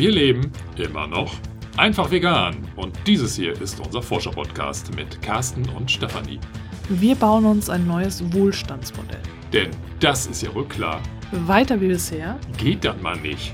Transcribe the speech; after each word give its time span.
Wir 0.00 0.12
leben 0.12 0.50
immer 0.78 1.06
noch 1.06 1.34
einfach 1.76 2.10
vegan 2.10 2.56
und 2.74 2.96
dieses 3.06 3.36
hier 3.36 3.52
ist 3.60 3.78
unser 3.80 4.00
Forscher-Podcast 4.00 4.96
mit 4.96 5.20
Carsten 5.20 5.68
und 5.76 5.90
Stefanie. 5.90 6.40
Wir 6.88 7.14
bauen 7.14 7.44
uns 7.44 7.68
ein 7.68 7.86
neues 7.86 8.24
Wohlstandsmodell. 8.32 9.20
Denn 9.52 9.68
das 9.98 10.26
ist 10.26 10.40
ja 10.40 10.54
wohl 10.54 10.64
klar. 10.64 11.02
Weiter 11.32 11.78
wie 11.82 11.88
bisher 11.88 12.38
Geht 12.56 12.82
das 12.82 12.98
mal 13.02 13.18
nicht. 13.18 13.52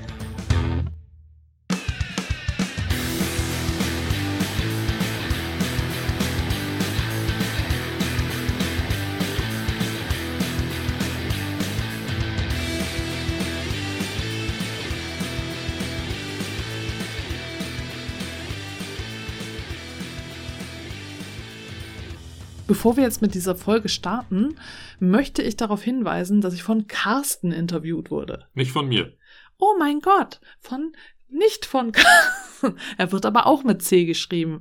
Bevor 22.77 22.99
wir 22.99 23.05
jetzt 23.05 23.23
mit 23.23 23.33
dieser 23.33 23.55
Folge 23.55 23.89
starten, 23.89 24.57
möchte 25.01 25.41
ich 25.41 25.57
darauf 25.57 25.83
hinweisen, 25.83 26.43
dass 26.43 26.53
ich 26.53 26.63
von 26.63 26.87
Carsten 26.87 27.51
interviewt 27.51 28.11
wurde. 28.11 28.45
Nicht 28.53 28.71
von 28.71 28.87
mir. 28.87 29.15
Oh 29.57 29.77
mein 29.79 30.01
Gott, 30.01 30.43
von 30.61 30.93
nicht 31.31 31.65
von 31.65 31.93
Carsten. 31.93 32.77
Er 32.99 33.13
wird 33.13 33.25
aber 33.25 33.47
auch 33.47 33.65
mit 33.65 33.81
C 33.81 34.05
geschrieben. 34.05 34.61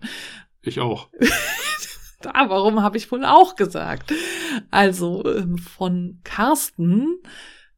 Ich 0.61 0.79
auch. 0.79 1.09
Da, 2.21 2.31
warum 2.47 2.81
habe 2.81 2.95
ich 2.97 3.11
wohl 3.11 3.25
auch 3.25 3.57
gesagt? 3.57 4.13
Also 4.71 5.23
ähm, 5.25 5.57
von 5.57 6.21
Carsten, 6.23 7.17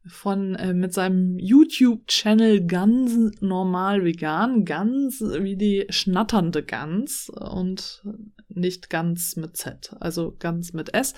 von 0.06 0.54
äh, 0.54 0.72
mit 0.72 0.94
seinem 0.94 1.36
YouTube-Channel 1.38 2.64
ganz 2.66 3.40
normal 3.40 4.04
vegan, 4.04 4.64
ganz 4.64 5.20
wie 5.20 5.56
die 5.56 5.86
schnatternde 5.90 6.62
Gans 6.62 7.28
und 7.28 8.02
nicht 8.48 8.90
ganz 8.90 9.36
mit 9.36 9.56
Z, 9.56 9.94
also 10.00 10.34
ganz 10.38 10.72
mit 10.72 10.94
S. 10.94 11.14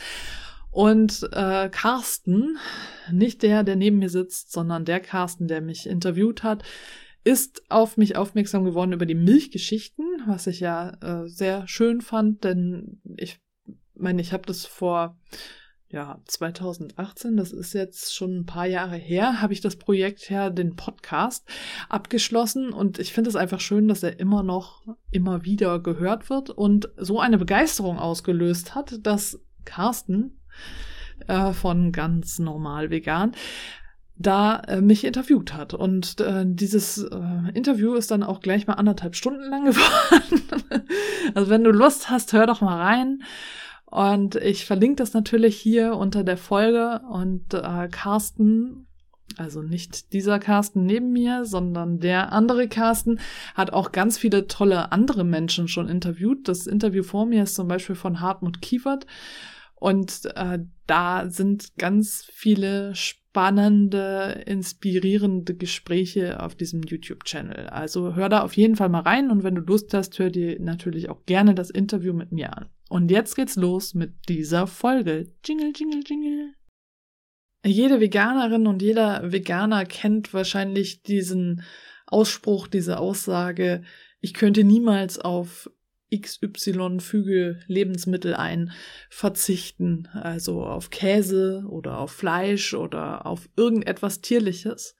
Und 0.70 1.28
äh, 1.32 1.68
Carsten, 1.68 2.58
nicht 3.10 3.42
der, 3.42 3.64
der 3.64 3.76
neben 3.76 3.98
mir 3.98 4.10
sitzt, 4.10 4.52
sondern 4.52 4.84
der 4.84 5.00
Carsten, 5.00 5.48
der 5.48 5.60
mich 5.60 5.88
interviewt 5.88 6.42
hat, 6.42 6.62
ist 7.24 7.62
auf 7.70 7.96
mich 7.96 8.16
aufmerksam 8.16 8.64
geworden 8.64 8.92
über 8.92 9.06
die 9.06 9.14
Milchgeschichten, 9.14 10.06
was 10.26 10.46
ich 10.46 10.60
ja 10.60 10.90
äh, 11.02 11.28
sehr 11.28 11.66
schön 11.68 12.00
fand, 12.00 12.44
denn 12.44 13.00
ich 13.16 13.40
meine, 13.94 14.22
ich 14.22 14.32
habe 14.32 14.46
das 14.46 14.64
vor 14.64 15.18
ja 15.90 16.20
2018, 16.24 17.36
das 17.36 17.52
ist 17.52 17.72
jetzt 17.72 18.14
schon 18.14 18.40
ein 18.40 18.46
paar 18.46 18.66
Jahre 18.66 18.96
her, 18.96 19.40
habe 19.40 19.52
ich 19.52 19.60
das 19.60 19.76
Projekt 19.76 20.30
her, 20.30 20.50
den 20.50 20.76
Podcast 20.76 21.46
abgeschlossen 21.88 22.72
und 22.72 22.98
ich 22.98 23.12
finde 23.12 23.30
es 23.30 23.36
einfach 23.36 23.60
schön, 23.60 23.88
dass 23.88 24.02
er 24.02 24.20
immer 24.20 24.42
noch 24.42 24.86
immer 25.10 25.44
wieder 25.44 25.80
gehört 25.80 26.30
wird 26.30 26.50
und 26.50 26.90
so 26.96 27.20
eine 27.20 27.38
Begeisterung 27.38 27.98
ausgelöst 27.98 28.74
hat, 28.74 29.04
dass 29.04 29.40
Carsten 29.64 30.40
äh, 31.26 31.52
von 31.52 31.92
ganz 31.92 32.38
normal 32.38 32.90
vegan 32.90 33.32
da 34.16 34.60
äh, 34.68 34.82
mich 34.82 35.04
interviewt 35.04 35.54
hat. 35.54 35.72
Und 35.72 36.20
äh, 36.20 36.44
dieses 36.46 36.98
äh, 36.98 37.50
Interview 37.54 37.94
ist 37.94 38.10
dann 38.10 38.22
auch 38.22 38.40
gleich 38.40 38.66
mal 38.66 38.74
anderthalb 38.74 39.16
Stunden 39.16 39.48
lang 39.48 39.64
geworden. 39.70 40.82
also 41.34 41.50
wenn 41.50 41.64
du 41.64 41.70
Lust 41.70 42.10
hast, 42.10 42.34
hör 42.34 42.46
doch 42.46 42.60
mal 42.60 42.76
rein. 42.76 43.22
Und 43.90 44.36
ich 44.36 44.64
verlinke 44.66 44.96
das 44.96 45.14
natürlich 45.14 45.56
hier 45.56 45.96
unter 45.96 46.22
der 46.22 46.36
Folge. 46.36 47.00
Und 47.10 47.52
äh, 47.54 47.88
Carsten, 47.90 48.86
also 49.36 49.62
nicht 49.62 50.12
dieser 50.12 50.38
Carsten 50.38 50.86
neben 50.86 51.12
mir, 51.12 51.44
sondern 51.44 51.98
der 51.98 52.32
andere 52.32 52.68
Carsten, 52.68 53.18
hat 53.54 53.72
auch 53.72 53.90
ganz 53.90 54.16
viele 54.16 54.46
tolle 54.46 54.92
andere 54.92 55.24
Menschen 55.24 55.66
schon 55.66 55.88
interviewt. 55.88 56.46
Das 56.46 56.66
Interview 56.68 57.02
vor 57.02 57.26
mir 57.26 57.42
ist 57.42 57.56
zum 57.56 57.66
Beispiel 57.66 57.96
von 57.96 58.20
Hartmut 58.20 58.62
Kiefert. 58.62 59.06
Und 59.74 60.26
äh, 60.36 60.60
da 60.86 61.28
sind 61.30 61.76
ganz 61.78 62.28
viele 62.30 62.94
spannende, 62.94 64.42
inspirierende 64.46 65.56
Gespräche 65.56 66.40
auf 66.40 66.54
diesem 66.54 66.82
YouTube-Channel. 66.82 67.68
Also 67.68 68.14
hör 68.14 68.28
da 68.28 68.42
auf 68.42 68.56
jeden 68.56 68.76
Fall 68.76 68.88
mal 68.88 69.00
rein 69.00 69.30
und 69.30 69.42
wenn 69.42 69.54
du 69.54 69.62
Lust 69.62 69.94
hast, 69.94 70.18
hör 70.18 70.30
dir 70.30 70.60
natürlich 70.60 71.08
auch 71.08 71.24
gerne 71.26 71.54
das 71.54 71.70
Interview 71.70 72.12
mit 72.12 72.30
mir 72.30 72.56
an. 72.56 72.68
Und 72.90 73.12
jetzt 73.12 73.36
geht's 73.36 73.54
los 73.54 73.94
mit 73.94 74.28
dieser 74.28 74.66
Folge. 74.66 75.32
Jingle, 75.44 75.72
jingle, 75.74 76.02
jingle. 76.04 76.54
Jede 77.64 78.00
Veganerin 78.00 78.66
und 78.66 78.82
jeder 78.82 79.30
Veganer 79.30 79.84
kennt 79.84 80.34
wahrscheinlich 80.34 81.04
diesen 81.04 81.62
Ausspruch, 82.06 82.66
diese 82.66 82.98
Aussage, 82.98 83.84
ich 84.20 84.34
könnte 84.34 84.64
niemals 84.64 85.20
auf 85.20 85.70
XY 86.12 86.98
füge 86.98 87.60
Lebensmittel 87.68 88.34
ein, 88.34 88.72
verzichten, 89.08 90.08
also 90.12 90.64
auf 90.64 90.90
Käse 90.90 91.64
oder 91.68 91.98
auf 91.98 92.10
Fleisch 92.10 92.74
oder 92.74 93.24
auf 93.24 93.48
irgendetwas 93.56 94.20
Tierliches. 94.20 94.96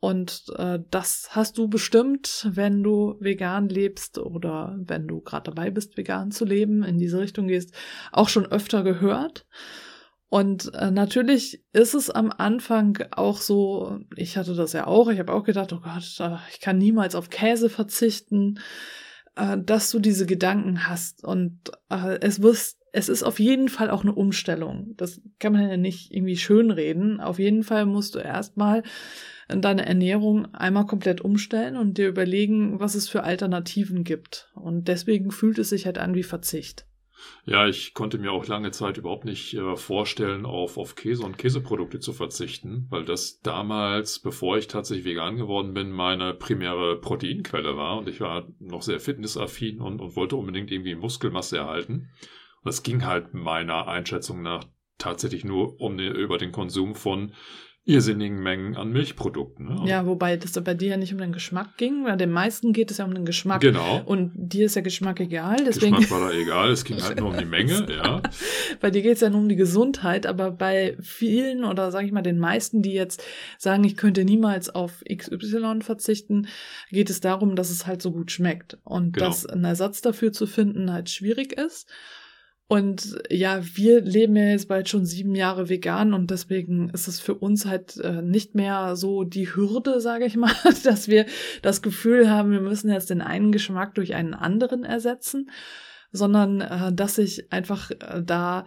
Und 0.00 0.46
äh, 0.56 0.78
das 0.90 1.28
hast 1.32 1.58
du 1.58 1.68
bestimmt, 1.68 2.48
wenn 2.50 2.82
du 2.82 3.16
vegan 3.20 3.68
lebst 3.68 4.18
oder 4.18 4.78
wenn 4.78 5.06
du 5.06 5.20
gerade 5.20 5.50
dabei 5.50 5.70
bist, 5.70 5.98
vegan 5.98 6.30
zu 6.30 6.46
leben, 6.46 6.82
in 6.82 6.98
diese 6.98 7.20
Richtung 7.20 7.48
gehst, 7.48 7.74
auch 8.10 8.30
schon 8.30 8.46
öfter 8.46 8.82
gehört. 8.82 9.46
Und 10.30 10.72
äh, 10.74 10.90
natürlich 10.90 11.62
ist 11.72 11.92
es 11.92 12.08
am 12.08 12.32
Anfang 12.32 12.98
auch 13.10 13.38
so, 13.38 13.98
ich 14.16 14.38
hatte 14.38 14.54
das 14.54 14.72
ja 14.72 14.86
auch, 14.86 15.08
ich 15.08 15.18
habe 15.18 15.34
auch 15.34 15.44
gedacht, 15.44 15.72
oh 15.74 15.80
Gott, 15.80 16.16
äh, 16.20 16.36
ich 16.50 16.60
kann 16.60 16.78
niemals 16.78 17.14
auf 17.14 17.28
Käse 17.28 17.68
verzichten 17.68 18.58
äh, 19.40 19.58
dass 19.58 19.90
du 19.90 19.98
diese 19.98 20.26
Gedanken 20.26 20.86
hast 20.86 21.24
und 21.24 21.58
äh, 21.88 22.18
es 22.20 22.42
wirst 22.42 22.78
es 22.92 23.08
ist 23.08 23.22
auf 23.22 23.38
jeden 23.38 23.68
Fall 23.68 23.88
auch 23.88 24.02
eine 24.02 24.12
Umstellung. 24.12 24.94
Das 24.96 25.20
kann 25.38 25.52
man 25.52 25.70
ja 25.70 25.76
nicht 25.76 26.12
irgendwie 26.12 26.36
schönreden. 26.36 27.20
Auf 27.20 27.38
jeden 27.38 27.62
Fall 27.62 27.86
musst 27.86 28.16
du 28.16 28.18
erstmal 28.18 28.82
deine 29.46 29.86
Ernährung 29.86 30.52
einmal 30.54 30.86
komplett 30.86 31.20
umstellen 31.20 31.76
und 31.76 31.98
dir 31.98 32.08
überlegen, 32.08 32.80
was 32.80 32.96
es 32.96 33.08
für 33.08 33.22
Alternativen 33.22 34.02
gibt. 34.02 34.50
Und 34.56 34.88
deswegen 34.88 35.30
fühlt 35.30 35.58
es 35.58 35.68
sich 35.68 35.86
halt 35.86 35.98
an 35.98 36.14
wie 36.16 36.24
Verzicht. 36.24 36.84
Ja, 37.44 37.66
ich 37.66 37.94
konnte 37.94 38.18
mir 38.18 38.32
auch 38.32 38.46
lange 38.46 38.70
Zeit 38.70 38.96
überhaupt 38.96 39.24
nicht 39.24 39.54
äh, 39.54 39.76
vorstellen, 39.76 40.46
auf, 40.46 40.78
auf 40.78 40.94
Käse 40.94 41.24
und 41.24 41.38
Käseprodukte 41.38 41.98
zu 41.98 42.12
verzichten, 42.12 42.86
weil 42.90 43.04
das 43.04 43.40
damals, 43.40 44.18
bevor 44.18 44.58
ich 44.58 44.66
tatsächlich 44.66 45.04
vegan 45.06 45.36
geworden 45.36 45.74
bin, 45.74 45.90
meine 45.90 46.34
primäre 46.34 47.00
Proteinquelle 47.00 47.76
war 47.76 47.98
und 47.98 48.08
ich 48.08 48.20
war 48.20 48.48
noch 48.58 48.82
sehr 48.82 49.00
fitnessaffin 49.00 49.80
und, 49.80 50.00
und 50.00 50.16
wollte 50.16 50.36
unbedingt 50.36 50.70
irgendwie 50.70 50.94
Muskelmasse 50.94 51.58
erhalten. 51.58 52.10
Und 52.62 52.68
es 52.68 52.82
ging 52.82 53.04
halt 53.04 53.34
meiner 53.34 53.88
Einschätzung 53.88 54.42
nach 54.42 54.64
tatsächlich 54.98 55.44
nur 55.44 55.80
um 55.80 55.98
über 55.98 56.38
den 56.38 56.52
Konsum 56.52 56.94
von 56.94 57.32
irrsinnigen 57.90 58.42
Mengen 58.42 58.76
an 58.76 58.92
Milchprodukten. 58.92 59.66
Ne? 59.66 59.82
Ja, 59.86 60.06
wobei 60.06 60.36
das 60.36 60.52
bei 60.62 60.74
dir 60.74 60.90
ja 60.90 60.96
nicht 60.96 61.12
um 61.12 61.18
den 61.18 61.32
Geschmack 61.32 61.76
ging, 61.76 62.04
weil 62.04 62.16
den 62.16 62.30
meisten 62.30 62.72
geht 62.72 62.90
es 62.90 62.98
ja 62.98 63.04
um 63.04 63.14
den 63.14 63.24
Geschmack. 63.24 63.60
Genau. 63.60 64.02
Und 64.04 64.32
dir 64.34 64.66
ist 64.66 64.76
der 64.76 64.82
Geschmack 64.82 65.20
egal. 65.20 65.56
Deswegen 65.66 65.96
Geschmack 65.96 66.20
war 66.20 66.30
da 66.30 66.34
egal, 66.36 66.70
es 66.70 66.84
ging 66.84 67.02
halt 67.02 67.18
nur 67.20 67.30
um 67.30 67.36
die 67.38 67.44
Menge, 67.50 67.86
ja. 67.90 68.22
bei 68.80 68.90
dir 68.90 69.02
geht 69.02 69.14
es 69.14 69.20
ja 69.20 69.30
nur 69.30 69.40
um 69.40 69.48
die 69.48 69.56
Gesundheit, 69.56 70.26
aber 70.26 70.50
bei 70.50 70.96
vielen 71.00 71.64
oder 71.64 71.90
sage 71.90 72.06
ich 72.06 72.12
mal 72.12 72.22
den 72.22 72.38
meisten, 72.38 72.82
die 72.82 72.92
jetzt 72.92 73.22
sagen, 73.58 73.84
ich 73.84 73.96
könnte 73.96 74.24
niemals 74.24 74.70
auf 74.70 75.02
XY 75.10 75.80
verzichten, 75.82 76.48
geht 76.90 77.10
es 77.10 77.20
darum, 77.20 77.56
dass 77.56 77.70
es 77.70 77.86
halt 77.86 78.02
so 78.02 78.12
gut 78.12 78.30
schmeckt. 78.30 78.78
Und 78.84 79.12
Genau. 79.14 79.26
dass 79.26 79.46
ein 79.46 79.64
Ersatz 79.64 80.00
dafür 80.00 80.32
zu 80.32 80.46
finden 80.46 80.92
halt 80.92 81.10
schwierig 81.10 81.52
ist. 81.52 81.88
Und 82.70 83.20
ja, 83.28 83.62
wir 83.74 84.00
leben 84.00 84.36
ja 84.36 84.44
jetzt 84.44 84.68
bald 84.68 84.88
schon 84.88 85.04
sieben 85.04 85.34
Jahre 85.34 85.68
vegan 85.68 86.14
und 86.14 86.30
deswegen 86.30 86.88
ist 86.90 87.08
es 87.08 87.18
für 87.18 87.34
uns 87.34 87.66
halt 87.66 87.96
äh, 87.96 88.22
nicht 88.22 88.54
mehr 88.54 88.94
so 88.94 89.24
die 89.24 89.52
Hürde, 89.52 90.00
sage 90.00 90.24
ich 90.24 90.36
mal, 90.36 90.54
dass 90.84 91.08
wir 91.08 91.26
das 91.62 91.82
Gefühl 91.82 92.30
haben, 92.30 92.52
wir 92.52 92.60
müssen 92.60 92.88
jetzt 92.88 93.10
den 93.10 93.22
einen 93.22 93.50
Geschmack 93.50 93.96
durch 93.96 94.14
einen 94.14 94.34
anderen 94.34 94.84
ersetzen, 94.84 95.50
sondern 96.12 96.60
äh, 96.60 96.92
dass 96.92 97.16
sich 97.16 97.52
einfach 97.52 97.90
äh, 97.90 98.22
da 98.24 98.66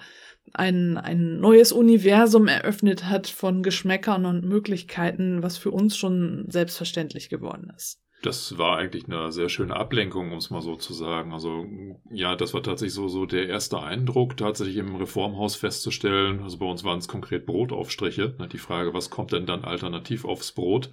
ein, 0.52 0.98
ein 0.98 1.40
neues 1.40 1.72
Universum 1.72 2.50
eröffnet 2.50 3.06
hat 3.06 3.28
von 3.28 3.64
Geschmäckern 3.64 4.26
und 4.26 4.44
Möglichkeiten, 4.44 5.42
was 5.44 5.58
für 5.58 5.72
uns 5.72 5.96
schon 5.96 6.44
selbstverständlich 6.50 7.30
geworden 7.30 7.72
ist. 7.74 8.03
Das 8.24 8.58
war 8.58 8.78
eigentlich 8.78 9.06
eine 9.06 9.34
sehr 9.34 9.50
schöne 9.50 9.76
Ablenkung, 9.76 10.32
um 10.32 10.38
es 10.38 10.50
mal 10.50 10.62
so 10.62 10.78
zu 10.78 10.94
sagen. 10.94 11.34
Also 11.34 11.66
ja, 12.10 12.38
das 12.38 12.54
war 12.54 12.64
tatsächlich 12.64 12.94
so, 12.94 13.10
so 13.10 13.26
der 13.26 13.50
erste 13.50 13.82
Eindruck, 13.82 14.38
tatsächlich 14.38 14.78
im 14.78 14.96
Reformhaus 14.96 15.58
festzustellen. 15.58 16.42
Also 16.42 16.58
bei 16.58 16.66
uns 16.66 16.86
waren 16.86 17.00
es 17.00 17.10
konkret 17.10 17.46
Brotaufstriche. 17.46 18.34
Ne, 18.40 18.48
Die 18.48 18.60
Frage, 18.60 18.94
was 18.94 19.10
kommt 19.10 19.34
denn 19.34 19.46
dann 19.46 19.66
alternativ 19.66 20.24
aufs 20.24 20.54
Brot? 20.54 20.90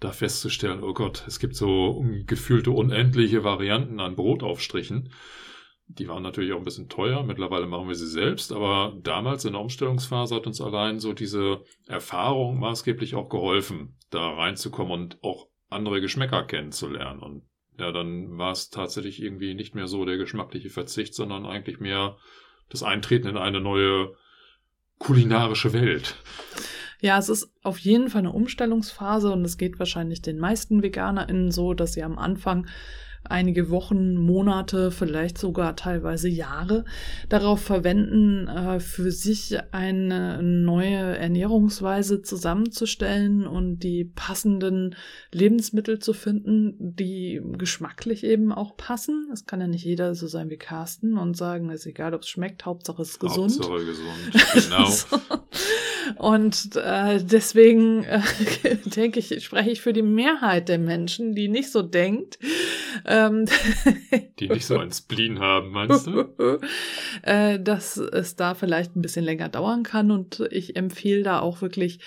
Da 0.00 0.12
festzustellen, 0.12 0.82
oh 0.82 0.94
Gott, 0.94 1.24
es 1.26 1.38
gibt 1.38 1.54
so 1.54 2.02
gefühlte 2.26 2.70
unendliche 2.70 3.44
Varianten 3.44 4.00
an 4.00 4.16
Brotaufstrichen. 4.16 5.12
Die 5.86 6.08
waren 6.08 6.22
natürlich 6.22 6.54
auch 6.54 6.58
ein 6.58 6.64
bisschen 6.64 6.88
teuer. 6.88 7.24
Mittlerweile 7.24 7.66
machen 7.66 7.88
wir 7.88 7.94
sie 7.94 8.08
selbst. 8.08 8.52
Aber 8.52 8.96
damals 9.02 9.44
in 9.44 9.52
der 9.52 9.60
Umstellungsphase 9.60 10.34
hat 10.34 10.46
uns 10.46 10.62
allein 10.62 10.98
so 10.98 11.12
diese 11.12 11.62
Erfahrung 11.86 12.58
maßgeblich 12.58 13.16
auch 13.16 13.28
geholfen, 13.28 13.98
da 14.08 14.30
reinzukommen 14.30 14.92
und 14.94 15.22
auch 15.22 15.48
andere 15.74 16.00
Geschmäcker 16.00 16.44
kennenzulernen. 16.44 17.20
Und 17.20 17.42
ja, 17.78 17.92
dann 17.92 18.38
war 18.38 18.52
es 18.52 18.70
tatsächlich 18.70 19.22
irgendwie 19.22 19.54
nicht 19.54 19.74
mehr 19.74 19.86
so 19.86 20.04
der 20.04 20.16
geschmackliche 20.16 20.70
Verzicht, 20.70 21.14
sondern 21.14 21.44
eigentlich 21.46 21.80
mehr 21.80 22.16
das 22.68 22.82
Eintreten 22.82 23.28
in 23.28 23.36
eine 23.36 23.60
neue 23.60 24.14
kulinarische 24.98 25.72
Welt. 25.72 26.16
Ja, 27.00 27.18
es 27.18 27.28
ist 27.28 27.52
auf 27.62 27.78
jeden 27.78 28.08
Fall 28.08 28.20
eine 28.20 28.32
Umstellungsphase 28.32 29.30
und 29.30 29.44
es 29.44 29.58
geht 29.58 29.78
wahrscheinlich 29.78 30.22
den 30.22 30.38
meisten 30.38 30.82
VeganerInnen 30.82 31.50
so, 31.50 31.74
dass 31.74 31.92
sie 31.92 32.02
am 32.02 32.18
Anfang 32.18 32.66
einige 33.24 33.70
Wochen, 33.70 34.14
Monate, 34.14 34.90
vielleicht 34.90 35.38
sogar 35.38 35.76
teilweise 35.76 36.28
Jahre 36.28 36.84
darauf 37.28 37.60
verwenden, 37.60 38.48
äh, 38.48 38.80
für 38.80 39.10
sich 39.10 39.58
eine 39.72 40.42
neue 40.42 41.16
Ernährungsweise 41.16 42.22
zusammenzustellen 42.22 43.46
und 43.46 43.80
die 43.80 44.04
passenden 44.04 44.96
Lebensmittel 45.32 45.98
zu 45.98 46.12
finden, 46.12 46.74
die 46.78 47.40
geschmacklich 47.58 48.24
eben 48.24 48.52
auch 48.52 48.76
passen. 48.76 49.28
Es 49.32 49.46
kann 49.46 49.60
ja 49.60 49.66
nicht 49.66 49.84
jeder 49.84 50.14
so 50.14 50.26
sein 50.26 50.50
wie 50.50 50.56
Carsten 50.56 51.18
und 51.18 51.36
sagen, 51.36 51.70
es 51.70 51.80
ist 51.80 51.86
egal, 51.86 52.14
ob 52.14 52.22
es 52.22 52.28
schmeckt, 52.28 52.66
Hauptsache 52.66 53.02
es 53.02 53.10
ist 53.10 53.20
gesund. 53.20 53.52
Hauptsache 53.52 53.84
gesund, 53.84 54.54
genau. 54.68 54.86
so. 54.86 55.20
Und 56.16 56.76
äh, 56.76 57.22
deswegen 57.22 58.04
äh, 58.04 58.20
denke 58.84 59.20
ich, 59.20 59.42
spreche 59.44 59.70
ich 59.70 59.80
für 59.80 59.92
die 59.92 60.02
Mehrheit 60.02 60.68
der 60.68 60.78
Menschen, 60.78 61.34
die 61.34 61.48
nicht 61.48 61.70
so 61.70 61.82
denkt, 61.82 62.38
ähm, 63.04 63.46
Die 64.38 64.48
nicht 64.48 64.66
so 64.66 64.78
ein 64.78 64.92
Spleen 64.92 65.40
haben, 65.40 65.70
meinst 65.70 66.06
du? 66.06 66.34
äh, 67.22 67.60
dass 67.60 67.96
es 67.96 68.36
da 68.36 68.54
vielleicht 68.54 68.96
ein 68.96 69.02
bisschen 69.02 69.24
länger 69.24 69.48
dauern 69.48 69.82
kann 69.82 70.10
und 70.10 70.40
ich 70.50 70.76
empfehle 70.76 71.22
da 71.22 71.40
auch 71.40 71.62
wirklich 71.62 72.00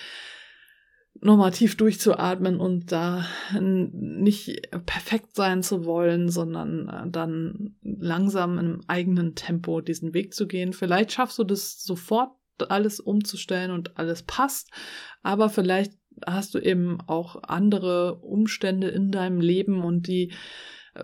normativ 1.20 1.76
durchzuatmen 1.76 2.60
und 2.60 2.92
da 2.92 3.26
nicht 3.60 4.70
perfekt 4.86 5.34
sein 5.34 5.62
zu 5.62 5.84
wollen, 5.84 6.28
sondern 6.28 6.88
äh, 6.88 7.10
dann 7.10 7.76
langsam 7.82 8.58
im 8.58 8.80
eigenen 8.86 9.34
Tempo 9.34 9.80
diesen 9.80 10.14
Weg 10.14 10.34
zu 10.34 10.46
gehen. 10.46 10.72
Vielleicht 10.72 11.12
schaffst 11.12 11.38
du 11.38 11.44
das 11.44 11.82
sofort 11.82 12.30
alles 12.68 13.00
umzustellen 13.00 13.70
und 13.70 13.98
alles 13.98 14.22
passt, 14.22 14.70
aber 15.22 15.48
vielleicht 15.48 15.92
hast 16.26 16.54
du 16.54 16.58
eben 16.58 16.98
auch 17.06 17.42
andere 17.44 18.16
Umstände 18.16 18.88
in 18.88 19.10
deinem 19.10 19.40
Leben 19.40 19.82
und 19.82 20.06
die 20.08 20.32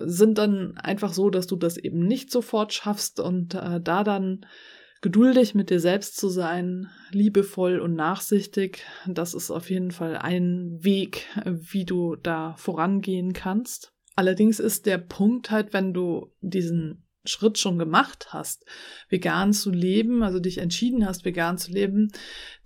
sind 0.00 0.38
dann 0.38 0.76
einfach 0.76 1.12
so, 1.12 1.31
dass 1.31 1.46
du 1.46 1.56
das 1.56 1.76
eben 1.76 2.06
nicht 2.06 2.31
sofort 2.31 2.72
schaffst 2.72 3.20
und 3.20 3.54
äh, 3.54 3.81
da 3.81 4.04
dann 4.04 4.46
geduldig 5.04 5.54
mit 5.54 5.69
dir 5.69 5.81
selbst 5.81 6.16
zu 6.16 6.31
sein, 6.31 6.88
liebevoll 7.10 7.78
und 7.78 7.94
nachsichtig, 7.94 8.86
das 9.06 9.34
ist 9.34 9.50
auf 9.50 9.69
jeden 9.69 9.90
Fall 9.90 10.16
ein 10.16 10.78
Weg, 10.82 11.26
wie 11.44 11.84
du 11.84 12.16
da 12.16 12.54
vorangehen 12.56 13.34
kannst. 13.34 13.92
Allerdings 14.16 14.60
ist 14.60 14.86
der 14.86 14.98
Punkt 14.98 15.50
halt, 15.50 15.75
wenn 15.75 15.92
du 15.92 16.32
diesen 16.40 17.04
Schritt 17.25 17.59
schon 17.59 17.79
gemacht 17.79 18.29
hast, 18.31 18.67
vegan 19.09 19.53
zu 19.53 19.71
leben, 19.71 20.23
also 20.23 20.41
dich 20.41 20.59
entschieden 20.59 21.06
hast, 21.06 21.25
vegan 21.25 21.56
zu 21.56 21.73
leben, 21.73 22.12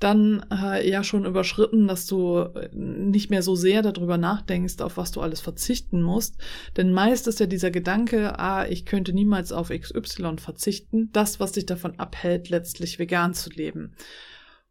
dann 0.01 0.45
äh, 0.53 0.89
ja 0.89 1.05
schon 1.05 1.25
überschritten, 1.25 1.87
dass 1.87 2.07
du 2.07 2.39
äh, 2.39 2.69
nicht 2.75 3.31
mehr 3.31 3.43
so 3.43 3.55
sehr 3.55 3.83
darüber 3.83 4.19
nachdenkst, 4.19 4.81
auf 4.81 4.97
was 4.97 5.13
du 5.13 5.21
alles 5.21 5.41
verzichten 5.41 6.03
musst. 6.03 6.37
Denn 6.77 6.93
meist 6.93 7.29
ist 7.29 7.41
ja 7.41 7.47
dieser 7.47 7.71
Gedanke, 7.71 8.39
ah, 8.39 8.67
ich 8.67 8.85
könnte 8.85 9.13
niemals 9.13 9.53
auf 9.53 9.69
XY 9.69 10.39
verzichten, 10.39 11.11
das, 11.13 11.39
was 11.39 11.53
dich 11.53 11.67
davon 11.67 11.99
abhält, 11.99 12.49
letztlich 12.49 12.99
vegan 12.99 13.35
zu 13.35 13.51
leben. 13.51 13.95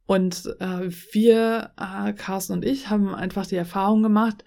Und 0.06 0.56
äh, 0.60 0.90
wir, 1.12 1.72
äh, 1.78 2.14
Carsten 2.14 2.54
und 2.54 2.66
ich, 2.66 2.90
haben 2.90 3.14
einfach 3.14 3.46
die 3.46 3.58
Erfahrung 3.58 4.04
gemacht, 4.04 4.44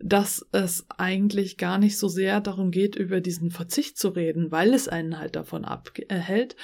dass 0.00 0.44
es 0.52 0.86
eigentlich 0.96 1.56
gar 1.56 1.78
nicht 1.78 1.98
so 1.98 2.08
sehr 2.08 2.40
darum 2.40 2.70
geht, 2.70 2.96
über 2.96 3.20
diesen 3.20 3.50
Verzicht 3.50 3.96
zu 3.96 4.08
reden, 4.08 4.50
weil 4.50 4.74
es 4.74 4.88
einen 4.88 5.18
halt 5.18 5.36
davon 5.36 5.64
abhält, 5.64 6.56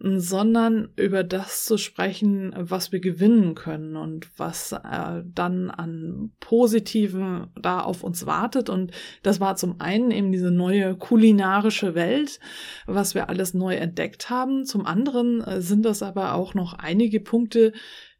sondern 0.00 0.90
über 0.96 1.24
das 1.24 1.64
zu 1.64 1.78
sprechen, 1.78 2.52
was 2.56 2.92
wir 2.92 3.00
gewinnen 3.00 3.54
können 3.54 3.96
und 3.96 4.28
was 4.38 4.72
äh, 4.72 5.22
dann 5.24 5.70
an 5.70 6.32
Positiven 6.40 7.48
da 7.60 7.80
auf 7.80 8.02
uns 8.02 8.26
wartet. 8.26 8.68
Und 8.68 8.92
das 9.22 9.40
war 9.40 9.56
zum 9.56 9.80
einen 9.80 10.10
eben 10.10 10.32
diese 10.32 10.50
neue 10.50 10.96
kulinarische 10.96 11.94
Welt, 11.94 12.38
was 12.86 13.14
wir 13.14 13.28
alles 13.28 13.54
neu 13.54 13.76
entdeckt 13.76 14.30
haben. 14.30 14.64
Zum 14.64 14.84
anderen 14.84 15.40
äh, 15.42 15.60
sind 15.62 15.84
das 15.84 16.02
aber 16.02 16.34
auch 16.34 16.54
noch 16.54 16.74
einige 16.74 17.20
Punkte, 17.20 17.72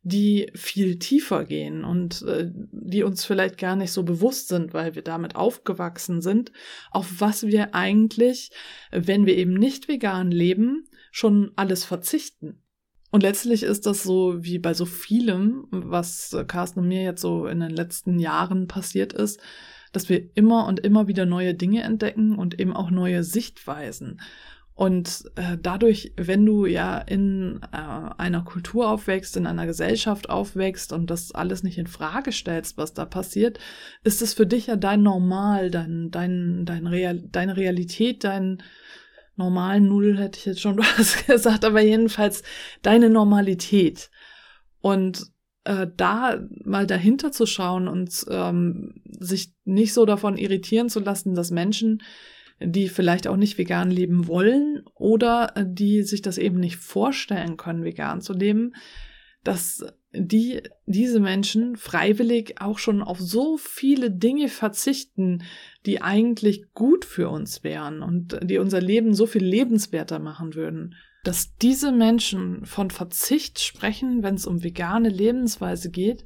die 0.07 0.51
viel 0.55 0.99
tiefer 0.99 1.45
gehen 1.47 1.83
und 1.83 2.23
äh, 2.23 2.51
die 2.53 3.03
uns 3.03 3.25
vielleicht 3.25 3.57
gar 3.57 3.75
nicht 3.75 3.91
so 3.91 4.03
bewusst 4.03 4.49
sind, 4.49 4.75
weil 4.75 4.95
wir 4.95 5.03
damit 5.03 5.35
aufgewachsen 5.35 6.21
sind, 6.21 6.53
auf 6.91 7.21
was 7.21 7.47
wir 7.47 7.75
eigentlich, 7.75 8.51
wenn 8.91 9.25
wir 9.25 9.37
eben 9.37 9.55
nicht 9.55 9.89
vegan 9.89 10.31
leben, 10.31 10.87
schon 11.11 11.53
alles 11.57 11.85
verzichten. 11.85 12.61
Und 13.11 13.23
letztlich 13.23 13.63
ist 13.63 13.87
das 13.87 14.03
so 14.03 14.45
wie 14.45 14.59
bei 14.59 14.75
so 14.75 14.85
vielem, 14.85 15.69
was 15.71 16.37
Carsten 16.49 16.81
und 16.81 16.89
mir 16.89 17.03
jetzt 17.03 17.23
so 17.23 17.47
in 17.47 17.61
den 17.61 17.71
letzten 17.71 18.19
Jahren 18.19 18.67
passiert 18.67 19.15
ist, 19.15 19.41
dass 19.93 20.09
wir 20.09 20.37
immer 20.37 20.67
und 20.67 20.81
immer 20.81 21.07
wieder 21.07 21.25
neue 21.25 21.55
Dinge 21.55 21.83
entdecken 21.83 22.37
und 22.37 22.61
eben 22.61 22.75
auch 22.75 22.91
neue 22.91 23.25
Sichtweisen. 23.25 24.21
Und 24.77 25.31
äh, 25.37 25.57
dadurch, 25.61 26.13
wenn 26.17 26.45
du 26.45 26.67
ja 26.67 26.99
in 26.99 27.61
äh, 27.73 27.77
einer 27.77 28.43
Kultur 28.43 28.91
aufwächst, 28.91 29.37
in 29.37 29.47
einer 29.47 29.67
Gesellschaft 29.67 30.29
aufwächst 30.29 30.93
und 30.93 31.11
das 31.11 31.33
alles 31.33 31.63
nicht 31.63 31.79
in 31.79 31.87
Frage 31.87 32.33
stellst, 32.33 32.77
was 32.77 32.93
da 32.93 33.05
passiert, 33.05 33.61
ist 34.03 34.21
es 34.21 34.35
für 34.35 34.47
dich 34.47 34.67
ja 34.67 34.75
dein 34.75 35.03
Normal, 35.03 35.71
dein, 35.71 36.11
dein, 36.11 36.65
dein 36.67 36.89
Real, 36.89 37.23
deine 37.31 37.57
Realität, 37.57 38.25
dein 38.25 38.63
normal 39.37 39.81
Null, 39.81 40.17
hätte 40.19 40.39
ich 40.39 40.47
jetzt 40.47 40.61
schon 40.61 40.79
was 40.99 41.25
gesagt, 41.27 41.65
aber 41.65 41.81
jedenfalls 41.81 42.43
deine 42.83 43.11
Normalität. 43.11 44.11
Und 44.81 45.27
äh, 45.65 45.87
da 45.97 46.41
mal 46.65 46.87
dahinter 46.87 47.31
zu 47.31 47.47
schauen 47.47 47.87
und 47.87 48.27
ähm, 48.29 48.95
sich 49.07 49.53
nicht 49.65 49.95
so 49.95 50.05
davon 50.05 50.37
irritieren 50.37 50.89
zu 50.89 51.01
lassen, 51.01 51.35
dass 51.35 51.51
Menschen 51.51 52.03
die 52.61 52.89
vielleicht 52.89 53.27
auch 53.27 53.37
nicht 53.37 53.59
vegan 53.59 53.91
leben 53.91 54.27
wollen 54.27 54.85
oder 54.95 55.53
die 55.67 56.03
sich 56.03 56.23
das 56.23 56.39
eben 56.39 56.61
nicht 56.61 56.77
vorstellen 56.77 57.57
können, 57.57 57.85
vegan 57.85 58.21
zu 58.21 58.33
leben, 58.33 58.75
dass 59.43 59.85
die, 60.13 60.63
diese 60.87 61.21
Menschen 61.21 61.77
freiwillig 61.77 62.61
auch 62.61 62.79
schon 62.79 63.03
auf 63.03 63.21
so 63.21 63.57
viele 63.59 64.11
Dinge 64.11 64.49
verzichten, 64.49 65.43
die 65.87 66.01
eigentlich 66.01 66.73
gut 66.73 67.05
für 67.05 67.29
uns 67.29 67.65
wären 67.65 68.03
und 68.03 68.39
die 68.43 68.59
unser 68.59 68.81
Leben 68.81 69.15
so 69.15 69.27
viel 69.27 69.45
lebenswerter 69.45 70.19
machen 70.19 70.55
würden. 70.55 70.95
Dass 71.25 71.57
diese 71.57 71.91
Menschen 71.91 72.65
von 72.65 72.91
Verzicht 72.91 73.59
sprechen, 73.59 74.23
wenn 74.23 74.35
es 74.35 74.47
um 74.47 74.63
vegane 74.63 75.09
Lebensweise 75.09 75.91
geht 75.91 76.25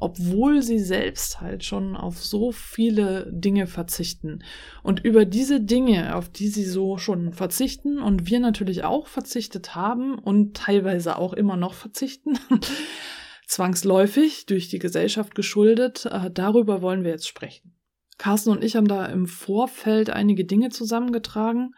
obwohl 0.00 0.62
sie 0.62 0.78
selbst 0.78 1.40
halt 1.40 1.64
schon 1.64 1.96
auf 1.96 2.24
so 2.24 2.52
viele 2.52 3.30
Dinge 3.32 3.66
verzichten. 3.66 4.44
Und 4.84 5.04
über 5.04 5.24
diese 5.24 5.60
Dinge, 5.60 6.14
auf 6.14 6.28
die 6.28 6.48
sie 6.48 6.64
so 6.64 6.98
schon 6.98 7.32
verzichten 7.32 7.98
und 7.98 8.30
wir 8.30 8.38
natürlich 8.38 8.84
auch 8.84 9.08
verzichtet 9.08 9.74
haben 9.74 10.16
und 10.16 10.56
teilweise 10.56 11.18
auch 11.18 11.32
immer 11.32 11.56
noch 11.56 11.74
verzichten, 11.74 12.38
zwangsläufig 13.48 14.46
durch 14.46 14.68
die 14.68 14.78
Gesellschaft 14.78 15.34
geschuldet, 15.34 16.06
äh, 16.06 16.30
darüber 16.32 16.80
wollen 16.80 17.02
wir 17.02 17.10
jetzt 17.10 17.26
sprechen. 17.26 17.74
Carsten 18.18 18.50
und 18.50 18.62
ich 18.62 18.76
haben 18.76 18.88
da 18.88 19.06
im 19.06 19.26
Vorfeld 19.26 20.10
einige 20.10 20.44
Dinge 20.44 20.68
zusammengetragen, 20.70 21.74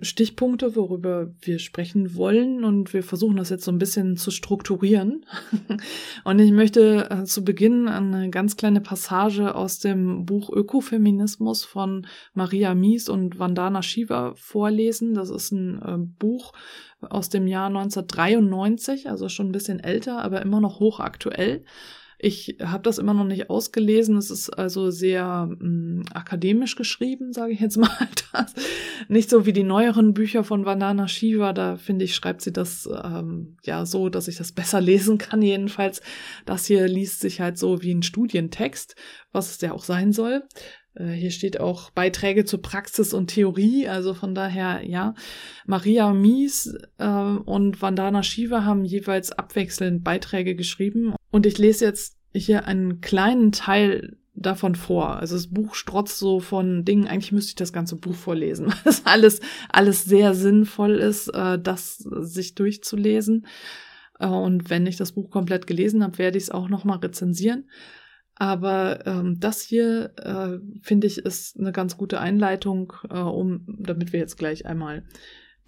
Stichpunkte, 0.00 0.76
worüber 0.76 1.30
wir 1.42 1.58
sprechen 1.58 2.14
wollen 2.14 2.64
und 2.64 2.94
wir 2.94 3.02
versuchen 3.02 3.36
das 3.36 3.50
jetzt 3.50 3.64
so 3.64 3.70
ein 3.70 3.78
bisschen 3.78 4.16
zu 4.16 4.30
strukturieren. 4.30 5.26
und 6.24 6.38
ich 6.38 6.52
möchte 6.52 7.10
äh, 7.10 7.24
zu 7.24 7.44
Beginn 7.44 7.86
eine 7.86 8.30
ganz 8.30 8.56
kleine 8.56 8.80
Passage 8.80 9.54
aus 9.54 9.78
dem 9.78 10.24
Buch 10.24 10.48
Ökofeminismus 10.50 11.64
von 11.66 12.06
Maria 12.32 12.74
Mies 12.74 13.10
und 13.10 13.38
Vandana 13.38 13.82
Shiva 13.82 14.32
vorlesen. 14.36 15.12
Das 15.12 15.28
ist 15.28 15.52
ein 15.52 15.82
äh, 15.82 15.98
Buch 15.98 16.54
aus 17.02 17.28
dem 17.28 17.46
Jahr 17.46 17.66
1993, 17.66 19.10
also 19.10 19.28
schon 19.28 19.48
ein 19.48 19.52
bisschen 19.52 19.80
älter, 19.80 20.24
aber 20.24 20.40
immer 20.40 20.62
noch 20.62 20.80
hochaktuell. 20.80 21.62
Ich 22.20 22.56
habe 22.60 22.82
das 22.82 22.98
immer 22.98 23.14
noch 23.14 23.24
nicht 23.24 23.48
ausgelesen. 23.48 24.16
Es 24.16 24.30
ist 24.30 24.50
also 24.50 24.90
sehr 24.90 25.46
mh, 25.46 25.58
hm, 25.60 26.04
akademisch 26.12 26.74
geschrieben, 26.74 27.32
sage 27.32 27.52
ich 27.52 27.60
jetzt 27.60 27.76
mal. 27.78 27.90
Das. 28.32 28.54
Nicht 29.08 29.30
so 29.30 29.46
wie 29.46 29.52
die 29.52 29.62
neueren 29.62 30.14
Bücher 30.14 30.42
von 30.42 30.64
Vandana 30.64 31.06
Shiva. 31.06 31.52
Da 31.52 31.76
finde 31.76 32.04
ich, 32.04 32.16
schreibt 32.16 32.42
sie 32.42 32.52
das 32.52 32.88
ähm, 33.04 33.56
ja 33.64 33.86
so, 33.86 34.08
dass 34.08 34.26
ich 34.26 34.36
das 34.36 34.52
besser 34.58 34.80
lesen 34.80 35.18
kann. 35.18 35.42
Jedenfalls, 35.42 36.02
das 36.44 36.66
hier 36.66 36.88
liest 36.88 37.20
sich 37.20 37.40
halt 37.40 37.56
so 37.56 37.82
wie 37.82 37.94
ein 37.94 38.02
Studientext, 38.02 38.96
was 39.30 39.50
es 39.52 39.60
ja 39.60 39.72
auch 39.72 39.84
sein 39.84 40.12
soll. 40.12 40.42
Äh, 40.98 41.12
hier 41.12 41.30
steht 41.30 41.60
auch 41.60 41.90
Beiträge 41.90 42.44
zur 42.44 42.60
Praxis 42.60 43.14
und 43.14 43.28
Theorie, 43.28 43.88
also 43.88 44.14
von 44.14 44.34
daher, 44.34 44.82
ja. 44.86 45.14
Maria 45.66 46.12
Mies 46.12 46.74
äh, 46.98 47.06
und 47.06 47.80
Vandana 47.80 48.22
Shiva 48.22 48.64
haben 48.64 48.84
jeweils 48.84 49.32
abwechselnd 49.32 50.04
Beiträge 50.04 50.54
geschrieben 50.54 51.14
und 51.30 51.46
ich 51.46 51.58
lese 51.58 51.84
jetzt 51.84 52.16
hier 52.34 52.66
einen 52.66 53.00
kleinen 53.00 53.52
Teil 53.52 54.16
davon 54.34 54.74
vor. 54.74 55.16
Also 55.16 55.34
das 55.34 55.48
Buch 55.48 55.74
strotzt 55.74 56.18
so 56.18 56.40
von 56.40 56.84
Dingen, 56.84 57.08
eigentlich 57.08 57.32
müsste 57.32 57.50
ich 57.50 57.56
das 57.56 57.72
ganze 57.72 57.96
Buch 57.96 58.14
vorlesen, 58.14 58.66
weil 58.84 58.92
es 58.92 59.06
alles, 59.06 59.40
alles 59.68 60.04
sehr 60.04 60.34
sinnvoll 60.34 60.96
ist, 60.96 61.28
äh, 61.28 61.58
das 61.58 61.98
sich 61.98 62.54
durchzulesen. 62.54 63.46
Äh, 64.18 64.26
und 64.26 64.70
wenn 64.70 64.86
ich 64.86 64.96
das 64.96 65.12
Buch 65.12 65.30
komplett 65.30 65.66
gelesen 65.66 66.02
habe, 66.02 66.18
werde 66.18 66.38
ich 66.38 66.44
es 66.44 66.50
auch 66.50 66.68
nochmal 66.68 66.98
rezensieren. 66.98 67.68
Aber 68.38 69.04
ähm, 69.04 69.40
das 69.40 69.62
hier, 69.62 70.12
äh, 70.16 70.58
finde 70.82 71.08
ich, 71.08 71.18
ist 71.18 71.58
eine 71.58 71.72
ganz 71.72 71.96
gute 71.96 72.20
Einleitung, 72.20 72.92
äh, 73.10 73.18
um, 73.18 73.66
damit 73.80 74.12
wir 74.12 74.20
jetzt 74.20 74.38
gleich 74.38 74.64
einmal 74.64 75.04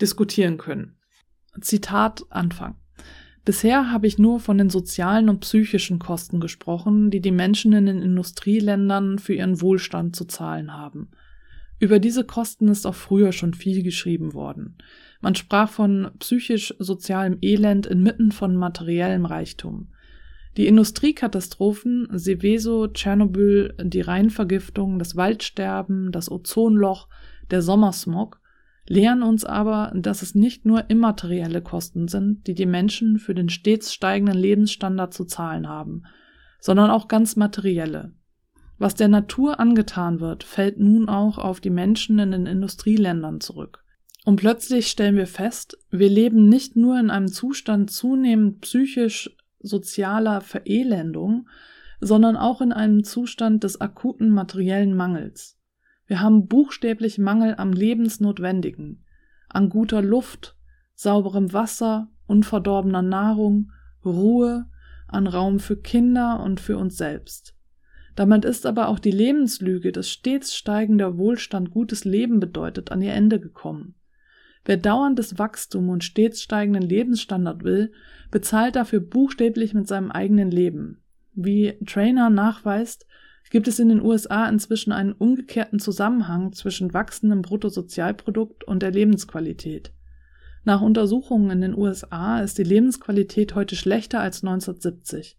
diskutieren 0.01 0.57
können. 0.57 0.97
Zitat 1.61 2.23
Anfang. 2.31 2.77
Bisher 3.45 3.91
habe 3.91 4.07
ich 4.07 4.19
nur 4.19 4.39
von 4.39 4.57
den 4.57 4.71
sozialen 4.71 5.29
und 5.29 5.41
psychischen 5.41 5.99
Kosten 5.99 6.39
gesprochen, 6.39 7.11
die 7.11 7.21
die 7.21 7.33
Menschen 7.33 7.73
in 7.73 7.87
den 7.87 8.03
Industrieländern 8.03 9.19
für 9.19 9.35
ihren 9.35 9.61
Wohlstand 9.61 10.15
zu 10.15 10.27
zahlen 10.27 10.73
haben. 10.73 11.11
Über 11.81 11.99
diese 11.99 12.25
Kosten 12.25 12.69
ist 12.69 12.87
auch 12.87 12.95
früher 12.95 13.33
schon 13.33 13.55
viel 13.55 13.83
geschrieben 13.83 14.35
worden. 14.35 14.77
Man 15.21 15.35
sprach 15.35 15.71
von 15.71 16.11
psychisch-sozialem 16.19 17.39
Elend 17.41 17.87
inmitten 17.87 18.31
von 18.31 18.55
materiellem 18.55 19.25
Reichtum. 19.25 19.89
Die 20.57 20.67
Industriekatastrophen, 20.67 22.09
Seveso, 22.13 22.89
Tschernobyl, 22.89 23.75
die 23.83 24.01
Rheinvergiftung, 24.01 24.99
das 24.99 25.17
Waldsterben, 25.17 26.11
das 26.11 26.31
Ozonloch, 26.31 27.09
der 27.51 27.63
Sommersmog 27.63 28.41
lehren 28.89 29.23
uns 29.23 29.45
aber, 29.45 29.93
dass 29.95 30.23
es 30.23 30.35
nicht 30.35 30.67
nur 30.67 30.91
immaterielle 30.91 31.63
Kosten 31.63 32.09
sind, 32.09 32.49
die 32.49 32.55
die 32.55 32.67
Menschen 32.67 33.19
für 33.19 33.35
den 33.35 33.49
stets 33.49 33.95
steigenden 33.95 34.37
Lebensstandard 34.37 35.15
zu 35.15 35.25
zahlen 35.25 35.69
haben, 35.69 36.03
sondern 36.59 36.91
auch 36.91 37.07
ganz 37.07 37.37
materielle. 37.37 38.13
Was 38.79 38.97
der 38.97 39.09
Natur 39.09 39.61
angetan 39.61 40.19
wird, 40.21 40.43
fällt 40.43 40.81
nun 40.81 41.09
auch 41.09 41.39
auf 41.39 41.61
die 41.61 41.71
Menschen 41.71 42.19
in 42.19 42.33
den 42.33 42.47
Industrieländern 42.47 43.41
zurück. 43.41 43.85
Und 44.25 44.37
plötzlich 44.37 44.89
stellen 44.89 45.17
wir 45.17 45.27
fest, 45.27 45.79
wir 45.91 46.09
leben 46.09 46.49
nicht 46.49 46.75
nur 46.75 46.99
in 46.99 47.11
einem 47.11 47.29
Zustand 47.29 47.91
zunehmend 47.91 48.61
psychisch 48.63 49.31
sozialer 49.61 50.41
Verelendung, 50.41 51.49
sondern 52.01 52.37
auch 52.37 52.61
in 52.61 52.73
einem 52.73 53.05
Zustand 53.05 53.65
des 53.65 53.81
akuten 53.81 54.31
materiellen 54.31 54.97
Mangels. 54.97 55.59
Wir 56.07 56.21
haben 56.21 56.49
buchstäblich 56.49 57.19
Mangel 57.19 57.55
am 57.57 57.73
Lebensnotwendigen, 57.73 59.05
an 59.49 59.69
guter 59.69 60.03
Luft, 60.03 60.57
sauberem 60.95 61.53
Wasser, 61.53 62.09
unverdorbener 62.27 63.03
Nahrung, 63.03 63.71
Ruhe, 64.05 64.67
an 65.07 65.27
Raum 65.27 65.59
für 65.59 65.77
Kinder 65.77 66.41
und 66.43 66.61
für 66.61 66.79
uns 66.79 66.97
selbst. 66.97 67.55
Damit 68.17 68.45
ist 68.45 68.67
aber 68.67 68.89
auch 68.89 68.99
die 68.99 69.11
Lebenslüge, 69.11 69.93
dass 69.93 70.11
stets 70.11 70.55
steigender 70.55 71.17
Wohlstand 71.17 71.71
gutes 71.71 72.05
Leben 72.05 72.41
bedeutet, 72.41 72.93
an 72.93 73.03
ihr 73.03 73.13
Ende 73.13 73.41
gekommen. 73.41 73.95
Wer 74.65 74.77
dauerndes 74.77 75.39
Wachstum 75.39 75.89
und 75.89 76.05
stets 76.05 76.43
steigenden 76.43 76.83
Lebensstandard 76.83 77.65
will, 77.65 77.93
bezahlt 78.31 78.77
dafür 78.77 79.01
buchstäblich 79.01 79.75
mit 79.75 79.89
seinem 79.89 80.11
eigenen 80.11 80.51
Leben. 80.51 81.03
Wie 81.33 81.79
Trainer 81.87 82.31
nachweist, 82.31 83.07
gibt 83.51 83.67
es 83.67 83.79
in 83.79 83.89
den 83.89 84.03
USA 84.03 84.49
inzwischen 84.49 84.93
einen 84.93 85.13
umgekehrten 85.13 85.81
Zusammenhang 85.81 86.53
zwischen 86.53 86.95
wachsendem 86.95 87.43
Bruttosozialprodukt 87.43 88.65
und 88.65 88.83
der 88.83 88.93
Lebensqualität. 88.93 89.93
Nach 90.65 90.83
Untersuchungen 90.83 91.51
in 91.51 91.61
den 91.63 91.77
USA 91.77 92.41
ist 92.41 92.59
die 92.59 92.65
Lebensqualität 92.65 93.55
heute 93.55 93.77
schlechter 93.77 94.21
als 94.21 94.45
1970. 94.45 95.39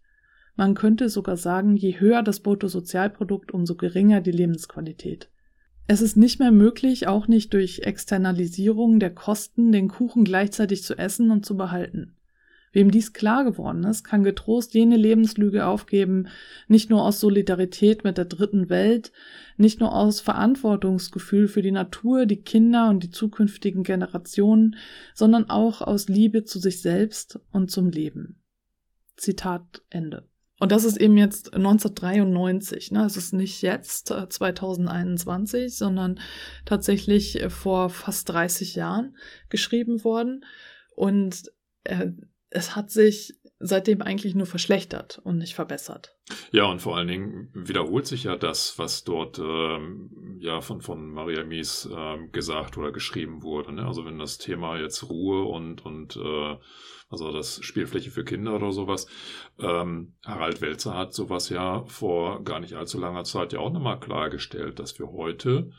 Man 0.56 0.74
könnte 0.74 1.10
sogar 1.10 1.38
sagen, 1.38 1.78
je 1.78 2.00
höher 2.00 2.24
das 2.24 2.42
Bruttosozialprodukt, 2.42 3.52
umso 3.52 3.76
geringer 3.76 4.20
die 4.20 4.32
Lebensqualität. 4.32 5.30
Es 5.92 6.02
ist 6.02 6.16
nicht 6.16 6.40
mehr 6.40 6.54
möglich, 6.54 7.08
auch 7.08 7.28
nicht 7.28 7.54
durch 7.54 7.80
Externalisierung 7.80 9.02
der 9.02 9.14
Kosten, 9.14 9.74
den 9.74 9.90
Kuchen 9.90 10.24
gleichzeitig 10.24 10.84
zu 10.84 10.98
essen 10.98 11.32
und 11.32 11.46
zu 11.46 11.58
behalten. 11.58 12.16
Wem 12.72 12.92
dies 12.92 13.12
klar 13.12 13.44
geworden 13.44 13.84
ist, 13.84 14.06
kann 14.06 14.24
getrost 14.24 14.74
jene 14.74 14.96
Lebenslüge 14.96 15.66
aufgeben, 15.66 16.30
nicht 16.70 16.90
nur 16.90 17.04
aus 17.04 17.20
Solidarität 17.20 18.06
mit 18.06 18.18
der 18.18 18.24
dritten 18.24 18.70
Welt, 18.70 19.12
nicht 19.58 19.82
nur 19.82 19.94
aus 19.94 20.22
Verantwortungsgefühl 20.22 21.50
für 21.50 21.62
die 21.62 21.72
Natur, 21.72 22.26
die 22.26 22.42
Kinder 22.42 22.90
und 22.90 23.04
die 23.04 23.12
zukünftigen 23.12 23.84
Generationen, 23.84 24.78
sondern 25.14 25.50
auch 25.50 25.82
aus 25.82 26.08
Liebe 26.08 26.46
zu 26.46 26.60
sich 26.60 26.82
selbst 26.82 27.38
und 27.52 27.70
zum 27.70 27.90
Leben. 27.90 28.42
Zitat 29.18 29.82
Ende. 29.90 30.31
Und 30.62 30.72
das 30.72 30.84
ist 30.84 30.98
eben 30.98 31.18
jetzt 31.18 31.56
1993. 31.56 32.92
Ne? 32.92 33.04
Es 33.04 33.18
ist 33.18 33.34
nicht 33.34 33.64
jetzt 33.64 34.10
2021, 34.10 35.64
äh, 35.64 35.68
sondern 35.70 36.20
tatsächlich 36.66 37.42
äh, 37.42 37.50
vor 37.50 37.90
fast 37.90 38.30
30 38.30 38.76
Jahren 38.76 39.18
geschrieben 39.50 40.04
worden. 40.04 40.46
Und 40.96 41.52
äh, 41.84 42.12
es 42.52 42.76
hat 42.76 42.92
sich 42.92 43.40
seitdem 43.62 44.02
eigentlich 44.02 44.36
nur 44.36 44.46
verschlechtert 44.46 45.20
und 45.24 45.38
nicht 45.38 45.56
verbessert. 45.56 46.16
Ja, 46.52 46.66
und 46.66 46.82
vor 46.82 46.98
allen 46.98 47.08
Dingen 47.08 47.50
wiederholt 47.54 48.08
sich 48.08 48.24
ja 48.24 48.36
das, 48.36 48.78
was 48.80 49.04
dort 49.04 49.40
ähm, 49.40 50.38
ja 50.40 50.62
von, 50.62 50.82
von 50.82 51.12
Maria 51.12 51.44
Mies 51.44 51.90
ähm, 51.94 52.32
gesagt 52.32 52.78
oder 52.78 52.92
geschrieben 52.92 53.44
wurde. 53.44 53.74
Ne? 53.74 53.86
Also 53.86 54.06
wenn 54.06 54.20
das 54.20 54.38
Thema 54.38 54.78
jetzt 54.80 55.10
Ruhe 55.10 55.44
und, 55.44 55.86
und 55.86 56.16
äh, 56.16 56.58
also 57.12 57.32
das 57.32 57.64
Spielfläche 57.64 58.10
für 58.10 58.24
Kinder 58.24 58.56
oder 58.56 58.72
sowas. 58.72 59.06
Ähm, 59.60 60.14
Harald 60.26 60.62
Welzer 60.62 60.96
hat 60.96 61.14
sowas 61.14 61.50
ja 61.50 61.84
vor 61.86 62.44
gar 62.44 62.60
nicht 62.60 62.74
allzu 62.74 63.00
langer 63.00 63.26
Zeit 63.26 63.54
ja 63.54 63.60
auch 63.60 63.72
nochmal 63.72 64.00
klargestellt, 64.00 64.80
dass 64.80 64.98
wir 64.98 65.12
heute 65.12 65.72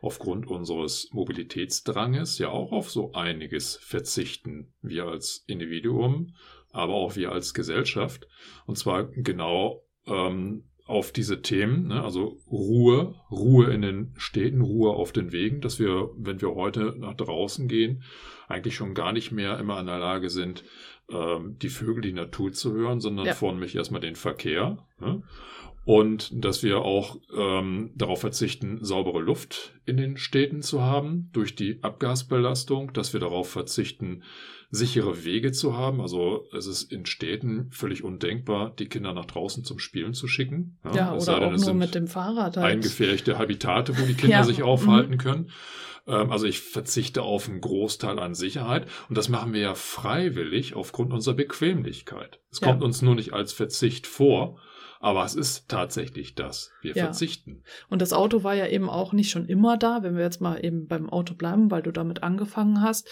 aufgrund 0.00 0.46
unseres 0.46 1.08
Mobilitätsdranges 1.12 2.38
ja 2.38 2.50
auch 2.50 2.70
auf 2.70 2.90
so 2.90 3.12
einiges 3.12 3.76
verzichten, 3.76 4.72
wir 4.80 5.06
als 5.06 5.42
Individuum, 5.48 6.34
aber 6.76 6.94
auch 6.94 7.16
wir 7.16 7.32
als 7.32 7.54
Gesellschaft. 7.54 8.28
Und 8.66 8.76
zwar 8.76 9.04
genau 9.04 9.82
ähm, 10.06 10.64
auf 10.84 11.10
diese 11.10 11.42
Themen, 11.42 11.88
ne? 11.88 12.02
also 12.02 12.38
Ruhe, 12.48 13.16
Ruhe 13.30 13.72
in 13.72 13.82
den 13.82 14.14
Städten, 14.16 14.60
Ruhe 14.60 14.90
auf 14.90 15.10
den 15.10 15.32
Wegen, 15.32 15.60
dass 15.60 15.80
wir, 15.80 16.10
wenn 16.16 16.40
wir 16.40 16.54
heute 16.54 16.94
nach 16.96 17.14
draußen 17.14 17.66
gehen, 17.66 18.04
eigentlich 18.46 18.76
schon 18.76 18.94
gar 18.94 19.12
nicht 19.12 19.32
mehr 19.32 19.58
immer 19.58 19.80
in 19.80 19.86
der 19.86 19.98
Lage 19.98 20.30
sind, 20.30 20.62
ähm, 21.10 21.56
die 21.60 21.70
Vögel, 21.70 22.02
die 22.02 22.12
Natur 22.12 22.52
zu 22.52 22.72
hören, 22.72 23.00
sondern 23.00 23.26
ja. 23.26 23.34
vornehmlich 23.34 23.74
erstmal 23.74 24.00
den 24.00 24.14
Verkehr. 24.14 24.86
Ne? 25.00 25.22
Und 25.84 26.44
dass 26.44 26.62
wir 26.62 26.78
auch 26.78 27.16
ähm, 27.36 27.92
darauf 27.94 28.20
verzichten, 28.20 28.84
saubere 28.84 29.20
Luft 29.20 29.74
in 29.86 29.96
den 29.96 30.16
Städten 30.16 30.62
zu 30.62 30.82
haben 30.82 31.30
durch 31.32 31.54
die 31.54 31.82
Abgasbelastung, 31.82 32.92
dass 32.92 33.12
wir 33.12 33.20
darauf 33.20 33.48
verzichten, 33.48 34.22
sichere 34.70 35.24
Wege 35.24 35.52
zu 35.52 35.76
haben. 35.76 36.00
Also 36.00 36.46
es 36.56 36.66
ist 36.66 36.92
in 36.92 37.06
Städten 37.06 37.70
völlig 37.70 38.04
undenkbar, 38.04 38.74
die 38.78 38.88
Kinder 38.88 39.12
nach 39.12 39.26
draußen 39.26 39.64
zum 39.64 39.78
Spielen 39.78 40.14
zu 40.14 40.28
schicken. 40.28 40.78
Ja, 40.84 40.94
ja 40.94 41.14
oder 41.14 41.40
denn, 41.40 41.54
auch 41.54 41.58
nur 41.58 41.74
mit 41.74 41.94
dem 41.94 42.08
Fahrrad. 42.08 42.56
Halt. 42.56 42.76
Eingefärchte 42.76 43.38
Habitate, 43.38 43.98
wo 43.98 44.04
die 44.04 44.14
Kinder 44.14 44.38
ja. 44.38 44.44
sich 44.44 44.62
aufhalten 44.62 45.12
mhm. 45.12 45.18
können. 45.18 45.50
Ähm, 46.06 46.30
also 46.30 46.46
ich 46.46 46.60
verzichte 46.60 47.22
auf 47.22 47.48
einen 47.48 47.60
Großteil 47.60 48.18
an 48.18 48.34
Sicherheit 48.34 48.86
und 49.08 49.16
das 49.16 49.28
machen 49.28 49.52
wir 49.52 49.60
ja 49.60 49.74
freiwillig 49.74 50.74
aufgrund 50.74 51.12
unserer 51.12 51.34
Bequemlichkeit. 51.34 52.40
Es 52.50 52.60
ja. 52.60 52.68
kommt 52.68 52.82
uns 52.82 53.02
nur 53.02 53.14
nicht 53.14 53.32
als 53.32 53.52
Verzicht 53.52 54.06
vor, 54.06 54.58
aber 55.00 55.24
es 55.24 55.34
ist 55.34 55.68
tatsächlich 55.68 56.34
das. 56.34 56.72
Wir 56.80 56.94
ja. 56.94 57.04
verzichten. 57.04 57.62
Und 57.88 58.02
das 58.02 58.12
Auto 58.12 58.42
war 58.42 58.54
ja 58.54 58.66
eben 58.66 58.88
auch 58.88 59.12
nicht 59.12 59.30
schon 59.30 59.46
immer 59.46 59.76
da, 59.76 60.02
wenn 60.02 60.16
wir 60.16 60.24
jetzt 60.24 60.40
mal 60.40 60.64
eben 60.64 60.86
beim 60.86 61.10
Auto 61.10 61.34
bleiben, 61.34 61.70
weil 61.70 61.82
du 61.82 61.92
damit 61.92 62.22
angefangen 62.22 62.80
hast. 62.82 63.08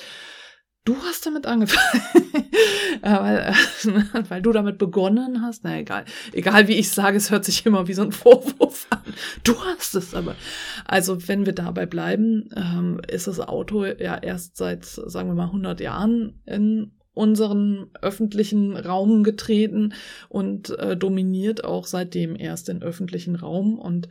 Du 0.86 0.96
hast 0.98 1.24
damit 1.24 1.46
angefangen, 1.46 2.02
weil, 3.00 3.38
äh, 3.38 4.24
weil 4.28 4.42
du 4.42 4.52
damit 4.52 4.76
begonnen 4.76 5.40
hast. 5.40 5.64
Na 5.64 5.78
egal, 5.78 6.04
egal 6.32 6.68
wie 6.68 6.74
ich 6.74 6.90
sage, 6.90 7.16
es 7.16 7.30
hört 7.30 7.46
sich 7.46 7.64
immer 7.64 7.88
wie 7.88 7.94
so 7.94 8.02
ein 8.02 8.12
Vorwurf 8.12 8.86
an. 8.90 9.14
Du 9.44 9.58
hast 9.64 9.94
es 9.94 10.14
aber. 10.14 10.36
Also 10.84 11.26
wenn 11.26 11.46
wir 11.46 11.54
dabei 11.54 11.86
bleiben, 11.86 12.50
ähm, 12.54 13.00
ist 13.08 13.26
das 13.28 13.40
Auto 13.40 13.86
ja 13.86 14.18
erst 14.18 14.58
seit, 14.58 14.84
sagen 14.84 15.30
wir 15.30 15.34
mal, 15.34 15.46
100 15.46 15.80
Jahren 15.80 16.42
in 16.44 16.92
unseren 17.14 17.90
öffentlichen 18.02 18.76
Raum 18.76 19.22
getreten 19.22 19.94
und 20.28 20.76
äh, 20.78 20.96
dominiert 20.96 21.64
auch 21.64 21.86
seitdem 21.86 22.36
erst 22.36 22.68
den 22.68 22.82
öffentlichen 22.82 23.36
Raum 23.36 23.78
und 23.78 24.08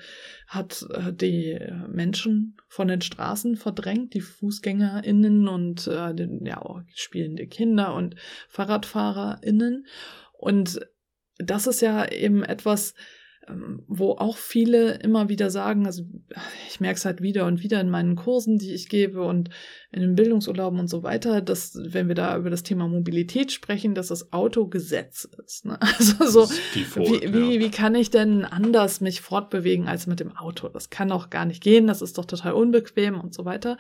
hat 0.48 0.86
äh, 0.93 1.13
die 1.13 1.60
Menschen 1.88 2.57
von 2.67 2.88
den 2.88 3.01
Straßen 3.01 3.57
verdrängt, 3.57 4.13
die 4.13 4.22
FußgängerInnen 4.22 5.48
und 5.48 5.86
äh, 5.88 6.15
den, 6.15 6.45
ja 6.45 6.62
auch 6.62 6.81
spielende 6.93 7.45
Kinder 7.45 7.93
und 7.93 8.15
FahrradfahrerInnen. 8.48 9.86
Und 10.31 10.79
das 11.38 11.67
ist 11.67 11.81
ja 11.81 12.10
eben 12.10 12.43
etwas, 12.43 12.93
wo 13.88 14.12
auch 14.12 14.38
viele 14.38 14.95
immer 14.95 15.27
wieder 15.27 15.50
sagen, 15.50 15.85
also 15.85 16.03
ich 16.67 16.79
merke 16.79 16.97
es 16.97 17.05
halt 17.05 17.21
wieder 17.21 17.45
und 17.45 17.62
wieder 17.62 17.81
in 17.81 17.89
meinen 17.89 18.15
Kursen, 18.15 18.57
die 18.57 18.73
ich 18.73 18.88
gebe 18.88 19.21
und 19.23 19.50
in 19.91 20.01
den 20.01 20.15
Bildungsurlauben 20.15 20.79
und 20.79 20.88
so 20.88 21.03
weiter, 21.03 21.41
dass 21.41 21.77
wenn 21.77 22.07
wir 22.07 22.15
da 22.15 22.38
über 22.38 22.50
das 22.50 22.63
Thema 22.63 22.88
Mobilität 22.88 23.51
sprechen, 23.51 23.95
dass 23.95 24.07
das 24.07 24.31
Auto 24.31 24.67
Gesetz 24.67 25.27
ist. 25.45 25.65
Ne? 25.65 25.77
Also 26.00 26.25
so, 26.25 26.53
Default, 26.73 27.09
wie, 27.09 27.33
wie, 27.33 27.59
wie 27.59 27.71
kann 27.71 27.95
ich 27.95 28.09
denn 28.09 28.45
anders 28.45 29.01
mich 29.01 29.21
fortbewegen 29.21 29.88
als 29.88 30.07
mit 30.07 30.19
dem 30.19 30.35
Auto? 30.35 30.69
Das 30.69 30.89
kann 30.89 31.12
auch 31.12 31.29
gar 31.29 31.45
nicht 31.45 31.62
gehen, 31.62 31.88
das 31.88 32.01
ist 32.01 32.17
doch 32.17 32.25
total 32.25 32.53
unbequem 32.53 33.19
und 33.19 33.33
so 33.33 33.45
weiter. 33.45 33.77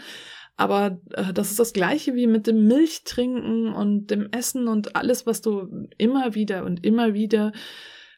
Aber 0.55 0.99
äh, 1.11 1.33
das 1.33 1.49
ist 1.51 1.59
das 1.59 1.73
gleiche 1.73 2.15
wie 2.15 2.27
mit 2.27 2.47
dem 2.47 2.67
Milchtrinken 2.67 3.73
und 3.73 4.07
dem 4.07 4.27
Essen 4.31 4.67
und 4.67 4.95
alles, 4.95 5.25
was 5.25 5.41
du 5.41 5.87
immer 5.97 6.35
wieder 6.35 6.65
und 6.65 6.85
immer 6.85 7.13
wieder 7.13 7.53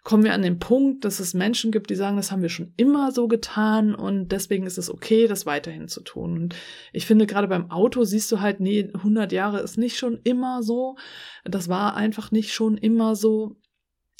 kommen 0.05 0.23
wir 0.23 0.33
an 0.33 0.43
den 0.43 0.59
Punkt, 0.59 1.03
dass 1.03 1.19
es 1.19 1.33
Menschen 1.33 1.71
gibt, 1.71 1.89
die 1.89 1.95
sagen, 1.95 2.15
das 2.15 2.31
haben 2.31 2.43
wir 2.43 2.49
schon 2.49 2.73
immer 2.77 3.11
so 3.11 3.27
getan 3.27 3.95
und 3.95 4.29
deswegen 4.29 4.67
ist 4.67 4.77
es 4.77 4.89
okay, 4.89 5.27
das 5.27 5.47
weiterhin 5.47 5.87
zu 5.87 6.01
tun. 6.01 6.37
Und 6.37 6.55
ich 6.93 7.07
finde, 7.07 7.25
gerade 7.25 7.47
beim 7.47 7.71
Auto 7.71 8.03
siehst 8.03 8.31
du 8.31 8.39
halt, 8.39 8.59
nee, 8.59 8.87
100 8.93 9.31
Jahre 9.31 9.61
ist 9.61 9.79
nicht 9.79 9.97
schon 9.97 10.19
immer 10.23 10.61
so. 10.61 10.95
Das 11.43 11.69
war 11.69 11.95
einfach 11.95 12.31
nicht 12.31 12.53
schon 12.53 12.77
immer 12.77 13.15
so 13.15 13.57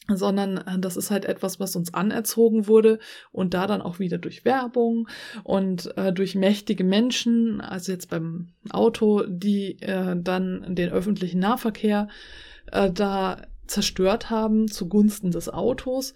sondern 0.07 0.57
äh, 0.57 0.77
das 0.77 0.97
ist 0.97 1.09
halt 1.09 1.25
etwas, 1.25 1.59
was 1.59 1.75
uns 1.75 1.93
anerzogen 1.93 2.67
wurde 2.67 2.99
und 3.31 3.55
da 3.55 3.65
dann 3.65 3.81
auch 3.81 3.97
wieder 3.97 4.19
durch 4.19 4.45
Werbung 4.45 5.07
und 5.43 5.97
äh, 5.97 6.13
durch 6.13 6.35
mächtige 6.35 6.83
Menschen, 6.83 7.59
also 7.59 7.91
jetzt 7.91 8.11
beim 8.11 8.49
Auto, 8.69 9.23
die 9.27 9.81
äh, 9.81 10.15
dann 10.15 10.75
den 10.75 10.91
öffentlichen 10.91 11.39
Nahverkehr 11.39 12.07
äh, 12.71 12.91
da 12.91 13.41
zerstört 13.67 14.29
haben 14.29 14.67
zugunsten 14.67 15.31
des 15.31 15.49
Autos. 15.49 16.13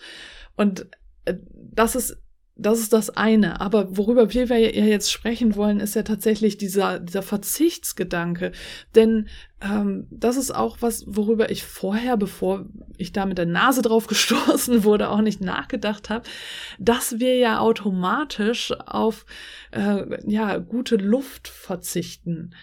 Und 0.55 0.87
äh, 1.25 1.35
das 1.53 1.95
ist 1.95 2.17
das 2.59 2.79
ist 2.79 2.93
das 2.93 3.09
eine. 3.09 3.61
Aber 3.61 3.95
worüber 3.97 4.33
wir 4.33 4.45
ja 4.45 4.85
jetzt 4.85 5.11
sprechen 5.11 5.55
wollen, 5.55 5.79
ist 5.79 5.95
ja 5.95 6.03
tatsächlich 6.03 6.57
dieser, 6.57 6.99
dieser 6.99 7.21
Verzichtsgedanke. 7.21 8.51
Denn 8.95 9.27
ähm, 9.61 10.07
das 10.11 10.35
ist 10.35 10.51
auch 10.51 10.77
was, 10.81 11.05
worüber 11.07 11.49
ich 11.49 11.63
vorher, 11.63 12.17
bevor 12.17 12.65
ich 12.97 13.13
da 13.13 13.25
mit 13.25 13.37
der 13.37 13.45
Nase 13.45 13.81
drauf 13.81 14.07
gestoßen 14.07 14.83
wurde, 14.83 15.09
auch 15.09 15.21
nicht 15.21 15.41
nachgedacht 15.41 16.09
habe, 16.09 16.27
dass 16.79 17.19
wir 17.19 17.37
ja 17.37 17.59
automatisch 17.59 18.73
auf 18.85 19.25
äh, 19.71 20.19
ja, 20.29 20.57
gute 20.57 20.97
Luft 20.97 21.47
verzichten. 21.47 22.53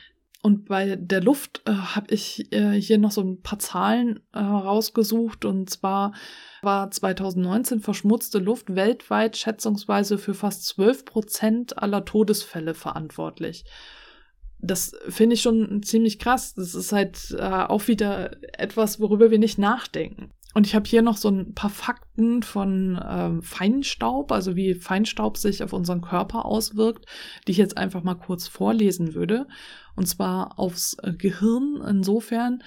Und 0.47 0.67
bei 0.67 0.95
der 0.95 1.21
Luft 1.21 1.63
äh, 1.65 1.73
habe 1.73 2.15
ich 2.15 2.53
äh, 2.53 2.81
hier 2.81 2.99
noch 2.99 3.11
so 3.11 3.21
ein 3.21 3.43
paar 3.43 3.59
Zahlen 3.59 4.21
äh, 4.33 4.39
rausgesucht. 4.39 5.45
Und 5.45 5.69
zwar 5.71 6.13
war 6.63 6.89
2019 6.89 7.81
verschmutzte 7.81 8.39
Luft 8.39 8.73
weltweit 8.77 9.37
schätzungsweise 9.37 10.19
für 10.19 10.35
fast 10.35 10.65
12 10.67 11.05
Prozent 11.05 11.83
aller 11.83 12.05
Todesfälle 12.05 12.75
verantwortlich. 12.75 13.65
Das 14.61 14.95
finde 15.09 15.35
ich 15.35 15.43
schon 15.43 15.83
ziemlich 15.83 16.21
krass. 16.21 16.55
Das 16.55 16.77
ist 16.77 16.93
halt 16.93 17.35
äh, 17.37 17.43
auch 17.43 17.89
wieder 17.89 18.37
etwas, 18.57 19.01
worüber 19.01 19.33
wir 19.33 19.41
nicht 19.41 19.59
nachdenken. 19.59 20.31
Und 20.57 20.67
ich 20.67 20.75
habe 20.75 20.89
hier 20.89 21.03
noch 21.03 21.19
so 21.19 21.29
ein 21.29 21.53
paar 21.53 21.69
Fakten 21.69 22.43
von 22.43 22.99
ähm, 23.07 23.43
Feinstaub, 23.43 24.33
also 24.33 24.57
wie 24.57 24.75
Feinstaub 24.75 25.37
sich 25.37 25.63
auf 25.63 25.75
unseren 25.75 26.01
Körper 26.01 26.47
auswirkt, 26.47 27.05
die 27.47 27.51
ich 27.51 27.59
jetzt 27.59 27.77
einfach 27.77 28.03
mal 28.03 28.15
kurz 28.15 28.49
vorlesen 28.49 29.13
würde. 29.13 29.49
Und 29.97 30.07
zwar 30.07 30.59
aufs 30.59 30.97
äh, 31.03 31.13
Gehirn 31.13 31.85
insofern, 31.87 32.63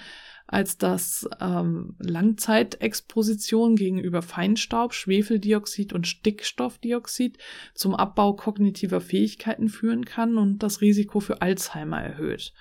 als 0.46 0.78
dass 0.78 1.28
ähm, 1.40 1.96
Langzeitexposition 1.98 3.74
gegenüber 3.74 4.22
Feinstaub, 4.22 4.94
Schwefeldioxid 4.94 5.92
und 5.92 6.06
Stickstoffdioxid 6.06 7.38
zum 7.74 7.96
Abbau 7.96 8.34
kognitiver 8.34 9.00
Fähigkeiten 9.00 9.68
führen 9.68 10.04
kann 10.04 10.38
und 10.38 10.62
das 10.62 10.80
Risiko 10.80 11.18
für 11.18 11.42
Alzheimer 11.42 12.00
erhöht. 12.00 12.52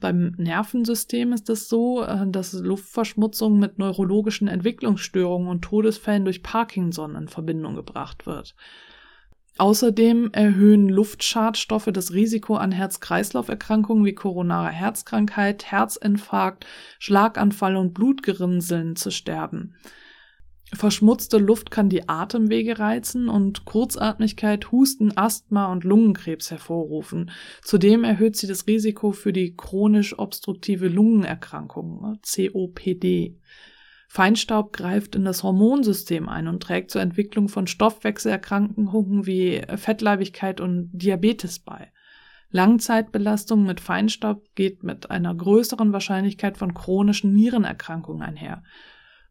Beim 0.00 0.34
Nervensystem 0.36 1.32
ist 1.32 1.48
es 1.48 1.68
so, 1.68 2.02
äh, 2.02 2.26
dass 2.26 2.52
Luftverschmutzung 2.52 3.58
mit 3.58 3.78
neurologischen 3.78 4.48
Entwicklungsstörungen 4.48 5.48
und 5.48 5.62
Todesfällen 5.62 6.24
durch 6.24 6.42
Parkinson 6.42 7.14
in 7.14 7.28
Verbindung 7.28 7.74
gebracht 7.74 8.26
wird. 8.26 8.54
Außerdem 9.56 10.30
erhöhen 10.32 10.88
Luftschadstoffe 10.88 11.88
das 11.92 12.12
Risiko 12.12 12.56
an 12.56 12.72
Herz-Kreislauf-Erkrankungen 12.72 14.04
wie 14.04 14.14
koronare 14.14 14.70
Herzkrankheit, 14.70 15.70
Herzinfarkt, 15.70 16.66
Schlaganfall 16.98 17.76
und 17.76 17.94
Blutgerinnseln 17.94 18.96
zu 18.96 19.12
sterben. 19.12 19.76
Verschmutzte 20.74 21.38
Luft 21.38 21.70
kann 21.70 21.88
die 21.88 22.08
Atemwege 22.08 22.78
reizen 22.78 23.28
und 23.28 23.64
Kurzatmigkeit, 23.64 24.72
Husten, 24.72 25.16
Asthma 25.16 25.70
und 25.70 25.84
Lungenkrebs 25.84 26.50
hervorrufen. 26.50 27.30
Zudem 27.62 28.04
erhöht 28.04 28.36
sie 28.36 28.46
das 28.46 28.66
Risiko 28.66 29.12
für 29.12 29.32
die 29.32 29.56
chronisch 29.56 30.18
obstruktive 30.18 30.88
Lungenerkrankung, 30.88 32.18
COPD. 32.22 33.38
Feinstaub 34.08 34.72
greift 34.72 35.16
in 35.16 35.24
das 35.24 35.42
Hormonsystem 35.42 36.28
ein 36.28 36.46
und 36.46 36.62
trägt 36.62 36.90
zur 36.90 37.02
Entwicklung 37.02 37.48
von 37.48 37.66
Stoffwechselerkrankungen 37.66 39.26
wie 39.26 39.62
Fettleibigkeit 39.76 40.60
und 40.60 40.90
Diabetes 40.92 41.58
bei. 41.58 41.90
Langzeitbelastung 42.50 43.64
mit 43.64 43.80
Feinstaub 43.80 44.44
geht 44.54 44.84
mit 44.84 45.10
einer 45.10 45.34
größeren 45.34 45.92
Wahrscheinlichkeit 45.92 46.56
von 46.56 46.74
chronischen 46.74 47.32
Nierenerkrankungen 47.32 48.22
einher. 48.22 48.62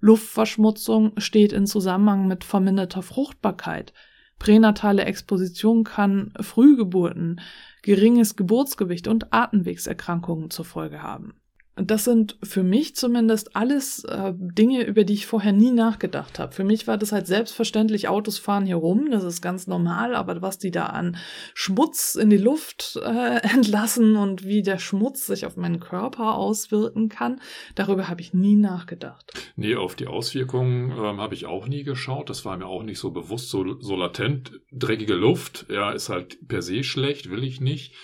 Luftverschmutzung 0.03 1.13
steht 1.17 1.53
in 1.53 1.65
Zusammenhang 1.65 2.27
mit 2.27 2.43
verminderter 2.43 3.01
Fruchtbarkeit. 3.01 3.93
Pränatale 4.37 5.05
Exposition 5.05 5.85
kann 5.85 6.33
Frühgeburten, 6.41 7.39
geringes 7.83 8.35
Geburtsgewicht 8.35 9.07
und 9.07 9.31
Atemwegserkrankungen 9.31 10.49
zur 10.49 10.65
Folge 10.65 11.01
haben. 11.01 11.35
Das 11.75 12.03
sind 12.03 12.37
für 12.43 12.61
mich 12.61 12.95
zumindest 12.95 13.55
alles 13.55 14.03
äh, 14.03 14.33
Dinge, 14.35 14.83
über 14.83 15.03
die 15.03 15.13
ich 15.13 15.25
vorher 15.25 15.53
nie 15.53 15.71
nachgedacht 15.71 16.37
habe. 16.37 16.53
Für 16.53 16.63
mich 16.63 16.85
war 16.85 16.99
das 16.99 17.11
halt 17.11 17.25
selbstverständlich, 17.25 18.07
Autos 18.07 18.37
fahren 18.37 18.67
hier 18.67 18.75
rum, 18.75 19.09
das 19.09 19.23
ist 19.23 19.41
ganz 19.41 19.65
normal, 19.65 20.13
aber 20.13 20.43
was 20.43 20.59
die 20.59 20.69
da 20.69 20.85
an 20.87 21.17
Schmutz 21.55 22.13
in 22.13 22.29
die 22.29 22.37
Luft 22.37 22.99
äh, 23.03 23.37
entlassen 23.53 24.17
und 24.17 24.43
wie 24.43 24.61
der 24.61 24.77
Schmutz 24.77 25.25
sich 25.25 25.47
auf 25.47 25.57
meinen 25.57 25.79
Körper 25.79 26.35
auswirken 26.35 27.09
kann, 27.09 27.41
darüber 27.73 28.07
habe 28.07 28.21
ich 28.21 28.35
nie 28.35 28.55
nachgedacht. 28.55 29.33
Nee, 29.55 29.75
auf 29.75 29.95
die 29.95 30.07
Auswirkungen 30.07 30.91
ähm, 30.91 31.19
habe 31.19 31.33
ich 31.33 31.47
auch 31.47 31.67
nie 31.67 31.83
geschaut. 31.83 32.29
Das 32.29 32.45
war 32.45 32.55
mir 32.55 32.67
auch 32.67 32.83
nicht 32.83 32.99
so 32.99 33.09
bewusst, 33.09 33.49
so, 33.49 33.79
so 33.79 33.95
latent. 33.95 34.59
Dreckige 34.71 35.15
Luft, 35.15 35.65
ja, 35.69 35.91
ist 35.91 36.09
halt 36.09 36.47
per 36.47 36.61
se 36.61 36.83
schlecht, 36.83 37.31
will 37.31 37.43
ich 37.43 37.61
nicht. 37.61 37.95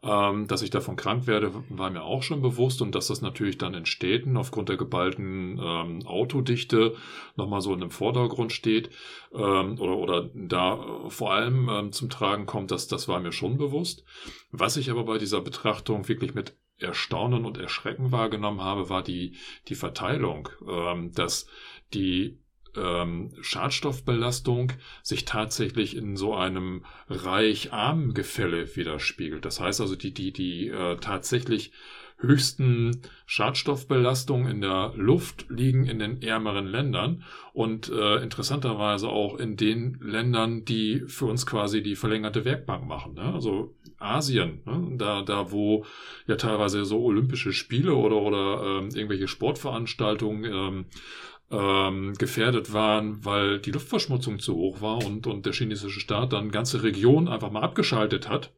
Ähm, 0.00 0.46
dass 0.46 0.62
ich 0.62 0.70
davon 0.70 0.94
krank 0.94 1.26
werde, 1.26 1.52
war 1.70 1.90
mir 1.90 2.04
auch 2.04 2.22
schon 2.22 2.40
bewusst 2.40 2.82
und 2.82 2.94
dass 2.94 3.08
das 3.08 3.20
natürlich 3.20 3.58
dann 3.58 3.74
in 3.74 3.84
Städten 3.84 4.36
aufgrund 4.36 4.68
der 4.68 4.76
geballten 4.76 5.58
ähm, 5.60 6.06
Autodichte 6.06 6.94
nochmal 7.34 7.60
so 7.62 7.74
in 7.74 7.80
dem 7.80 7.90
Vordergrund 7.90 8.52
steht 8.52 8.90
ähm, 9.32 9.80
oder, 9.80 9.96
oder 9.96 10.30
da 10.34 10.74
äh, 11.06 11.10
vor 11.10 11.32
allem 11.32 11.68
ähm, 11.68 11.90
zum 11.90 12.10
Tragen 12.10 12.46
kommt, 12.46 12.70
das, 12.70 12.86
das 12.86 13.08
war 13.08 13.18
mir 13.18 13.32
schon 13.32 13.58
bewusst. 13.58 14.04
Was 14.52 14.76
ich 14.76 14.88
aber 14.88 15.02
bei 15.02 15.18
dieser 15.18 15.40
Betrachtung 15.40 16.06
wirklich 16.06 16.32
mit 16.32 16.56
Erstaunen 16.78 17.44
und 17.44 17.58
Erschrecken 17.58 18.12
wahrgenommen 18.12 18.60
habe, 18.60 18.88
war 18.88 19.02
die, 19.02 19.34
die 19.66 19.74
Verteilung, 19.74 20.48
ähm, 20.68 21.10
dass 21.12 21.48
die 21.92 22.38
ähm, 22.76 23.32
Schadstoffbelastung 23.40 24.72
sich 25.02 25.24
tatsächlich 25.24 25.96
in 25.96 26.16
so 26.16 26.34
einem 26.34 26.84
Reich-Arm-Gefälle 27.08 28.76
widerspiegelt. 28.76 29.44
Das 29.44 29.60
heißt 29.60 29.80
also, 29.80 29.96
die, 29.96 30.12
die, 30.12 30.32
die 30.32 30.68
äh, 30.68 30.96
tatsächlich 30.96 31.72
höchsten 32.18 33.02
Schadstoffbelastungen 33.26 34.50
in 34.50 34.60
der 34.60 34.92
Luft 34.96 35.46
liegen 35.48 35.86
in 35.86 36.00
den 36.00 36.20
ärmeren 36.20 36.66
Ländern 36.66 37.22
und 37.52 37.90
äh, 37.90 38.16
interessanterweise 38.16 39.08
auch 39.08 39.38
in 39.38 39.56
den 39.56 39.98
Ländern, 40.00 40.64
die 40.64 41.04
für 41.06 41.26
uns 41.26 41.46
quasi 41.46 41.82
die 41.82 41.94
verlängerte 41.94 42.44
Werkbank 42.44 42.86
machen. 42.86 43.14
Ne? 43.14 43.32
Also 43.32 43.74
Asien, 43.98 44.62
ne? 44.66 44.96
da, 44.96 45.22
da 45.22 45.52
wo 45.52 45.84
ja 46.26 46.34
teilweise 46.34 46.84
so 46.84 47.00
Olympische 47.02 47.52
Spiele 47.52 47.94
oder, 47.94 48.16
oder 48.16 48.62
ähm, 48.64 48.88
irgendwelche 48.94 49.28
Sportveranstaltungen 49.28 50.44
ähm, 50.44 50.86
ähm, 51.50 52.14
gefährdet 52.14 52.72
waren, 52.72 53.24
weil 53.24 53.58
die 53.58 53.70
Luftverschmutzung 53.70 54.38
zu 54.38 54.54
hoch 54.54 54.80
war 54.80 55.04
und, 55.04 55.26
und 55.26 55.46
der 55.46 55.52
chinesische 55.52 56.00
Staat 56.00 56.32
dann 56.32 56.50
ganze 56.50 56.82
Regionen 56.82 57.28
einfach 57.28 57.50
mal 57.50 57.62
abgeschaltet 57.62 58.28
hat, 58.28 58.52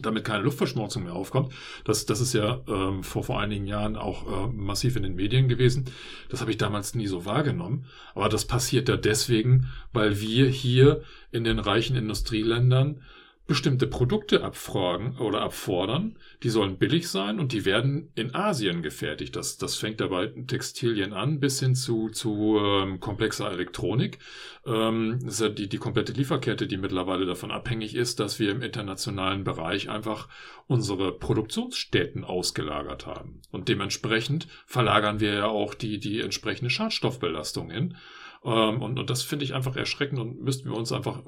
damit 0.00 0.24
keine 0.24 0.42
Luftverschmutzung 0.42 1.04
mehr 1.04 1.12
aufkommt. 1.12 1.52
Das, 1.84 2.06
das 2.06 2.20
ist 2.20 2.32
ja 2.32 2.62
ähm, 2.66 3.04
vor, 3.04 3.22
vor 3.22 3.40
einigen 3.40 3.66
Jahren 3.66 3.96
auch 3.96 4.26
äh, 4.26 4.52
massiv 4.52 4.96
in 4.96 5.02
den 5.02 5.14
Medien 5.14 5.48
gewesen. 5.48 5.84
Das 6.30 6.40
habe 6.40 6.50
ich 6.50 6.58
damals 6.58 6.94
nie 6.94 7.06
so 7.06 7.26
wahrgenommen. 7.26 7.86
Aber 8.14 8.28
das 8.28 8.44
passiert 8.44 8.88
ja 8.88 8.96
deswegen, 8.96 9.68
weil 9.92 10.20
wir 10.20 10.48
hier 10.48 11.02
in 11.30 11.44
den 11.44 11.58
reichen 11.58 11.96
Industrieländern 11.96 13.02
bestimmte 13.50 13.88
Produkte 13.88 14.44
abfragen 14.44 15.18
oder 15.18 15.40
abfordern. 15.40 16.16
Die 16.44 16.50
sollen 16.50 16.78
billig 16.78 17.08
sein 17.08 17.40
und 17.40 17.50
die 17.50 17.64
werden 17.64 18.12
in 18.14 18.32
Asien 18.32 18.80
gefertigt. 18.80 19.34
Das, 19.34 19.58
das 19.58 19.74
fängt 19.74 19.98
dabei 19.98 20.28
Textilien 20.46 21.12
an 21.12 21.40
bis 21.40 21.58
hin 21.58 21.74
zu, 21.74 22.10
zu 22.10 22.60
ähm, 22.62 23.00
komplexer 23.00 23.50
Elektronik. 23.50 24.20
Ähm, 24.64 25.18
das 25.24 25.34
ist 25.34 25.40
ja 25.40 25.48
die, 25.48 25.68
die 25.68 25.78
komplette 25.78 26.12
Lieferkette, 26.12 26.68
die 26.68 26.76
mittlerweile 26.76 27.26
davon 27.26 27.50
abhängig 27.50 27.96
ist, 27.96 28.20
dass 28.20 28.38
wir 28.38 28.52
im 28.52 28.62
internationalen 28.62 29.42
Bereich 29.42 29.90
einfach 29.90 30.28
unsere 30.68 31.10
Produktionsstätten 31.10 32.22
ausgelagert 32.22 33.06
haben. 33.06 33.42
Und 33.50 33.68
dementsprechend 33.68 34.46
verlagern 34.64 35.18
wir 35.18 35.34
ja 35.34 35.46
auch 35.46 35.74
die, 35.74 35.98
die 35.98 36.20
entsprechende 36.20 36.70
Schadstoffbelastung 36.70 37.68
hin. 37.70 37.96
Ähm, 38.44 38.82
und, 38.82 38.98
und 38.98 39.10
das 39.10 39.22
finde 39.22 39.44
ich 39.44 39.54
einfach 39.54 39.76
erschreckend 39.76 40.20
und 40.20 40.42
müssten 40.42 40.70
wir 40.70 40.76
uns 40.76 40.92
einfach 40.92 41.22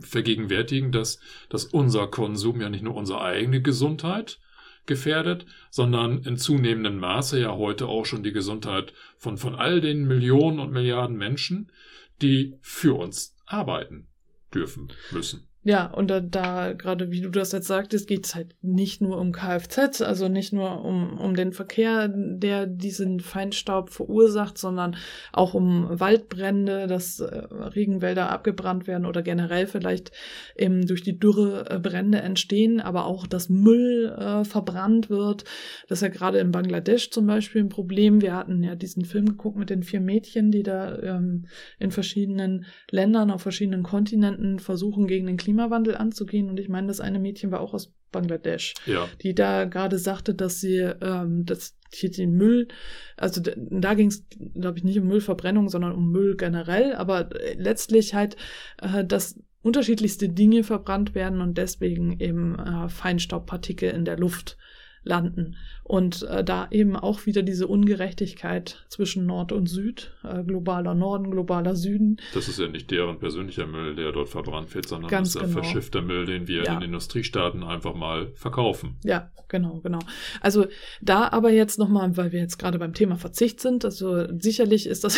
vergegenwärtigen, 0.00 0.92
dass, 0.92 1.20
dass 1.48 1.64
unser 1.64 2.08
Konsum 2.08 2.60
ja 2.60 2.68
nicht 2.68 2.82
nur 2.82 2.94
unsere 2.94 3.20
eigene 3.20 3.62
Gesundheit 3.62 4.40
gefährdet, 4.86 5.46
sondern 5.70 6.18
in 6.22 6.36
zunehmendem 6.36 6.98
Maße 6.98 7.40
ja 7.40 7.54
heute 7.54 7.86
auch 7.86 8.06
schon 8.06 8.22
die 8.22 8.32
Gesundheit 8.32 8.92
von, 9.18 9.36
von 9.36 9.54
all 9.54 9.80
den 9.80 10.06
Millionen 10.06 10.58
und 10.58 10.72
Milliarden 10.72 11.16
Menschen, 11.16 11.70
die 12.22 12.56
für 12.60 12.98
uns 12.98 13.36
arbeiten 13.46 14.08
dürfen, 14.52 14.88
müssen. 15.12 15.46
Ja, 15.68 15.84
und 15.84 16.10
da, 16.10 16.20
da 16.20 16.72
gerade 16.72 17.10
wie 17.10 17.20
du 17.20 17.28
das 17.28 17.52
jetzt 17.52 17.66
sagtest, 17.66 18.08
geht 18.08 18.24
es 18.24 18.34
halt 18.34 18.56
nicht 18.62 19.02
nur 19.02 19.18
um 19.18 19.32
Kfz, 19.32 20.00
also 20.00 20.26
nicht 20.26 20.50
nur 20.50 20.82
um, 20.82 21.18
um 21.18 21.34
den 21.34 21.52
Verkehr, 21.52 22.08
der 22.08 22.64
diesen 22.64 23.20
Feinstaub 23.20 23.90
verursacht, 23.90 24.56
sondern 24.56 24.96
auch 25.30 25.52
um 25.52 25.86
Waldbrände, 25.90 26.86
dass 26.86 27.20
äh, 27.20 27.26
Regenwälder 27.26 28.30
abgebrannt 28.30 28.86
werden 28.86 29.04
oder 29.04 29.20
generell 29.20 29.66
vielleicht 29.66 30.10
eben 30.56 30.86
durch 30.86 31.02
die 31.02 31.18
Dürre 31.18 31.66
äh, 31.68 31.78
Brände 31.78 32.22
entstehen, 32.22 32.80
aber 32.80 33.04
auch, 33.04 33.26
dass 33.26 33.50
Müll 33.50 34.16
äh, 34.18 34.44
verbrannt 34.44 35.10
wird. 35.10 35.44
Das 35.86 35.98
ist 35.98 36.02
ja 36.02 36.08
gerade 36.08 36.38
in 36.38 36.50
Bangladesch 36.50 37.10
zum 37.10 37.26
Beispiel 37.26 37.62
ein 37.62 37.68
Problem. 37.68 38.22
Wir 38.22 38.34
hatten 38.34 38.62
ja 38.62 38.74
diesen 38.74 39.04
Film 39.04 39.26
geguckt 39.26 39.58
mit 39.58 39.68
den 39.68 39.82
vier 39.82 40.00
Mädchen, 40.00 40.50
die 40.50 40.62
da 40.62 40.98
ähm, 41.00 41.44
in 41.78 41.90
verschiedenen 41.90 42.64
Ländern, 42.90 43.30
auf 43.30 43.42
verschiedenen 43.42 43.82
Kontinenten 43.82 44.60
versuchen, 44.60 45.06
gegen 45.06 45.26
den 45.26 45.36
Klima 45.36 45.57
Klimawandel 45.58 45.96
anzugehen. 45.96 46.48
Und 46.48 46.60
ich 46.60 46.68
meine, 46.68 46.86
das 46.86 47.00
eine 47.00 47.18
Mädchen 47.18 47.50
war 47.50 47.60
auch 47.60 47.74
aus 47.74 47.92
Bangladesch, 48.12 48.74
ja. 48.86 49.06
die 49.22 49.34
da 49.34 49.64
gerade 49.64 49.98
sagte, 49.98 50.34
dass 50.34 50.60
sie 50.60 50.78
ähm, 50.78 51.44
dass 51.44 51.76
hier 51.92 52.10
den 52.10 52.32
Müll, 52.32 52.68
also 53.16 53.40
da 53.42 53.94
ging 53.94 54.08
es, 54.08 54.26
glaube 54.54 54.78
ich, 54.78 54.84
nicht 54.84 54.98
um 54.98 55.08
Müllverbrennung, 55.08 55.68
sondern 55.68 55.92
um 55.92 56.10
Müll 56.10 56.36
generell, 56.36 56.94
aber 56.94 57.34
äh, 57.34 57.54
letztlich 57.54 58.14
halt, 58.14 58.36
äh, 58.80 59.04
dass 59.04 59.40
unterschiedlichste 59.62 60.28
Dinge 60.28 60.64
verbrannt 60.64 61.14
werden 61.14 61.40
und 61.40 61.58
deswegen 61.58 62.20
eben 62.20 62.58
äh, 62.58 62.88
Feinstaubpartikel 62.88 63.90
in 63.90 64.04
der 64.04 64.18
Luft 64.18 64.57
landen. 65.08 65.56
Und 65.82 66.22
äh, 66.24 66.44
da 66.44 66.68
eben 66.70 66.96
auch 66.96 67.24
wieder 67.26 67.42
diese 67.42 67.66
Ungerechtigkeit 67.66 68.84
zwischen 68.88 69.24
Nord 69.26 69.52
und 69.52 69.66
Süd, 69.66 70.12
äh, 70.22 70.44
globaler 70.44 70.94
Norden, 70.94 71.30
globaler 71.30 71.74
Süden. 71.74 72.18
Das 72.34 72.46
ist 72.46 72.58
ja 72.58 72.68
nicht 72.68 72.90
deren 72.90 73.18
persönlicher 73.18 73.66
Müll, 73.66 73.96
der 73.96 74.12
dort 74.12 74.28
verbrannt 74.28 74.74
wird, 74.74 74.86
sondern 74.86 75.10
Ganz 75.10 75.32
das 75.32 75.42
ist 75.42 75.48
genau. 75.48 75.54
der 75.54 75.64
verschiffte 75.64 76.02
Müll, 76.02 76.26
den 76.26 76.46
wir 76.46 76.64
Ja. 76.64 76.74
in 76.74 76.80
den 76.80 76.86
Industriestaaten 76.88 77.62
einfach 77.64 77.94
mal 77.94 78.30
verkaufen. 78.34 78.98
Ja, 79.02 79.30
genau, 79.48 79.80
genau. 79.80 80.00
Also 80.42 80.66
da 81.00 81.28
aber 81.28 81.50
jetzt 81.50 81.78
nochmal, 81.78 82.16
weil 82.18 82.32
wir 82.32 82.40
jetzt 82.40 82.58
gerade 82.58 82.78
beim 82.78 82.92
Thema 82.92 83.16
Verzicht 83.16 83.60
sind, 83.60 83.84
also 83.86 84.26
sicherlich 84.38 84.86
ist 84.86 85.04
das 85.04 85.16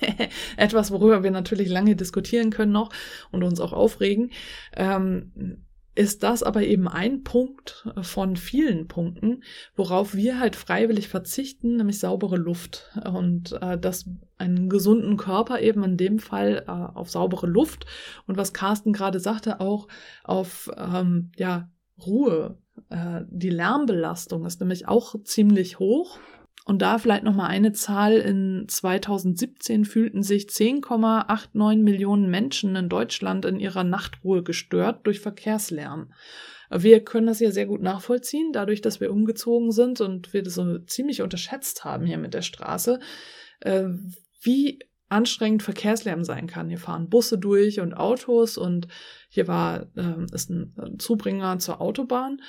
etwas, 0.58 0.90
worüber 0.90 1.22
wir 1.22 1.30
natürlich 1.30 1.68
lange 1.70 1.96
diskutieren 1.96 2.50
können 2.50 2.72
noch 2.72 2.90
und 3.30 3.42
uns 3.42 3.58
auch 3.58 3.72
aufregen. 3.72 4.30
Ähm, 4.76 5.64
ist 6.00 6.22
das 6.22 6.42
aber 6.42 6.62
eben 6.62 6.88
ein 6.88 7.24
Punkt 7.24 7.86
von 8.00 8.36
vielen 8.36 8.88
Punkten, 8.88 9.42
worauf 9.76 10.14
wir 10.14 10.40
halt 10.40 10.56
freiwillig 10.56 11.08
verzichten, 11.08 11.76
nämlich 11.76 11.98
saubere 11.98 12.38
Luft. 12.38 12.90
Und 13.04 13.52
äh, 13.60 13.78
das 13.78 14.08
einen 14.38 14.70
gesunden 14.70 15.18
Körper 15.18 15.60
eben 15.60 15.84
in 15.84 15.98
dem 15.98 16.18
Fall 16.18 16.64
äh, 16.66 16.70
auf 16.70 17.10
saubere 17.10 17.46
Luft 17.46 17.84
und 18.26 18.38
was 18.38 18.54
Carsten 18.54 18.94
gerade 18.94 19.20
sagte, 19.20 19.60
auch 19.60 19.88
auf 20.24 20.70
ähm, 20.74 21.32
ja, 21.36 21.68
Ruhe. 22.06 22.56
Äh, 22.88 23.20
die 23.28 23.50
Lärmbelastung 23.50 24.46
ist 24.46 24.58
nämlich 24.60 24.88
auch 24.88 25.22
ziemlich 25.24 25.80
hoch. 25.80 26.18
Und 26.70 26.82
da 26.82 26.98
vielleicht 26.98 27.24
noch 27.24 27.34
mal 27.34 27.48
eine 27.48 27.72
Zahl. 27.72 28.12
In 28.18 28.66
2017 28.68 29.84
fühlten 29.84 30.22
sich 30.22 30.44
10,89 30.44 31.78
Millionen 31.78 32.30
Menschen 32.30 32.76
in 32.76 32.88
Deutschland 32.88 33.44
in 33.44 33.58
ihrer 33.58 33.82
Nachtruhe 33.82 34.44
gestört 34.44 35.04
durch 35.04 35.18
Verkehrslärm. 35.18 36.12
Wir 36.70 37.02
können 37.02 37.26
das 37.26 37.40
ja 37.40 37.50
sehr 37.50 37.66
gut 37.66 37.82
nachvollziehen, 37.82 38.52
dadurch, 38.52 38.82
dass 38.82 39.00
wir 39.00 39.10
umgezogen 39.10 39.72
sind 39.72 40.00
und 40.00 40.32
wir 40.32 40.44
das 40.44 40.54
so 40.54 40.78
ziemlich 40.78 41.22
unterschätzt 41.22 41.84
haben 41.84 42.06
hier 42.06 42.18
mit 42.18 42.34
der 42.34 42.42
Straße, 42.42 43.00
äh, 43.62 43.86
wie 44.40 44.78
anstrengend 45.08 45.64
Verkehrslärm 45.64 46.22
sein 46.22 46.46
kann. 46.46 46.68
Hier 46.68 46.78
fahren 46.78 47.10
Busse 47.10 47.36
durch 47.36 47.80
und 47.80 47.94
Autos 47.94 48.56
und 48.56 48.86
hier 49.28 49.48
war 49.48 49.88
äh, 49.96 50.24
ist 50.32 50.50
ein 50.50 50.98
Zubringer 51.00 51.58
zur 51.58 51.80
Autobahn. 51.80 52.40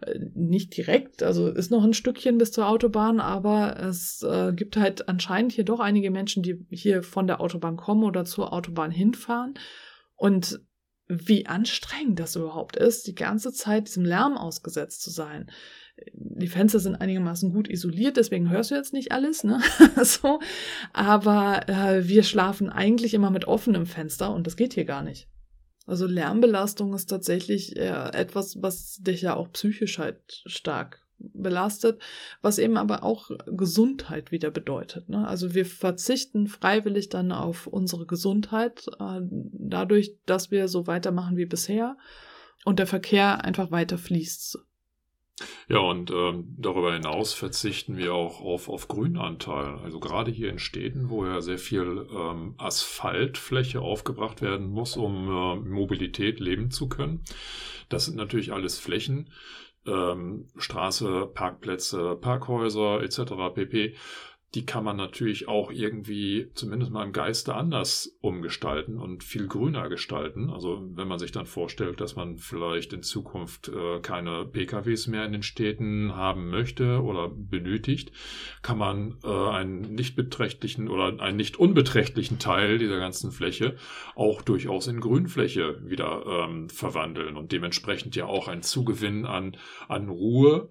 Äh, 0.00 0.18
Nicht 0.34 0.76
direkt, 0.76 1.22
also 1.22 1.48
ist 1.48 1.70
noch 1.70 1.84
ein 1.84 1.94
Stückchen 1.94 2.38
bis 2.38 2.52
zur 2.52 2.68
Autobahn, 2.68 3.20
aber 3.20 3.78
es 3.80 4.22
äh, 4.22 4.52
gibt 4.52 4.76
halt 4.76 5.08
anscheinend 5.08 5.52
hier 5.52 5.64
doch 5.64 5.80
einige 5.80 6.10
Menschen, 6.10 6.42
die 6.42 6.66
hier 6.70 7.02
von 7.02 7.26
der 7.26 7.40
Autobahn 7.40 7.76
kommen 7.76 8.04
oder 8.04 8.24
zur 8.24 8.52
Autobahn 8.52 8.90
hinfahren. 8.90 9.54
Und 10.16 10.60
wie 11.10 11.46
anstrengend 11.46 12.20
das 12.20 12.36
überhaupt 12.36 12.76
ist, 12.76 13.06
die 13.06 13.16
ganze 13.16 13.52
Zeit 13.52 13.88
diesem 13.88 14.04
Lärm 14.04 14.36
ausgesetzt 14.36 15.02
zu 15.02 15.10
sein. 15.10 15.50
Die 16.12 16.46
Fenster 16.46 16.78
sind 16.78 16.94
einigermaßen 16.94 17.52
gut 17.52 17.68
isoliert, 17.68 18.16
deswegen 18.16 18.48
hörst 18.48 18.70
du 18.70 18.76
jetzt 18.76 18.92
nicht 18.92 19.10
alles, 19.12 19.42
ne? 19.42 19.60
so. 20.02 20.38
Aber 20.92 21.68
äh, 21.68 22.06
wir 22.06 22.22
schlafen 22.22 22.70
eigentlich 22.70 23.12
immer 23.12 23.30
mit 23.30 23.46
offenem 23.46 23.86
Fenster 23.86 24.32
und 24.32 24.46
das 24.46 24.56
geht 24.56 24.74
hier 24.74 24.84
gar 24.84 25.02
nicht. 25.02 25.28
Also 25.90 26.06
Lärmbelastung 26.06 26.94
ist 26.94 27.06
tatsächlich 27.06 27.76
äh, 27.76 28.10
etwas, 28.12 28.62
was 28.62 28.98
dich 28.98 29.22
ja 29.22 29.34
auch 29.34 29.50
psychisch 29.50 29.98
halt 29.98 30.42
stark 30.46 31.04
belastet, 31.18 32.00
was 32.42 32.58
eben 32.58 32.76
aber 32.76 33.02
auch 33.02 33.32
Gesundheit 33.46 34.30
wieder 34.30 34.52
bedeutet. 34.52 35.08
Ne? 35.08 35.26
Also 35.26 35.52
wir 35.52 35.66
verzichten 35.66 36.46
freiwillig 36.46 37.08
dann 37.08 37.32
auf 37.32 37.66
unsere 37.66 38.06
Gesundheit, 38.06 38.86
äh, 39.00 39.20
dadurch, 39.20 40.14
dass 40.26 40.52
wir 40.52 40.68
so 40.68 40.86
weitermachen 40.86 41.36
wie 41.36 41.46
bisher 41.46 41.96
und 42.64 42.78
der 42.78 42.86
Verkehr 42.86 43.44
einfach 43.44 43.72
weiter 43.72 43.98
fließt. 43.98 44.60
Ja, 45.68 45.78
und 45.78 46.10
ähm, 46.10 46.54
darüber 46.58 46.92
hinaus 46.92 47.32
verzichten 47.32 47.96
wir 47.96 48.14
auch 48.14 48.40
auf, 48.40 48.68
auf 48.68 48.88
Grünanteil. 48.88 49.78
Also 49.84 50.00
gerade 50.00 50.30
hier 50.30 50.50
in 50.50 50.58
Städten, 50.58 51.10
wo 51.10 51.24
ja 51.24 51.40
sehr 51.40 51.58
viel 51.58 52.06
ähm, 52.10 52.54
Asphaltfläche 52.58 53.80
aufgebracht 53.80 54.42
werden 54.42 54.68
muss, 54.70 54.96
um 54.96 55.28
äh, 55.28 55.56
Mobilität 55.56 56.40
leben 56.40 56.70
zu 56.70 56.88
können. 56.88 57.22
Das 57.88 58.04
sind 58.04 58.16
natürlich 58.16 58.52
alles 58.52 58.78
Flächen, 58.78 59.30
ähm, 59.86 60.48
Straße, 60.56 61.30
Parkplätze, 61.32 62.16
Parkhäuser 62.16 63.02
etc. 63.02 63.54
pp. 63.54 63.94
Die 64.54 64.66
kann 64.66 64.82
man 64.82 64.96
natürlich 64.96 65.46
auch 65.46 65.70
irgendwie 65.70 66.50
zumindest 66.54 66.90
mal 66.90 67.04
im 67.04 67.12
Geiste 67.12 67.54
anders 67.54 68.16
umgestalten 68.20 68.98
und 68.98 69.22
viel 69.22 69.46
grüner 69.46 69.88
gestalten. 69.88 70.50
Also 70.50 70.82
wenn 70.94 71.06
man 71.06 71.20
sich 71.20 71.30
dann 71.30 71.46
vorstellt, 71.46 72.00
dass 72.00 72.16
man 72.16 72.36
vielleicht 72.38 72.92
in 72.92 73.04
Zukunft 73.04 73.68
äh, 73.68 74.00
keine 74.00 74.44
PKWs 74.46 75.06
mehr 75.06 75.24
in 75.24 75.32
den 75.32 75.44
Städten 75.44 76.16
haben 76.16 76.50
möchte 76.50 77.00
oder 77.00 77.28
benötigt, 77.28 78.10
kann 78.62 78.78
man 78.78 79.18
äh, 79.22 79.28
einen 79.28 79.94
nicht 79.94 80.16
beträchtlichen 80.16 80.88
oder 80.88 81.20
einen 81.22 81.36
nicht 81.36 81.56
unbeträchtlichen 81.56 82.40
Teil 82.40 82.78
dieser 82.78 82.98
ganzen 82.98 83.30
Fläche 83.30 83.76
auch 84.16 84.42
durchaus 84.42 84.88
in 84.88 85.00
Grünfläche 85.00 85.80
wieder 85.88 86.24
ähm, 86.26 86.68
verwandeln 86.68 87.36
und 87.36 87.52
dementsprechend 87.52 88.16
ja 88.16 88.26
auch 88.26 88.48
ein 88.48 88.62
Zugewinn 88.62 89.26
an, 89.26 89.56
an 89.88 90.08
Ruhe, 90.08 90.70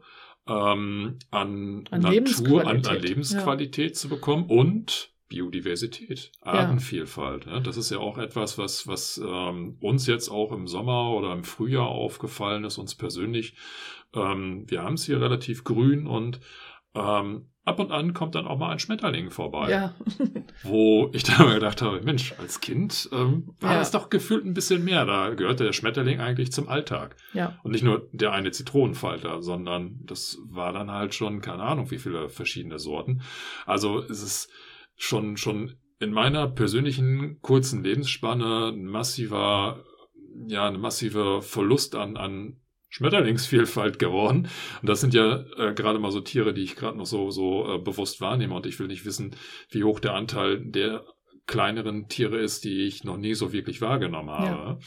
ähm, 0.49 1.19
an, 1.31 1.85
An 1.91 2.01
Natur, 2.01 2.61
an, 2.61 2.67
an 2.67 2.81
Lebensqualität, 2.81 3.03
Lebensqualität 3.03 3.97
zu 3.97 4.09
bekommen 4.09 4.45
und 4.45 5.13
Biodiversität, 5.29 6.31
Ja. 6.43 6.53
Artenvielfalt. 6.53 7.45
Ja. 7.45 7.59
Das 7.59 7.77
ist 7.77 7.91
ja 7.91 7.99
auch 7.99 8.17
etwas, 8.17 8.57
was, 8.57 8.87
was 8.87 9.21
ähm, 9.23 9.77
uns 9.79 10.07
jetzt 10.07 10.29
auch 10.29 10.51
im 10.51 10.67
Sommer 10.67 11.11
oder 11.11 11.33
im 11.33 11.43
Frühjahr 11.43 11.87
aufgefallen 11.87 12.63
ist, 12.63 12.79
uns 12.79 12.95
persönlich. 12.95 13.55
Ähm, 14.15 14.65
wir 14.67 14.81
haben 14.81 14.95
es 14.95 15.05
hier 15.05 15.21
relativ 15.21 15.63
grün 15.63 16.07
und 16.07 16.39
ähm, 16.95 17.48
ab 17.69 17.79
und 17.79 17.91
an 17.91 18.13
kommt 18.13 18.35
dann 18.35 18.45
auch 18.47 18.57
mal 18.57 18.71
ein 18.71 18.79
Schmetterling 18.79 19.31
vorbei, 19.31 19.69
Ja, 19.71 19.95
wo 20.63 21.09
ich 21.13 21.23
dann 21.23 21.45
mal 21.45 21.53
gedacht 21.53 21.81
habe, 21.81 22.01
Mensch, 22.01 22.33
als 22.37 22.59
Kind 22.59 23.09
ähm, 23.13 23.53
war 23.61 23.73
Ja. 23.73 23.79
das 23.79 23.91
doch 23.91 24.09
gefühlt 24.09 24.45
ein 24.45 24.53
bisschen 24.53 24.83
mehr. 24.83 25.05
Da 25.05 25.29
gehörte 25.33 25.63
der 25.63 25.73
Schmetterling 25.73 26.19
eigentlich 26.19 26.51
zum 26.51 26.67
Alltag. 26.67 27.15
ja, 27.33 27.57
Und 27.63 27.71
nicht 27.71 27.83
nur 27.83 28.09
der 28.11 28.33
eine 28.33 28.51
Zitronenfalter, 28.51 29.41
sondern 29.41 29.99
das 30.03 30.37
war 30.49 30.73
dann 30.73 30.91
halt 30.91 31.13
schon, 31.15 31.41
keine 31.41 31.63
Ahnung, 31.63 31.89
wie 31.91 31.97
viele 31.99 32.27
verschiedene 32.29 32.79
Sorten. 32.79 33.21
Also 33.65 33.99
es 34.03 34.21
ist 34.21 34.49
schon, 34.97 35.37
schon 35.37 35.75
in 35.99 36.11
meiner 36.11 36.47
persönlichen 36.47 37.39
kurzen 37.41 37.83
Lebensspanne 37.83 38.73
ein 38.73 38.85
massiver 38.85 39.83
ja 40.47 40.67
ein 40.67 40.79
massiver 40.79 41.41
Verlust 41.41 41.95
an, 41.95 42.15
an 42.15 42.57
Schmetterlingsvielfalt 42.89 43.99
geworden. 43.99 44.49
Und 44.81 44.89
das 44.89 45.01
sind 45.01 45.13
ja 45.13 45.45
äh, 45.57 45.73
gerade 45.73 45.99
mal 45.99 46.11
so 46.11 46.21
Tiere, 46.21 46.53
die 46.53 46.63
ich 46.63 46.75
gerade 46.75 46.97
noch 46.97 47.05
so, 47.05 47.29
so 47.29 47.75
äh, 47.75 47.77
bewusst 47.77 48.19
wahrnehme. 48.19 48.55
Und 48.55 48.65
ich 48.65 48.79
will 48.79 48.87
nicht 48.87 49.05
wissen, 49.05 49.35
wie 49.69 49.83
hoch 49.83 49.99
der 49.99 50.13
Anteil 50.13 50.59
der 50.59 51.05
kleineren 51.45 52.07
Tiere 52.07 52.37
ist, 52.37 52.63
die 52.63 52.85
ich 52.85 53.03
noch 53.03 53.17
nie 53.17 53.33
so 53.33 53.51
wirklich 53.51 53.81
wahrgenommen 53.81 54.29
habe. 54.29 54.45
Ja. 54.45 54.79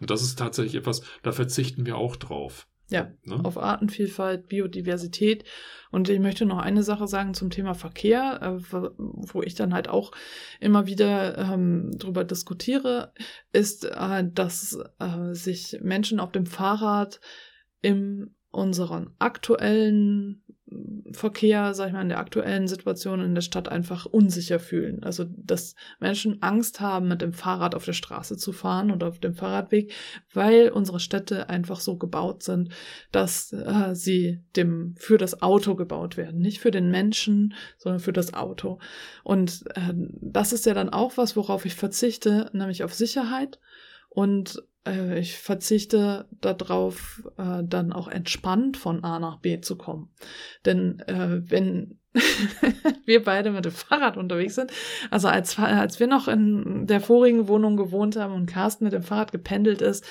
Und 0.00 0.10
das 0.10 0.22
ist 0.22 0.38
tatsächlich 0.38 0.74
etwas, 0.74 1.02
da 1.22 1.32
verzichten 1.32 1.86
wir 1.86 1.96
auch 1.96 2.16
drauf. 2.16 2.66
Ja, 2.90 3.12
ne? 3.24 3.40
auf 3.44 3.56
Artenvielfalt, 3.56 4.48
Biodiversität. 4.48 5.44
Und 5.92 6.08
ich 6.08 6.18
möchte 6.18 6.44
noch 6.44 6.58
eine 6.58 6.82
Sache 6.82 7.06
sagen 7.06 7.34
zum 7.34 7.50
Thema 7.50 7.74
Verkehr, 7.74 8.40
äh, 8.42 8.74
wo 8.98 9.42
ich 9.42 9.54
dann 9.54 9.72
halt 9.72 9.88
auch 9.88 10.10
immer 10.58 10.86
wieder 10.86 11.38
ähm, 11.38 11.92
drüber 11.96 12.24
diskutiere, 12.24 13.12
ist, 13.52 13.84
äh, 13.84 14.24
dass 14.28 14.76
äh, 14.98 15.34
sich 15.34 15.78
Menschen 15.80 16.18
auf 16.18 16.32
dem 16.32 16.46
Fahrrad 16.46 17.20
im 17.82 18.34
unseren 18.50 19.14
aktuellen 19.18 20.42
Verkehr, 21.12 21.74
sag 21.74 21.88
ich 21.88 21.92
mal, 21.92 22.02
in 22.02 22.08
der 22.08 22.20
aktuellen 22.20 22.68
Situation 22.68 23.20
in 23.20 23.34
der 23.34 23.42
Stadt 23.42 23.68
einfach 23.68 24.06
unsicher 24.06 24.60
fühlen. 24.60 25.02
Also, 25.02 25.24
dass 25.28 25.74
Menschen 25.98 26.42
Angst 26.42 26.80
haben, 26.80 27.08
mit 27.08 27.22
dem 27.22 27.32
Fahrrad 27.32 27.74
auf 27.74 27.84
der 27.84 27.92
Straße 27.92 28.36
zu 28.36 28.52
fahren 28.52 28.92
oder 28.92 29.08
auf 29.08 29.18
dem 29.18 29.34
Fahrradweg, 29.34 29.92
weil 30.32 30.70
unsere 30.70 31.00
Städte 31.00 31.48
einfach 31.48 31.80
so 31.80 31.96
gebaut 31.96 32.44
sind, 32.44 32.70
dass 33.10 33.52
äh, 33.52 33.94
sie 33.94 34.44
dem 34.54 34.94
für 34.96 35.18
das 35.18 35.42
Auto 35.42 35.74
gebaut 35.74 36.16
werden. 36.16 36.40
Nicht 36.40 36.60
für 36.60 36.70
den 36.70 36.90
Menschen, 36.90 37.54
sondern 37.76 38.00
für 38.00 38.12
das 38.12 38.34
Auto. 38.34 38.78
Und 39.24 39.64
äh, 39.74 39.92
das 39.94 40.52
ist 40.52 40.66
ja 40.66 40.74
dann 40.74 40.90
auch 40.90 41.16
was, 41.16 41.34
worauf 41.34 41.64
ich 41.64 41.74
verzichte, 41.74 42.48
nämlich 42.52 42.84
auf 42.84 42.94
Sicherheit 42.94 43.58
und 44.08 44.62
äh, 44.86 45.18
ich 45.18 45.36
verzichte 45.36 46.26
darauf, 46.40 47.28
äh, 47.36 47.62
dann 47.64 47.92
auch 47.92 48.08
entspannt 48.08 48.76
von 48.76 49.04
A 49.04 49.18
nach 49.18 49.38
B 49.38 49.60
zu 49.60 49.76
kommen. 49.76 50.10
Denn 50.64 51.00
äh, 51.06 51.42
wenn 51.48 51.98
wir 53.06 53.22
beide 53.22 53.50
mit 53.50 53.64
dem 53.64 53.72
Fahrrad 53.72 54.16
unterwegs 54.16 54.56
sind, 54.56 54.72
also 55.10 55.28
als, 55.28 55.58
als 55.58 56.00
wir 56.00 56.06
noch 56.06 56.26
in 56.28 56.86
der 56.86 57.00
vorigen 57.00 57.46
Wohnung 57.46 57.76
gewohnt 57.76 58.16
haben 58.16 58.34
und 58.34 58.46
Carsten 58.46 58.84
mit 58.84 58.92
dem 58.92 59.02
Fahrrad 59.02 59.32
gependelt 59.32 59.80
ist, 59.80 60.04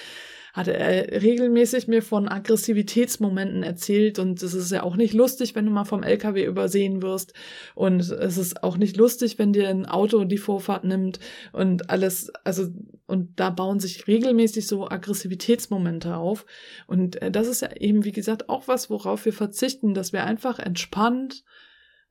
hatte 0.60 0.74
er 0.74 1.22
regelmäßig 1.22 1.88
mir 1.88 2.02
von 2.02 2.28
Aggressivitätsmomenten 2.28 3.64
erzählt 3.64 4.20
und 4.20 4.44
es 4.44 4.54
ist 4.54 4.72
ja 4.72 4.84
auch 4.84 4.98
nicht 4.98 5.14
lustig, 5.14 5.56
wenn 5.56 5.66
du 5.66 5.72
mal 5.72 5.86
vom 5.86 6.04
LKW 6.04 6.44
übersehen 6.44 7.02
wirst 7.02 7.34
und 7.76 8.02
es 8.02 8.38
ist 8.38 8.62
auch 8.62 8.76
nicht 8.76 8.98
lustig, 8.98 9.40
wenn 9.40 9.54
dir 9.54 9.70
ein 9.70 9.86
Auto 9.86 10.26
die 10.26 10.38
Vorfahrt 10.38 10.84
nimmt 10.84 11.20
und 11.54 11.90
alles, 11.90 12.30
also 12.44 12.68
und 13.08 13.40
da 13.40 13.52
bauen 13.52 13.80
sich 13.80 14.06
regelmäßig 14.08 14.68
so 14.68 14.90
Aggressivitätsmomente 14.90 16.18
auf 16.18 16.46
und 16.88 17.22
äh, 17.22 17.32
das 17.32 17.48
ist 17.48 17.62
ja 17.62 17.72
eben, 17.78 18.04
wie 18.04 18.12
gesagt, 18.12 18.50
auch 18.50 18.68
was, 18.68 18.90
worauf 18.90 19.24
wir 19.24 19.34
verzichten, 19.34 19.94
dass 19.94 20.12
wir 20.12 20.26
einfach 20.26 20.60
entspannt 20.60 21.46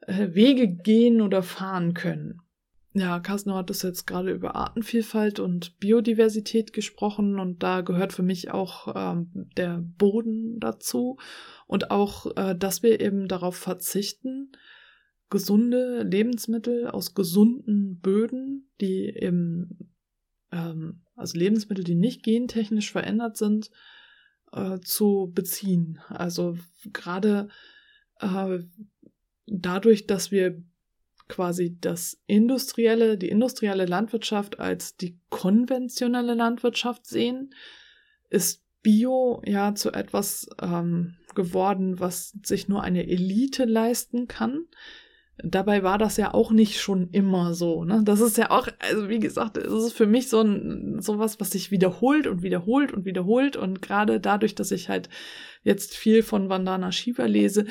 äh, 0.07 0.29
Wege 0.33 0.69
gehen 0.69 1.21
oder 1.21 1.43
fahren 1.43 1.93
können. 1.93 2.41
Ja, 2.99 3.21
Carsten 3.21 3.55
hat 3.55 3.71
es 3.71 3.83
jetzt 3.83 4.07
gerade 4.07 4.33
über 4.33 4.57
Artenvielfalt 4.57 5.39
und 5.39 5.79
Biodiversität 5.79 6.73
gesprochen 6.73 7.39
und 7.39 7.63
da 7.63 7.83
gehört 7.83 8.13
für 8.13 8.25
mich 8.25 8.51
auch 8.51 8.93
ähm, 8.97 9.31
der 9.57 9.85
Boden 9.99 10.59
dazu 10.59 11.17
und 11.69 11.93
auch, 11.93 12.27
äh, 12.37 12.57
dass 12.57 12.83
wir 12.83 13.01
eben 13.01 13.29
darauf 13.29 13.55
verzichten, 13.55 14.51
gesunde 15.31 16.03
Lebensmittel 16.03 16.89
aus 16.89 17.15
gesunden 17.15 18.01
Böden, 18.01 18.69
die 18.81 19.15
eben, 19.15 19.93
ähm, 20.51 21.03
also 21.15 21.39
Lebensmittel, 21.39 21.85
die 21.85 21.95
nicht 21.95 22.25
gentechnisch 22.25 22.91
verändert 22.91 23.37
sind, 23.37 23.71
äh, 24.51 24.81
zu 24.81 25.31
beziehen. 25.33 26.01
Also 26.09 26.57
gerade 26.93 27.49
äh, 28.19 28.59
dadurch, 29.47 30.09
dass 30.09 30.33
wir 30.33 30.65
quasi 31.29 31.77
das 31.81 32.21
industrielle, 32.27 33.19
die 33.19 33.29
industrielle 33.29 33.87
Landwirtschaft 33.87 34.59
als 34.59 34.97
die 34.97 35.19
konventionelle 35.31 36.35
Landwirtschaft 36.35 37.07
sehen, 37.07 37.55
ist 38.31 38.65
Bio 38.83 39.43
ja 39.45 39.75
zu 39.75 39.93
etwas 39.93 40.49
ähm, 40.63 41.17
geworden, 41.35 42.01
was 42.01 42.37
sich 42.43 42.69
nur 42.69 42.83
eine 42.83 43.07
Elite 43.07 43.65
leisten 43.65 44.29
kann. 44.29 44.65
Dabei 45.45 45.85
war 45.85 45.99
das 45.99 46.17
ja 46.17 46.35
auch 46.35 46.51
nicht 46.51 46.81
schon 46.81 47.11
immer 47.11 47.55
so. 47.55 47.85
Ne? 47.85 48.03
Das 48.05 48.21
ist 48.21 48.37
ja 48.39 48.51
auch, 48.51 48.67
also 48.81 49.09
wie 49.09 49.21
gesagt, 49.21 49.57
es 49.57 49.73
ist 49.73 49.93
für 49.93 50.07
mich 50.07 50.29
so 50.29 50.41
ein 50.41 51.01
sowas, 51.01 51.39
was 51.39 51.51
sich 51.51 51.71
wiederholt 51.71 52.27
und 52.27 52.43
wiederholt 52.43 52.93
und 52.93 53.05
wiederholt. 53.05 53.57
Und 53.57 53.81
gerade 53.81 54.19
dadurch, 54.19 54.57
dass 54.57 54.73
ich 54.73 54.89
halt 54.89 55.09
jetzt 55.63 55.97
viel 55.97 56.25
von 56.25 56.49
Vandana 56.49 56.91
Shiva 56.91 57.27
lese, 57.27 57.67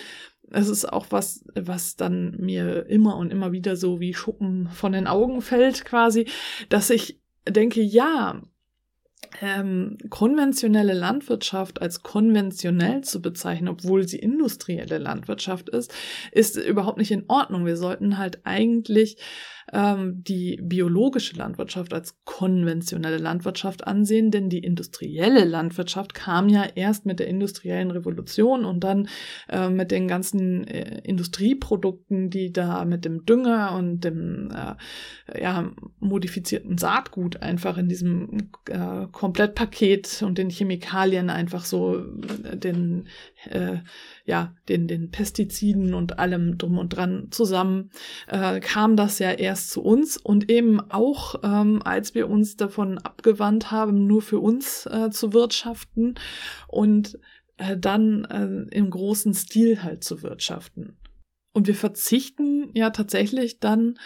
es 0.52 0.70
ist 0.70 0.86
auch 0.86 1.08
was, 1.10 1.44
was 1.56 1.96
dann 1.96 2.36
mir 2.40 2.86
immer 2.88 3.18
und 3.18 3.32
immer 3.32 3.52
wieder 3.52 3.76
so 3.76 4.00
wie 4.00 4.14
Schuppen 4.14 4.70
von 4.70 4.92
den 4.92 5.08
Augen 5.08 5.42
fällt, 5.42 5.86
quasi, 5.86 6.28
dass 6.70 6.90
ich 6.90 7.20
denke, 7.48 7.82
ja, 7.82 8.42
ähm, 9.42 9.98
konventionelle 10.10 10.94
Landwirtschaft 10.94 11.82
als 11.82 12.02
konventionell 12.02 13.02
zu 13.02 13.22
bezeichnen, 13.22 13.68
obwohl 13.68 14.08
sie 14.08 14.20
industrielle 14.20 15.00
Landwirtschaft 15.00 15.70
ist, 15.70 15.94
ist 16.32 16.56
überhaupt 16.56 16.98
nicht 16.98 17.12
in 17.12 17.26
Ordnung. 17.28 17.66
Wir 17.66 17.78
sollten 17.78 18.18
halt 18.18 18.46
eigentlich 18.46 19.18
ähm, 19.74 20.24
die 20.24 20.60
biologische 20.62 21.36
Landwirtschaft 21.36 21.94
als 21.94 22.16
konventionelle 22.24 23.18
Landwirtschaft 23.18 23.86
ansehen, 23.86 24.32
denn 24.32 24.50
die 24.50 24.60
industrielle 24.60 25.44
Landwirtschaft 25.44 26.14
kam 26.14 26.50
ja 26.50 26.66
erst 26.76 27.06
mit 27.06 27.20
der 27.20 27.28
industriellen 27.28 27.92
Revolution 27.92 28.66
und 28.66 28.84
dann 28.84 29.10
äh, 29.50 29.70
mit 29.70 29.92
den 29.92 30.08
ganzen 30.08 30.66
äh, 30.68 31.02
Industrieprodukten, 31.04 32.30
die 32.30 32.54
da 32.54 32.86
mit 32.86 33.06
dem 33.06 33.26
Dünger 33.26 33.74
und 33.78 34.02
dem 34.02 34.52
äh, 34.52 35.42
ja, 35.42 35.72
modifizierten 36.00 36.78
Saatgut 36.78 37.42
einfach 37.42 37.78
in 37.78 37.90
diesem 37.90 38.50
äh, 38.70 39.08
Komplettpaket 39.12 40.24
und 40.26 40.38
den 40.38 40.50
Chemikalien 40.50 41.30
einfach 41.30 41.66
so 41.66 41.98
äh, 41.98 42.58
den 42.58 43.08
äh, 43.50 43.78
ja, 44.28 44.54
den, 44.68 44.88
den 44.88 45.10
Pestiziden 45.10 45.94
und 45.94 46.20
allem 46.20 46.58
drum 46.58 46.78
und 46.78 46.90
dran 46.90 47.30
zusammen, 47.32 47.92
äh, 48.28 48.60
kam 48.60 48.98
das 48.98 49.20
ja 49.20 49.32
erst 49.32 49.57
zu 49.66 49.82
uns 49.82 50.18
und 50.18 50.52
eben 50.52 50.80
auch, 50.80 51.42
ähm, 51.44 51.82
als 51.84 52.14
wir 52.14 52.30
uns 52.30 52.56
davon 52.56 53.00
abgewandt 53.00 53.72
haben, 53.72 54.06
nur 54.06 54.22
für 54.22 54.40
uns 54.40 54.86
äh, 54.86 55.10
zu 55.10 55.34
wirtschaften 55.34 56.16
und 56.68 57.18
äh, 57.58 57.76
dann 57.76 58.26
äh, 58.26 58.76
im 58.76 58.92
großen 58.92 59.34
Stil 59.34 59.82
halt 59.82 60.04
zu 60.04 60.22
wirtschaften. 60.22 60.98
Und 61.54 61.66
wir 61.66 61.76
verzichten 61.76 62.70
ja 62.76 62.92
tatsächlich 62.92 63.60
dann 63.60 63.98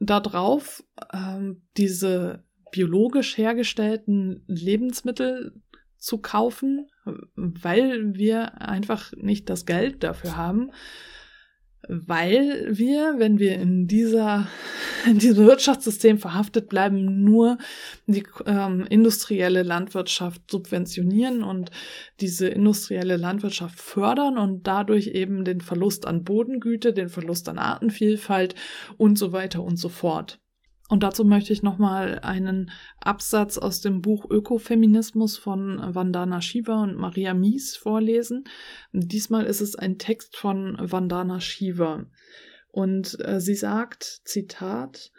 darauf, 0.00 0.82
ähm, 1.12 1.62
diese 1.76 2.44
biologisch 2.72 3.38
hergestellten 3.38 4.42
Lebensmittel 4.48 5.62
zu 5.96 6.18
kaufen, 6.18 6.88
weil 7.04 8.14
wir 8.14 8.60
einfach 8.60 9.12
nicht 9.16 9.48
das 9.48 9.66
Geld 9.66 10.02
dafür 10.02 10.36
haben, 10.36 10.72
weil 11.88 12.68
wir, 12.70 13.14
wenn 13.18 13.38
wir 13.38 13.54
in 13.54 13.86
dieser 13.86 14.46
in 15.06 15.18
diesem 15.18 15.46
Wirtschaftssystem 15.46 16.18
verhaftet 16.18 16.68
bleiben, 16.68 17.24
nur 17.24 17.58
die 18.06 18.24
ähm, 18.46 18.86
industrielle 18.88 19.62
Landwirtschaft 19.62 20.50
subventionieren 20.50 21.42
und 21.42 21.70
diese 22.20 22.48
industrielle 22.48 23.16
Landwirtschaft 23.16 23.80
fördern 23.80 24.38
und 24.38 24.66
dadurch 24.66 25.08
eben 25.08 25.44
den 25.44 25.60
Verlust 25.60 26.06
an 26.06 26.24
Bodengüte, 26.24 26.92
den 26.92 27.08
Verlust 27.08 27.48
an 27.48 27.58
Artenvielfalt 27.58 28.54
und 28.96 29.18
so 29.18 29.32
weiter 29.32 29.62
und 29.62 29.76
so 29.76 29.88
fort. 29.88 30.41
Und 30.92 31.02
dazu 31.02 31.24
möchte 31.24 31.54
ich 31.54 31.62
nochmal 31.62 32.18
einen 32.18 32.70
Absatz 33.00 33.56
aus 33.56 33.80
dem 33.80 34.02
Buch 34.02 34.30
Ökofeminismus 34.30 35.38
von 35.38 35.80
Vandana 35.82 36.42
Shiva 36.42 36.82
und 36.82 36.98
Maria 36.98 37.32
Mies 37.32 37.76
vorlesen. 37.76 38.44
Diesmal 38.92 39.46
ist 39.46 39.62
es 39.62 39.74
ein 39.74 39.96
Text 39.96 40.36
von 40.36 40.76
Vandana 40.78 41.40
Shiva. 41.40 42.04
Und 42.72 43.16
äh, 43.26 43.40
sie 43.40 43.54
sagt, 43.54 44.20
Zitat, 44.24 45.12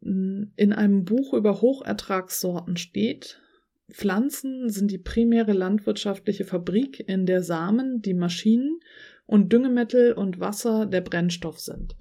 in 0.00 0.72
einem 0.72 1.04
Buch 1.04 1.32
über 1.32 1.60
Hochertragssorten 1.60 2.76
steht, 2.76 3.40
Pflanzen 3.92 4.68
sind 4.68 4.90
die 4.90 4.98
primäre 4.98 5.52
landwirtschaftliche 5.52 6.44
Fabrik, 6.44 7.08
in 7.08 7.24
der 7.24 7.44
Samen 7.44 8.02
die 8.02 8.14
Maschinen 8.14 8.80
und 9.26 9.52
Düngemittel 9.52 10.14
und 10.14 10.40
Wasser 10.40 10.86
der 10.86 11.02
Brennstoff 11.02 11.60
sind. 11.60 11.94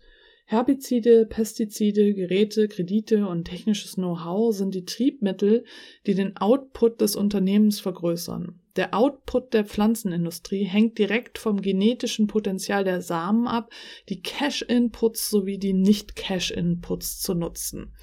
Herbizide, 0.50 1.26
Pestizide, 1.26 2.14
Geräte, 2.14 2.70
Kredite 2.70 3.28
und 3.28 3.44
technisches 3.44 3.96
Know-how 3.96 4.56
sind 4.56 4.74
die 4.74 4.86
Triebmittel, 4.86 5.66
die 6.06 6.16
den 6.16 6.38
Output 6.38 7.02
des 7.02 7.18
Unternehmens 7.18 7.82
vergrößern. 7.82 8.58
Der 8.78 8.94
Output 8.94 9.54
der 9.54 9.66
Pflanzenindustrie 9.66 10.64
hängt 10.64 11.00
direkt 11.00 11.38
vom 11.38 11.62
genetischen 11.62 12.28
Potenzial 12.28 12.86
der 12.86 13.02
Samen 13.02 13.46
ab, 13.46 13.74
die 14.08 14.22
Cash-Inputs 14.22 15.30
sowie 15.30 15.58
die 15.58 15.74
Nicht-Cash-Inputs 15.74 17.20
zu 17.20 17.34
nutzen. 17.34 17.94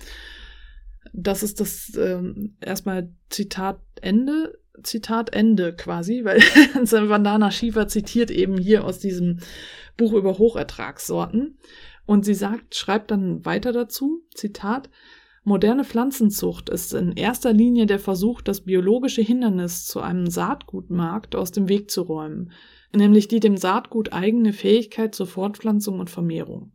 Das 1.14 1.42
ist 1.42 1.60
das 1.60 1.94
ähm, 1.96 2.58
erstmal 2.60 3.10
Zitat 3.30 3.80
Ende, 4.02 4.58
Zitat 4.82 5.32
Ende 5.32 5.74
quasi, 5.74 6.24
weil 6.24 6.40
Vandana 7.08 7.50
Shiva 7.50 7.88
zitiert 7.88 8.30
eben 8.30 8.58
hier 8.58 8.84
aus 8.84 8.98
diesem 8.98 9.38
Buch 9.96 10.12
über 10.12 10.36
Hochertragssorten. 10.36 11.56
Und 12.06 12.24
sie 12.24 12.34
sagt, 12.34 12.74
schreibt 12.74 13.10
dann 13.10 13.44
weiter 13.44 13.72
dazu, 13.72 14.22
Zitat, 14.34 14.90
Moderne 15.46 15.84
Pflanzenzucht 15.84 16.70
ist 16.70 16.94
in 16.94 17.12
erster 17.12 17.52
Linie 17.52 17.84
der 17.84 17.98
Versuch, 17.98 18.40
das 18.40 18.62
biologische 18.62 19.20
Hindernis 19.20 19.84
zu 19.84 20.00
einem 20.00 20.26
Saatgutmarkt 20.26 21.36
aus 21.36 21.52
dem 21.52 21.68
Weg 21.68 21.90
zu 21.90 22.00
räumen, 22.00 22.50
nämlich 22.94 23.28
die 23.28 23.40
dem 23.40 23.58
Saatgut 23.58 24.14
eigene 24.14 24.54
Fähigkeit 24.54 25.14
zur 25.14 25.26
Fortpflanzung 25.26 26.00
und 26.00 26.08
Vermehrung. 26.08 26.72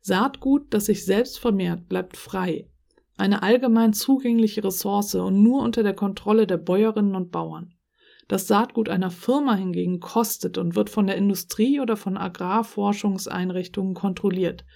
Saatgut, 0.00 0.74
das 0.74 0.86
sich 0.86 1.04
selbst 1.04 1.38
vermehrt, 1.38 1.88
bleibt 1.88 2.16
frei, 2.16 2.68
eine 3.16 3.44
allgemein 3.44 3.92
zugängliche 3.92 4.64
Ressource 4.64 5.14
und 5.14 5.40
nur 5.40 5.62
unter 5.62 5.84
der 5.84 5.94
Kontrolle 5.94 6.48
der 6.48 6.56
Bäuerinnen 6.56 7.14
und 7.14 7.30
Bauern. 7.30 7.74
Das 8.30 8.46
Saatgut 8.46 8.88
einer 8.88 9.10
Firma 9.10 9.54
hingegen 9.54 9.98
kostet 9.98 10.56
und 10.56 10.76
wird 10.76 10.88
von 10.88 11.06
der 11.06 11.16
Industrie 11.16 11.80
oder 11.80 11.96
von 11.96 12.16
Agrarforschungseinrichtungen 12.16 13.94
kontrolliert– 13.94 14.64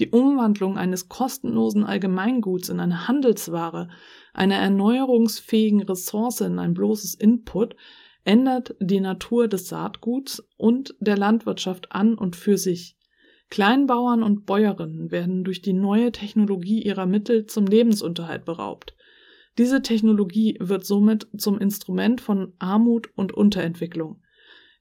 die 0.00 0.10
Umwandlung 0.10 0.76
eines 0.76 1.08
kostenlosen 1.08 1.84
Allgemeinguts 1.84 2.68
in 2.68 2.80
eine 2.80 3.06
Handelsware, 3.06 3.88
einer 4.32 4.56
erneuerungsfähigen 4.56 5.82
Ressource 5.82 6.40
in 6.40 6.58
ein 6.58 6.74
bloßes 6.74 7.14
Input, 7.14 7.76
ändert 8.24 8.74
die 8.80 9.00
Natur 9.00 9.46
des 9.46 9.68
Saatguts 9.68 10.42
und 10.56 10.96
der 10.98 11.16
Landwirtschaft 11.16 11.92
an 11.92 12.14
und 12.14 12.34
für 12.34 12.58
sich. 12.58 12.96
Kleinbauern 13.50 14.24
und 14.24 14.46
Bäuerinnen 14.46 15.12
werden 15.12 15.44
durch 15.44 15.62
die 15.62 15.74
neue 15.74 16.10
Technologie 16.10 16.82
ihrer 16.82 17.06
Mittel 17.06 17.46
zum 17.46 17.66
Lebensunterhalt 17.66 18.44
beraubt. 18.44 18.93
Diese 19.58 19.82
Technologie 19.82 20.56
wird 20.60 20.84
somit 20.84 21.28
zum 21.36 21.58
Instrument 21.58 22.20
von 22.20 22.52
Armut 22.58 23.08
und 23.14 23.32
Unterentwicklung. 23.32 24.20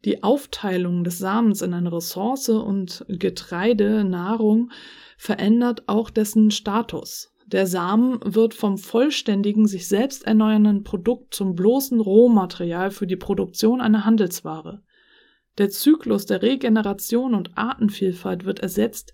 Die 0.06 0.24
Aufteilung 0.24 1.04
des 1.04 1.20
Samens 1.20 1.62
in 1.62 1.74
eine 1.74 1.92
Ressource 1.92 2.50
und 2.50 3.06
Getreide, 3.08 4.04
Nahrung, 4.04 4.72
verändert 5.18 5.84
auch 5.88 6.10
dessen 6.10 6.52
Status. 6.52 7.34
Der 7.46 7.68
Samen 7.68 8.20
wird 8.24 8.54
vom 8.54 8.78
vollständigen, 8.78 9.68
sich 9.68 9.88
selbst 9.88 10.26
erneuernden 10.26 10.84
Produkt 10.84 11.34
zum 11.34 11.56
bloßen 11.56 12.00
Rohmaterial 12.00 12.90
für 12.92 13.06
die 13.06 13.16
Produktion 13.16 13.80
einer 13.80 14.06
Handelsware. 14.06 14.82
Der 15.58 15.70
Zyklus 15.70 16.26
der 16.26 16.42
Regeneration 16.42 17.36
und 17.36 17.58
Artenvielfalt 17.58 18.44
wird 18.44 18.60
ersetzt 18.60 19.14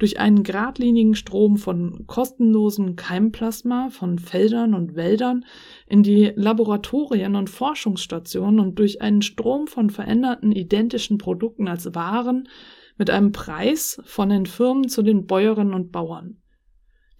durch 0.00 0.18
einen 0.18 0.42
geradlinigen 0.42 1.14
Strom 1.14 1.58
von 1.58 2.06
kostenlosem 2.06 2.96
Keimplasma 2.96 3.90
von 3.90 4.18
Feldern 4.18 4.74
und 4.74 4.96
Wäldern 4.96 5.44
in 5.86 6.02
die 6.02 6.32
Laboratorien 6.34 7.36
und 7.36 7.50
Forschungsstationen 7.50 8.60
und 8.60 8.78
durch 8.78 9.02
einen 9.02 9.22
Strom 9.22 9.66
von 9.66 9.90
veränderten 9.90 10.52
identischen 10.52 11.18
Produkten 11.18 11.68
als 11.68 11.94
Waren 11.94 12.48
mit 12.96 13.10
einem 13.10 13.32
Preis 13.32 14.00
von 14.04 14.30
den 14.30 14.46
Firmen 14.46 14.88
zu 14.88 15.02
den 15.02 15.26
Bäuerinnen 15.26 15.74
und 15.74 15.92
Bauern. 15.92 16.38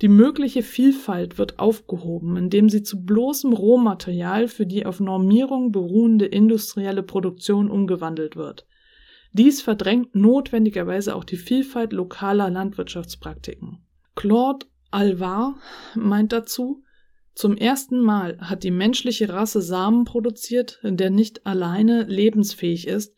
Die 0.01 0.09
mögliche 0.09 0.63
Vielfalt 0.63 1.37
wird 1.37 1.59
aufgehoben, 1.59 2.39
indem 2.39 2.71
sie 2.71 2.83
zu 2.83 3.05
bloßem 3.05 3.53
Rohmaterial 3.53 4.49
für 4.49 4.65
die 4.65 4.87
auf 4.87 5.01
Normierung 5.01 5.73
beruhende 5.73 6.25
industrielle 6.25 7.03
Produktion 7.03 7.71
umgewandelt 7.71 8.37
wird. 8.37 8.67
Dies 9.33 9.63
verdrängt 9.63 10.15
notwendigerweise 10.15 11.15
auch 11.15 11.25
die 11.25 11.37
Vielfalt 11.37 11.93
lokaler 11.93 12.51
Landwirtschaftspraktiken. 12.51 13.79
Claude 14.17 14.67
Alvar 14.91 15.57
meint 15.95 16.33
dazu, 16.33 16.83
zum 17.35 17.57
ersten 17.57 18.01
Mal 18.01 18.39
hat 18.41 18.65
die 18.65 18.73
menschliche 18.73 19.29
Rasse 19.29 19.63
Samen 19.63 20.05
produziert, 20.05 20.81
der 20.83 21.11
nicht 21.11 21.47
alleine 21.47 22.03
lebensfähig 22.03 22.89
ist, 22.89 23.15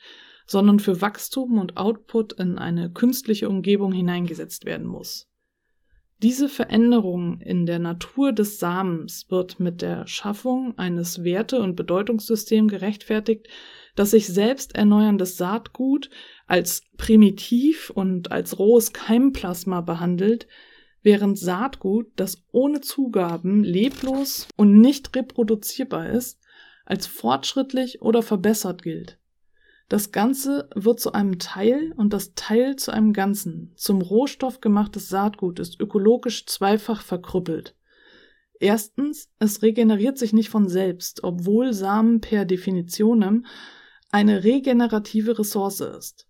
sondern 0.46 0.80
für 0.80 1.00
Wachstum 1.00 1.58
und 1.58 1.76
Output 1.78 2.34
in 2.34 2.58
eine 2.58 2.90
künstliche 2.92 3.48
Umgebung 3.48 3.92
hineingesetzt 3.92 4.66
werden 4.66 4.86
muss. 4.86 5.28
Diese 6.22 6.48
Veränderung 6.48 7.40
in 7.40 7.66
der 7.66 7.80
Natur 7.80 8.32
des 8.32 8.60
Samens 8.60 9.26
wird 9.28 9.58
mit 9.58 9.82
der 9.82 10.06
Schaffung 10.06 10.78
eines 10.78 11.24
Werte- 11.24 11.60
und 11.60 11.74
Bedeutungssystems 11.74 12.70
gerechtfertigt, 12.70 13.48
das 13.94 14.12
sich 14.12 14.26
selbst 14.26 14.74
erneuerndes 14.74 15.36
Saatgut 15.36 16.10
als 16.46 16.82
primitiv 16.96 17.90
und 17.90 18.32
als 18.32 18.58
rohes 18.58 18.92
Keimplasma 18.92 19.80
behandelt, 19.80 20.46
während 21.02 21.38
Saatgut, 21.38 22.06
das 22.16 22.44
ohne 22.52 22.80
Zugaben 22.80 23.64
leblos 23.64 24.48
und 24.56 24.80
nicht 24.80 25.14
reproduzierbar 25.16 26.10
ist, 26.10 26.40
als 26.84 27.06
fortschrittlich 27.06 28.02
oder 28.02 28.22
verbessert 28.22 28.82
gilt. 28.82 29.18
Das 29.88 30.10
Ganze 30.10 30.70
wird 30.74 31.00
zu 31.00 31.12
einem 31.12 31.38
Teil 31.38 31.92
und 31.96 32.14
das 32.14 32.34
Teil 32.34 32.76
zu 32.76 32.92
einem 32.92 33.12
Ganzen. 33.12 33.72
Zum 33.76 34.00
Rohstoff 34.00 34.60
gemachtes 34.60 35.08
Saatgut 35.08 35.58
ist 35.58 35.80
ökologisch 35.80 36.46
zweifach 36.46 37.02
verkrüppelt. 37.02 37.76
Erstens, 38.58 39.28
es 39.38 39.60
regeneriert 39.62 40.16
sich 40.16 40.32
nicht 40.32 40.48
von 40.48 40.68
selbst, 40.68 41.24
obwohl 41.24 41.72
Samen 41.72 42.20
per 42.20 42.44
Definitionem 42.44 43.44
eine 44.12 44.44
regenerative 44.44 45.38
Ressource 45.38 45.80
ist. 45.80 46.28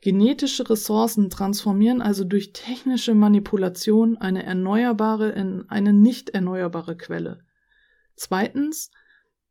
Genetische 0.00 0.70
Ressourcen 0.70 1.28
transformieren 1.28 2.00
also 2.00 2.22
durch 2.22 2.52
technische 2.52 3.14
Manipulation 3.14 4.16
eine 4.16 4.44
erneuerbare 4.44 5.30
in 5.30 5.64
eine 5.68 5.92
nicht 5.92 6.30
erneuerbare 6.30 6.96
Quelle. 6.96 7.40
Zweitens, 8.14 8.90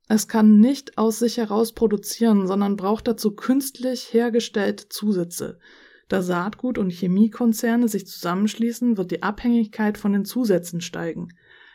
es 0.08 0.28
kann 0.28 0.60
nicht 0.60 0.98
aus 0.98 1.20
sich 1.20 1.38
heraus 1.38 1.74
produzieren, 1.74 2.48
sondern 2.48 2.78
braucht 2.78 3.08
dazu 3.08 3.36
künstlich 3.36 4.14
hergestellte 4.14 4.88
Zusätze. 4.88 5.60
Da 6.08 6.22
Saatgut- 6.22 6.78
und 6.78 6.92
Chemiekonzerne 6.92 7.88
sich 7.88 8.08
zusammenschließen, 8.08 8.98
wird 8.98 9.12
die 9.12 9.24
Abhängigkeit 9.24 9.98
von 9.98 10.14
den 10.14 10.24
Zusätzen 10.24 10.80
steigen. 10.80 11.30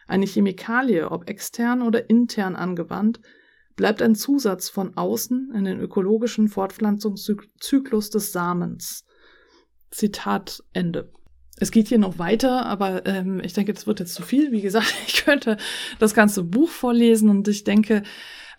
Eine 0.07 0.27
Chemikalie, 0.27 1.11
ob 1.11 1.29
extern 1.29 1.83
oder 1.83 2.09
intern 2.09 2.57
angewandt, 2.57 3.21
bleibt 3.77 4.03
ein 4.03 4.15
Zusatz 4.15 4.69
von 4.69 4.97
außen 4.97 5.53
in 5.55 5.65
den 5.65 5.81
ökologischen 5.81 6.49
Fortpflanzungszyklus 6.49 8.11
des 8.11 8.33
Samens. 8.33 9.05
Zitat 9.91 10.63
Ende. 10.73 11.13
Es 11.59 11.71
geht 11.71 11.89
hier 11.89 11.99
noch 11.99 12.19
weiter, 12.19 12.65
aber 12.67 13.05
ähm, 13.07 13.41
ich 13.45 13.53
denke, 13.53 13.75
das 13.75 13.87
wird 13.87 14.01
jetzt 14.01 14.15
zu 14.15 14.23
viel. 14.23 14.51
Wie 14.53 14.63
gesagt, 14.63 14.95
ich 15.07 15.25
könnte 15.25 15.57
das 15.99 16.15
ganze 16.15 16.43
Buch 16.43 16.71
vorlesen 16.71 17.29
und 17.29 17.47
ich 17.49 17.65
denke, 17.65 18.03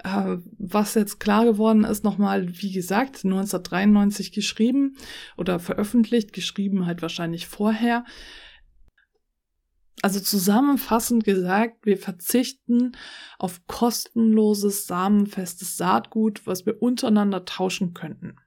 äh, 0.03 0.37
was 0.57 0.95
jetzt 0.95 1.19
klar 1.19 1.45
geworden 1.45 1.83
ist, 1.83 2.03
nochmal, 2.03 2.47
wie 2.61 2.71
gesagt, 2.71 3.23
1993 3.23 4.31
geschrieben 4.31 4.95
oder 5.37 5.59
veröffentlicht, 5.59 6.33
geschrieben 6.33 6.85
halt 6.85 7.01
wahrscheinlich 7.01 7.47
vorher. 7.47 8.05
Also 10.01 10.19
zusammenfassend 10.19 11.23
gesagt, 11.23 11.85
wir 11.85 11.97
verzichten 11.97 12.93
auf 13.37 13.67
kostenloses, 13.67 14.87
samenfestes 14.87 15.77
Saatgut, 15.77 16.45
was 16.45 16.65
wir 16.65 16.81
untereinander 16.81 17.45
tauschen 17.45 17.93
könnten. 17.93 18.37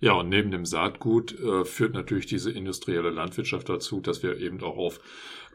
Ja, 0.00 0.12
und 0.12 0.28
neben 0.28 0.50
dem 0.50 0.66
Saatgut 0.66 1.38
äh, 1.38 1.64
führt 1.64 1.94
natürlich 1.94 2.26
diese 2.26 2.50
industrielle 2.50 3.10
Landwirtschaft 3.10 3.68
dazu, 3.68 4.00
dass 4.00 4.22
wir 4.22 4.38
eben 4.38 4.62
auch 4.62 4.76
auf 4.76 5.00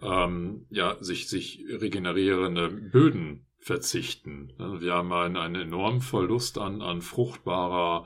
ähm, 0.02 0.66
ja, 0.70 0.98
sich, 1.02 1.30
sich 1.30 1.64
regenerierende 1.70 2.70
Böden 2.70 3.46
verzichten. 3.60 4.54
Wir 4.58 4.94
haben 4.94 5.12
einen, 5.12 5.36
einen 5.36 5.56
enormen 5.56 6.02
Verlust 6.02 6.58
an, 6.58 6.82
an 6.82 7.02
fruchtbarer 7.02 8.06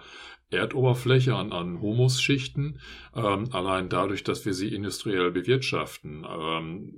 Erdoberfläche, 0.51 1.35
an, 1.35 1.51
an 1.51 1.81
Humusschichten, 1.81 2.79
ähm, 3.15 3.49
allein 3.51 3.89
dadurch, 3.89 4.23
dass 4.23 4.45
wir 4.45 4.53
sie 4.53 4.73
industriell 4.73 5.31
bewirtschaften. 5.31 6.25
Ähm, 6.29 6.93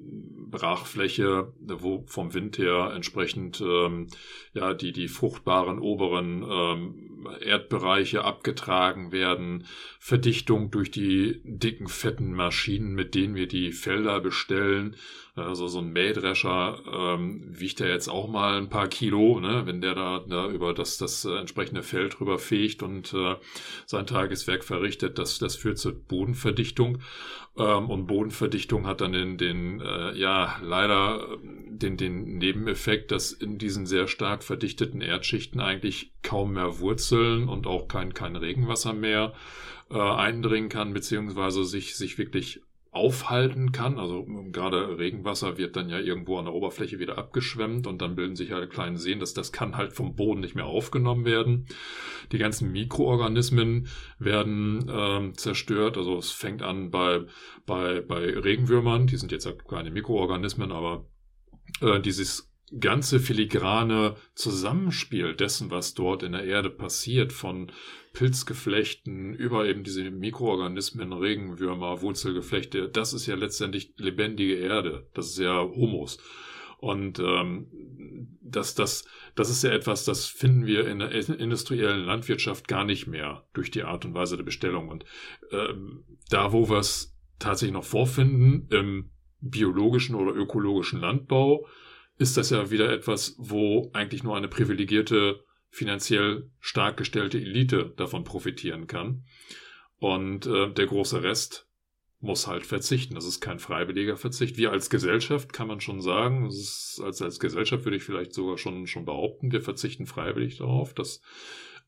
Brachfläche, 0.54 1.52
wo 1.60 2.04
vom 2.08 2.34
Wind 2.36 2.60
her 2.60 2.92
entsprechend 2.96 3.60
ähm, 3.62 4.08
ja 4.54 4.76
die 4.76 4.92
die 4.92 5.08
fruchtbaren 5.08 5.80
oberen 5.80 6.46
ähm, 6.48 7.28
Erdbereiche 7.42 8.24
abgetragen 8.24 9.12
werden, 9.12 9.66
Verdichtung 10.00 10.70
durch 10.70 10.92
die 10.92 11.42
dicken 11.44 11.88
fetten 11.88 12.34
Maschinen, 12.34 12.94
mit 12.94 13.16
denen 13.16 13.36
wir 13.36 13.48
die 13.48 13.72
Felder 13.72 14.20
bestellen. 14.20 14.96
Also 15.36 15.68
so 15.68 15.80
ein 15.80 15.92
Mähdrescher 15.92 16.80
ähm, 16.94 17.42
wiegt 17.48 17.80
ja 17.80 17.88
jetzt 17.88 18.08
auch 18.08 18.28
mal 18.28 18.60
ein 18.60 18.70
paar 18.70 18.88
Kilo, 18.88 19.40
ne, 19.40 19.64
wenn 19.66 19.82
der 19.82 19.96
da, 19.96 20.24
da 20.28 20.48
über 20.48 20.76
das, 20.76 21.00
das 21.00 21.26
äh, 21.26 21.38
entsprechende 21.38 21.82
Feld 21.82 22.20
drüber 22.20 22.38
fegt 22.38 22.84
und 22.84 23.16
äh, 23.16 23.36
sein 23.88 24.06
Tageswerk 24.06 24.64
verrichtet. 24.64 25.18
Das, 25.18 25.40
das 25.40 25.56
führt 25.56 25.80
zur 25.80 25.94
Bodenverdichtung. 25.94 27.00
Ähm, 27.58 27.90
und 27.90 28.06
Bodenverdichtung 28.06 28.86
hat 28.86 29.02
dann 29.02 29.14
den, 29.14 29.40
den 29.40 29.82
äh, 29.82 30.16
ja, 30.16 30.60
leider 30.62 31.28
ähm, 31.34 31.80
den, 31.80 31.98
den 31.98 32.38
Nebeneffekt, 32.38 33.12
dass 33.12 33.32
in 33.32 33.58
diesen 33.58 33.88
sehr 33.88 34.08
stark 34.08 34.44
verdichteten 34.44 35.02
Erdschichten 35.02 35.60
eigentlich 35.60 36.12
kaum 36.22 36.54
mehr 36.54 36.78
Wurzeln 36.78 37.50
und 37.50 37.66
auch 37.66 37.88
kein, 37.88 38.14
kein 38.14 38.36
Regenwasser 38.36 38.94
mehr 38.94 39.34
äh, 39.90 39.98
eindringen 39.98 40.70
kann, 40.70 40.94
beziehungsweise 40.94 41.66
sich, 41.66 41.96
sich 41.96 42.20
wirklich 42.20 42.62
aufhalten 42.94 43.72
kann. 43.72 44.00
Also 44.00 44.26
ähm, 44.28 44.52
gerade 44.52 44.98
Regenwasser 44.98 45.58
wird 45.58 45.76
dann 45.76 45.90
ja 45.90 46.00
irgendwo 46.00 46.38
an 46.38 46.46
der 46.46 46.54
Oberfläche 46.54 47.00
wieder 47.00 47.18
abgeschwemmt 47.18 47.88
und 47.88 48.02
dann 48.02 48.16
bilden 48.16 48.36
sich 48.36 48.52
halt 48.52 48.70
kleine 48.70 48.98
Seen, 48.98 49.20
dass 49.20 49.34
das 49.34 49.52
kann 49.52 49.76
halt 49.76 49.94
vom 49.94 50.16
Boden 50.16 50.42
nicht 50.42 50.56
mehr 50.56 50.66
aufgenommen 50.66 51.26
werden. 51.26 51.68
Die 52.32 52.38
ganzen 52.38 52.72
Mikroorganismen 52.72 53.88
werden 54.20 54.90
ähm, 54.90 55.36
zerstört. 55.36 55.98
Also 55.98 56.18
es 56.18 56.32
fängt 56.32 56.62
an 56.62 56.92
bei, 56.92 57.22
bei, 57.66 58.02
bei 58.02 58.38
Regenwürmern, 58.38 59.08
die 59.08 59.18
sind 59.18 59.32
jetzt 59.32 59.48
keine 59.68 59.92
Mikroorganismen, 59.92 60.72
aber 60.72 61.06
äh, 61.82 62.00
dieses 62.00 62.54
ganze 62.80 63.20
filigrane 63.20 64.16
Zusammenspiel 64.36 65.36
dessen, 65.36 65.70
was 65.72 65.94
dort 65.94 66.24
in 66.24 66.32
der 66.32 66.44
Erde 66.44 66.70
passiert, 66.70 67.34
von 67.34 67.72
Pilzgeflechten 68.14 69.34
über 69.34 69.66
eben 69.66 69.84
diese 69.84 70.10
Mikroorganismen, 70.10 71.14
Regenwürmer, 71.14 72.02
Wurzelgeflechte, 72.02 72.90
das 72.90 73.14
ist 73.14 73.26
ja 73.26 73.36
letztendlich 73.36 73.94
lebendige 73.98 74.56
Erde. 74.56 75.08
Das 75.14 75.28
ist 75.28 75.40
ja 75.40 75.64
Humus. 75.64 76.20
Und 76.78 77.20
ähm, 77.20 78.38
das, 78.42 78.76
das, 78.76 79.06
das 79.36 79.50
ist 79.50 79.64
ja 79.64 79.72
etwas, 79.72 80.06
das 80.06 80.26
finden 80.26 80.66
wir 80.66 80.88
in 80.88 81.00
der 81.00 81.12
industriellen 81.12 82.06
Landwirtschaft 82.06 82.68
gar 82.68 82.84
nicht 82.84 83.08
mehr 83.08 83.48
durch 83.54 83.72
die 83.72 83.84
Art 83.84 84.06
und 84.06 84.14
Weise 84.14 84.38
der 84.38 84.44
Bestellung. 84.44 84.90
Und 84.90 85.06
ähm, 85.52 86.04
da, 86.30 86.52
wo 86.52 86.70
wir 86.70 86.78
es 86.78 87.18
tatsächlich 87.40 87.74
noch 87.74 87.86
vorfinden, 87.86 88.68
im 88.70 89.10
biologischen 89.40 90.16
oder 90.16 90.36
ökologischen 90.36 91.00
Landbau, 91.00 91.68
ist 92.18 92.38
das 92.38 92.52
ja 92.52 92.70
wieder 92.70 92.92
etwas, 92.92 93.36
wo 93.38 93.90
eigentlich 93.94 94.24
nur 94.24 94.38
eine 94.38 94.48
privilegierte, 94.48 95.43
finanziell 95.74 96.52
stark 96.60 96.98
gestellte 96.98 97.40
Elite 97.40 97.94
davon 97.98 98.24
profitieren 98.24 98.86
kann. 98.86 99.26
Und 99.98 100.46
äh, 100.46 100.72
der 100.72 100.86
große 100.86 101.24
Rest 101.24 101.68
muss 102.20 102.46
halt 102.46 102.66
verzichten. 102.66 103.16
Das 103.16 103.26
ist 103.26 103.42
kein 103.42 103.58
freiwilliger 103.58 104.16
Verzicht. 104.16 104.56
Wir 104.58 104.72
als 104.72 104.92
Gesellschaft 104.92 105.52
kann 105.52 105.68
man 105.68 105.82
schon 105.82 106.00
sagen, 106.00 106.46
ist, 106.46 107.02
als, 107.04 107.24
als 107.24 107.40
Gesellschaft 107.40 107.86
würde 107.86 107.98
ich 107.98 108.04
vielleicht 108.04 108.34
sogar 108.34 108.60
schon, 108.60 108.86
schon 108.86 109.04
behaupten, 109.04 109.52
wir 109.52 109.62
verzichten 109.62 110.06
freiwillig 110.06 110.58
darauf, 110.58 110.94
dass 110.94 111.22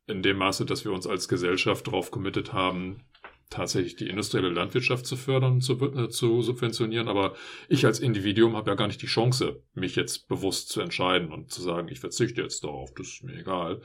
in 0.07 0.23
dem 0.23 0.37
Maße, 0.37 0.65
dass 0.65 0.83
wir 0.83 0.91
uns 0.91 1.05
als 1.05 1.27
Gesellschaft 1.27 1.85
darauf 1.85 2.09
committed 2.09 2.53
haben, 2.53 3.03
tatsächlich 3.49 3.95
die 3.95 4.09
industrielle 4.09 4.49
Landwirtschaft 4.49 5.05
zu 5.05 5.15
fördern, 5.15 5.61
zu, 5.61 5.73
äh, 5.73 6.09
zu 6.09 6.41
subventionieren. 6.41 7.07
Aber 7.07 7.35
ich 7.69 7.85
als 7.85 7.99
Individuum 7.99 8.55
habe 8.55 8.71
ja 8.71 8.75
gar 8.75 8.87
nicht 8.87 9.01
die 9.01 9.07
Chance, 9.07 9.61
mich 9.73 9.95
jetzt 9.95 10.27
bewusst 10.27 10.69
zu 10.69 10.81
entscheiden 10.81 11.31
und 11.31 11.51
zu 11.51 11.61
sagen, 11.61 11.87
ich 11.89 11.99
verzichte 11.99 12.41
jetzt 12.41 12.63
darauf, 12.63 12.93
das 12.93 13.07
ist 13.07 13.23
mir 13.23 13.37
egal. 13.37 13.81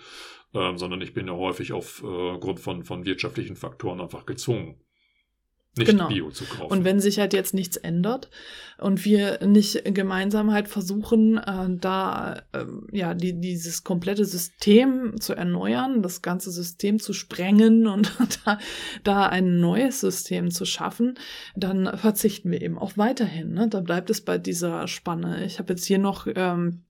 Ähm, 0.53 0.79
sondern 0.79 1.01
ich 1.01 1.15
bin 1.15 1.29
ja 1.29 1.35
häufig 1.35 1.73
aufgrund 1.73 2.59
äh, 2.59 2.63
von, 2.63 2.85
von 2.85 3.05
wirtschaftlichen 3.05 3.55
Faktoren 3.55 4.01
einfach 4.01 4.27
gezwungen, 4.27 4.81
nicht 5.81 5.91
genau. 5.91 6.09
Bio 6.09 6.31
zu 6.31 6.45
kaufen. 6.45 6.71
Und 6.71 6.85
wenn 6.85 7.01
sich 7.01 7.19
halt 7.19 7.33
jetzt 7.33 7.55
nichts 7.55 7.77
ändert 7.77 8.31
und 8.79 9.05
wir 9.05 9.45
nicht 9.47 9.85
gemeinsam 9.95 10.53
halt 10.53 10.69
versuchen, 10.69 11.39
äh, 11.39 11.69
da 11.81 12.43
äh, 12.53 12.65
ja 12.93 13.15
die, 13.15 13.41
dieses 13.41 13.85
komplette 13.85 14.25
System 14.25 15.21
zu 15.21 15.35
erneuern, 15.35 16.03
das 16.03 16.23
ganze 16.23 16.51
System 16.51 16.99
zu 16.99 17.13
sprengen 17.13 17.87
und 17.89 18.13
da, 18.45 18.59
da 19.05 19.27
ein 19.27 19.61
neues 19.61 20.01
System 20.01 20.51
zu 20.51 20.65
schaffen, 20.65 21.15
dann 21.57 21.99
verzichten 21.99 22.51
wir 22.51 22.63
eben 22.63 22.79
auch 22.79 22.97
weiterhin. 22.97 23.53
Ne? 23.53 23.69
Da 23.69 23.81
bleibt 23.81 24.11
es 24.11 24.21
bei 24.21 24.39
dieser 24.39 24.89
Spanne. 24.89 25.45
Ich 25.45 25.59
habe 25.59 25.73
jetzt 25.73 25.85
hier 25.85 25.99
noch 25.99 26.27
ähm, 26.35 26.83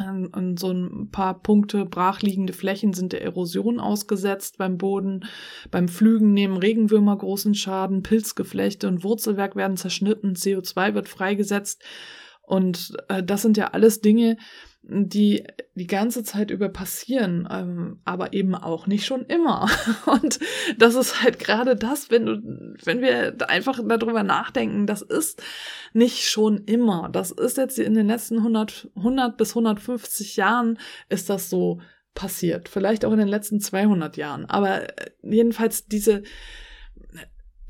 und 0.00 0.60
so 0.60 0.70
ein 0.72 1.10
paar 1.10 1.42
Punkte 1.42 1.84
brachliegende 1.84 2.52
Flächen 2.52 2.92
sind 2.92 3.12
der 3.12 3.22
Erosion 3.22 3.80
ausgesetzt 3.80 4.58
beim 4.58 4.78
Boden. 4.78 5.24
Beim 5.70 5.88
Flügen 5.88 6.32
nehmen 6.32 6.56
Regenwürmer 6.56 7.16
großen 7.16 7.54
Schaden, 7.54 8.02
Pilzgeflechte 8.02 8.86
und 8.86 9.02
Wurzelwerk 9.02 9.56
werden 9.56 9.76
zerschnitten, 9.76 10.34
CO2 10.34 10.94
wird 10.94 11.08
freigesetzt. 11.08 11.82
Und 12.48 12.96
äh, 13.08 13.22
das 13.22 13.42
sind 13.42 13.56
ja 13.56 13.68
alles 13.68 14.00
Dinge, 14.00 14.38
die 14.82 15.44
die 15.74 15.86
ganze 15.86 16.22
Zeit 16.22 16.50
über 16.50 16.70
passieren, 16.70 17.46
ähm, 17.50 18.00
aber 18.04 18.32
eben 18.32 18.54
auch 18.54 18.86
nicht 18.86 19.04
schon 19.04 19.26
immer. 19.26 19.68
Und 20.06 20.38
das 20.78 20.94
ist 20.94 21.22
halt 21.22 21.38
gerade 21.38 21.76
das, 21.76 22.10
wenn 22.10 22.24
du, 22.24 22.74
wenn 22.84 23.02
wir 23.02 23.36
einfach 23.48 23.80
darüber 23.86 24.22
nachdenken, 24.22 24.86
das 24.86 25.02
ist 25.02 25.42
nicht 25.92 26.24
schon 26.24 26.64
immer. 26.64 27.10
Das 27.12 27.30
ist 27.30 27.58
jetzt 27.58 27.78
in 27.78 27.94
den 27.94 28.06
letzten 28.06 28.38
100, 28.38 28.88
100 28.96 29.36
bis 29.36 29.50
150 29.50 30.36
Jahren 30.36 30.78
ist 31.10 31.28
das 31.28 31.50
so 31.50 31.80
passiert. 32.14 32.70
Vielleicht 32.70 33.04
auch 33.04 33.12
in 33.12 33.18
den 33.18 33.28
letzten 33.28 33.60
200 33.60 34.16
Jahren. 34.16 34.46
Aber 34.46 34.98
äh, 34.98 35.10
jedenfalls 35.22 35.86
diese, 35.86 36.22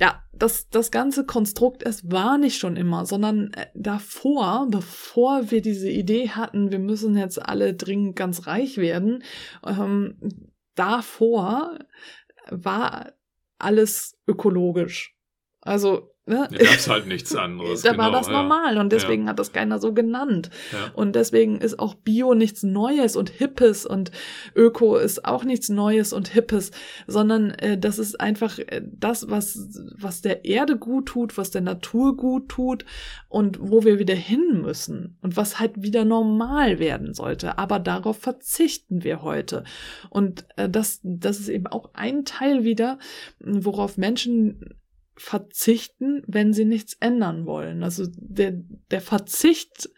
ja, 0.01 0.23
das, 0.33 0.69
das 0.69 0.91
ganze 0.91 1.27
Konstrukt, 1.27 1.83
es 1.83 2.11
war 2.11 2.39
nicht 2.39 2.59
schon 2.59 2.77
immer, 2.77 3.05
sondern 3.05 3.53
äh, 3.55 3.67
davor, 3.75 4.69
bevor 4.71 5.51
wir 5.51 5.61
diese 5.61 5.91
Idee 5.91 6.31
hatten, 6.31 6.71
wir 6.71 6.79
müssen 6.79 7.17
jetzt 7.17 7.41
alle 7.41 7.75
dringend 7.75 8.15
ganz 8.17 8.47
reich 8.47 8.77
werden, 8.77 9.25
ähm, 9.67 10.19
davor 10.75 11.79
war 12.51 13.13
alles 13.59 14.17
ökologisch. 14.27 15.17
Also 15.61 16.15
Ne? 16.29 16.47
Da 16.51 16.59
gab 16.59 16.75
es 16.75 16.89
halt 16.89 17.07
nichts 17.07 17.35
anderes. 17.35 17.81
da 17.83 17.93
genau, 17.93 18.05
war 18.05 18.11
das 18.13 18.29
normal 18.29 18.77
und 18.77 18.93
deswegen 18.93 19.25
ja. 19.25 19.31
hat 19.31 19.39
das 19.39 19.53
keiner 19.53 19.79
so 19.79 19.95
genannt. 19.95 20.51
Ja. 20.73 20.91
Und 20.93 21.17
deswegen 21.17 21.59
ist 21.59 21.79
auch 21.79 21.95
Bio 21.95 22.35
nichts 22.35 22.63
Neues 22.63 23.17
und 23.17 23.31
Hippes 23.31 23.87
und 23.87 24.11
Öko 24.55 24.97
ist 24.97 25.25
auch 25.25 25.45
nichts 25.45 25.71
Neues 25.71 26.13
und 26.13 26.29
Hippes, 26.29 26.71
sondern 27.07 27.53
äh, 27.53 27.79
das 27.79 27.99
ist 27.99 28.21
einfach 28.21 28.59
äh, 28.59 28.83
das, 28.85 29.31
was, 29.31 29.71
was 29.97 30.21
der 30.21 30.45
Erde 30.45 30.77
gut 30.77 31.07
tut, 31.07 31.39
was 31.39 31.51
der 31.51 31.63
Natur 31.63 32.15
gut 32.15 32.51
tut 32.51 32.85
und 33.31 33.59
wo 33.61 33.85
wir 33.85 33.99
wieder 33.99 34.15
hin 34.15 34.61
müssen 34.61 35.17
und 35.23 35.39
was 35.39 35.59
halt 35.59 35.83
wieder 35.83 36.05
normal 36.05 36.79
werden 36.79 37.15
sollte. 37.15 37.57
Aber 37.57 37.79
darauf 37.79 38.19
verzichten 38.19 39.03
wir 39.03 39.23
heute. 39.23 39.65
Und 40.11 40.45
äh, 40.57 40.69
das, 40.69 41.01
das 41.03 41.41
ist 41.41 41.49
eben 41.49 41.69
auch 41.69 41.95
ein 41.95 42.27
Teil 42.27 42.65
wieder, 42.65 42.99
worauf 43.41 43.97
Menschen 43.97 44.78
verzichten, 45.19 46.23
wenn 46.27 46.53
sie 46.53 46.65
nichts 46.65 46.95
ändern 47.01 47.47
wollen. 47.47 47.83
Also 47.83 48.07
der, 48.15 48.53
der 48.91 49.01
Verzicht, 49.01 49.91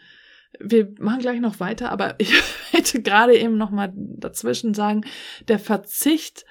wir 0.59 0.93
machen 0.99 1.21
gleich 1.21 1.41
noch 1.41 1.61
weiter, 1.61 1.91
aber 1.91 2.17
ich 2.19 2.33
möchte 2.73 3.03
gerade 3.03 3.39
eben 3.39 3.57
noch 3.57 3.71
mal 3.71 3.93
dazwischen 3.95 4.75
sagen, 4.75 5.05
der 5.49 5.59
Verzicht 5.59 6.45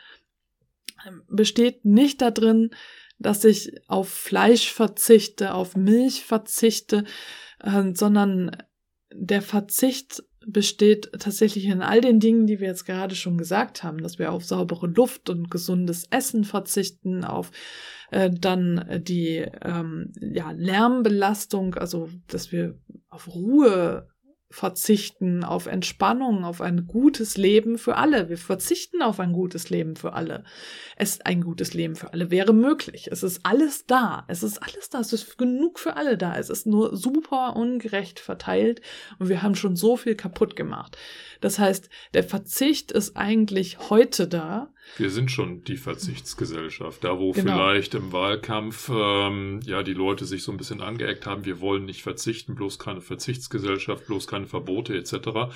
besteht 1.27 1.85
nicht 1.85 2.21
darin, 2.21 2.71
dass 3.19 3.43
ich 3.43 3.73
auf 3.87 4.09
Fleisch 4.09 4.71
verzichte, 4.71 5.53
auf 5.53 5.75
Milch 5.75 6.23
verzichte, 6.23 7.03
äh, 7.59 7.93
sondern 7.93 8.55
der 9.11 9.41
Verzicht 9.41 10.23
besteht 10.51 11.11
tatsächlich 11.19 11.65
in 11.65 11.81
all 11.81 12.01
den 12.01 12.19
Dingen, 12.19 12.47
die 12.47 12.59
wir 12.59 12.67
jetzt 12.67 12.85
gerade 12.85 13.15
schon 13.15 13.37
gesagt 13.37 13.83
haben, 13.83 14.03
dass 14.03 14.19
wir 14.19 14.31
auf 14.31 14.43
saubere 14.43 14.87
Luft 14.87 15.29
und 15.29 15.49
gesundes 15.49 16.05
Essen 16.09 16.43
verzichten, 16.43 17.23
auf 17.23 17.51
äh, 18.11 18.29
dann 18.29 19.01
die 19.03 19.45
ähm, 19.63 20.11
ja, 20.19 20.51
Lärmbelastung, 20.51 21.75
also 21.75 22.09
dass 22.27 22.51
wir 22.51 22.75
auf 23.09 23.33
Ruhe 23.33 24.08
verzichten, 24.51 25.43
auf 25.43 25.67
Entspannung, 25.67 26.43
auf 26.43 26.59
ein 26.59 26.87
gutes 26.87 27.37
Leben 27.37 27.77
für 27.77 27.97
alle. 27.97 28.29
Wir 28.29 28.37
verzichten 28.37 29.03
auf 29.03 29.19
ein 29.19 29.31
gutes 29.31 29.69
Leben 29.69 29.95
für 29.95 30.13
alle. 30.13 30.43
Es 30.95 31.21
ein 31.21 31.41
gutes 31.41 31.75
Leben 31.75 31.95
für 31.95 32.13
alle 32.13 32.31
wäre 32.31 32.51
möglich. 32.51 33.09
Es 33.11 33.21
ist 33.21 33.41
alles 33.43 33.85
da. 33.85 34.25
Es 34.27 34.41
ist 34.41 34.57
alles 34.57 34.89
da. 34.89 35.01
Es 35.01 35.13
ist 35.13 35.37
genug 35.37 35.77
für 35.77 35.97
alle 35.97 36.17
da. 36.17 36.35
Es 36.35 36.49
ist 36.49 36.65
nur 36.65 36.97
super 36.97 37.55
ungerecht 37.55 38.19
verteilt 38.19 38.81
und 39.19 39.29
wir 39.29 39.43
haben 39.43 39.55
schon 39.55 39.75
so 39.75 39.97
viel 39.97 40.15
kaputt 40.15 40.55
gemacht. 40.55 40.97
Das 41.41 41.59
heißt, 41.59 41.89
der 42.15 42.23
Verzicht 42.23 42.91
ist 42.91 43.15
eigentlich 43.15 43.89
heute 43.91 44.27
da 44.27 44.73
wir 44.97 45.09
sind 45.09 45.31
schon 45.31 45.63
die 45.63 45.77
Verzichtsgesellschaft. 45.77 47.03
Da, 47.03 47.19
wo 47.19 47.31
genau. 47.31 47.53
vielleicht 47.53 47.95
im 47.95 48.11
Wahlkampf 48.11 48.89
ähm, 48.93 49.59
ja 49.63 49.83
die 49.83 49.93
Leute 49.93 50.25
sich 50.25 50.43
so 50.43 50.51
ein 50.51 50.57
bisschen 50.57 50.81
angeeckt 50.81 51.25
haben, 51.25 51.45
wir 51.45 51.61
wollen 51.61 51.85
nicht 51.85 52.03
verzichten, 52.03 52.55
bloß 52.55 52.79
keine 52.79 53.01
Verzichtsgesellschaft, 53.01 54.07
bloß 54.07 54.27
keine 54.27 54.47
Verbote 54.47 54.97
etc. 54.97 55.53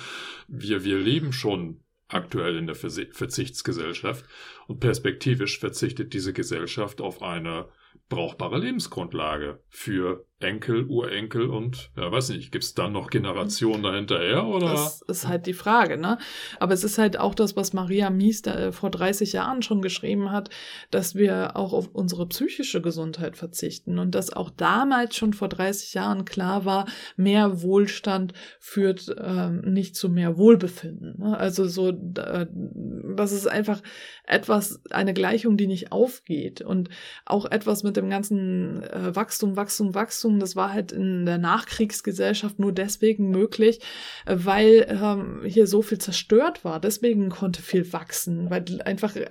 Wir, 0.48 0.84
wir 0.84 0.98
leben 0.98 1.32
schon 1.32 1.80
aktuell 2.08 2.56
in 2.56 2.66
der 2.66 2.76
Verzichtsgesellschaft 2.76 4.24
und 4.66 4.80
perspektivisch 4.80 5.58
verzichtet 5.58 6.12
diese 6.12 6.32
Gesellschaft 6.32 7.00
auf 7.00 7.22
eine 7.22 7.68
brauchbare 8.08 8.58
Lebensgrundlage 8.58 9.62
für 9.68 10.26
Enkel, 10.40 10.84
Urenkel 10.84 11.48
und, 11.48 11.90
ja, 11.96 12.10
weiß 12.10 12.30
nicht, 12.30 12.52
gibt 12.52 12.64
es 12.64 12.74
dann 12.74 12.92
noch 12.92 13.08
Generationen 13.08 13.82
dahinterher 13.82 14.46
oder? 14.46 14.66
Das 14.66 15.02
ist 15.02 15.28
halt 15.28 15.46
die 15.46 15.54
Frage, 15.54 15.96
ne? 15.96 16.18
Aber 16.58 16.74
es 16.74 16.84
ist 16.84 16.98
halt 16.98 17.18
auch 17.18 17.34
das, 17.34 17.56
was 17.56 17.72
Maria 17.72 18.10
Mies 18.10 18.42
da, 18.42 18.54
äh, 18.54 18.72
vor 18.72 18.90
30 18.90 19.32
Jahren 19.32 19.62
schon 19.62 19.80
geschrieben 19.80 20.30
hat, 20.30 20.50
dass 20.90 21.14
wir 21.14 21.56
auch 21.56 21.72
auf 21.72 21.88
unsere 21.92 22.26
psychische 22.28 22.82
Gesundheit 22.82 23.36
verzichten 23.36 23.98
und 23.98 24.14
dass 24.14 24.32
auch 24.32 24.50
damals 24.50 25.16
schon 25.16 25.32
vor 25.32 25.48
30 25.48 25.94
Jahren 25.94 26.24
klar 26.24 26.64
war, 26.64 26.86
mehr 27.16 27.62
Wohlstand 27.62 28.34
führt 28.58 29.14
ähm, 29.18 29.60
nicht 29.60 29.96
zu 29.96 30.08
mehr 30.08 30.36
Wohlbefinden. 30.36 31.18
Ne? 31.18 31.36
Also 31.38 31.66
so, 31.66 31.92
das 31.92 33.32
ist 33.32 33.46
einfach 33.46 33.80
etwas, 34.24 34.80
eine 34.90 35.14
Gleichung, 35.14 35.56
die 35.56 35.66
nicht 35.66 35.92
aufgeht. 35.92 36.60
Und 36.60 36.88
auch 37.24 37.44
etwas 37.46 37.82
mit 37.82 37.96
dem 37.96 38.10
ganzen 38.10 38.82
äh, 38.82 39.14
Wachstum, 39.14 39.56
Wachstum, 39.56 39.94
Wachstum, 39.94 40.23
das 40.30 40.56
war 40.56 40.72
halt 40.72 40.92
in 40.92 41.26
der 41.26 41.38
Nachkriegsgesellschaft 41.38 42.58
nur 42.58 42.72
deswegen 42.72 43.30
möglich, 43.30 43.80
weil 44.26 44.86
ähm, 44.88 45.42
hier 45.44 45.66
so 45.66 45.82
viel 45.82 45.98
zerstört 45.98 46.64
war. 46.64 46.80
Deswegen 46.80 47.28
konnte 47.28 47.62
viel 47.62 47.92
wachsen, 47.92 48.50
weil 48.50 48.64
einfach 48.84 49.16
äh, 49.16 49.26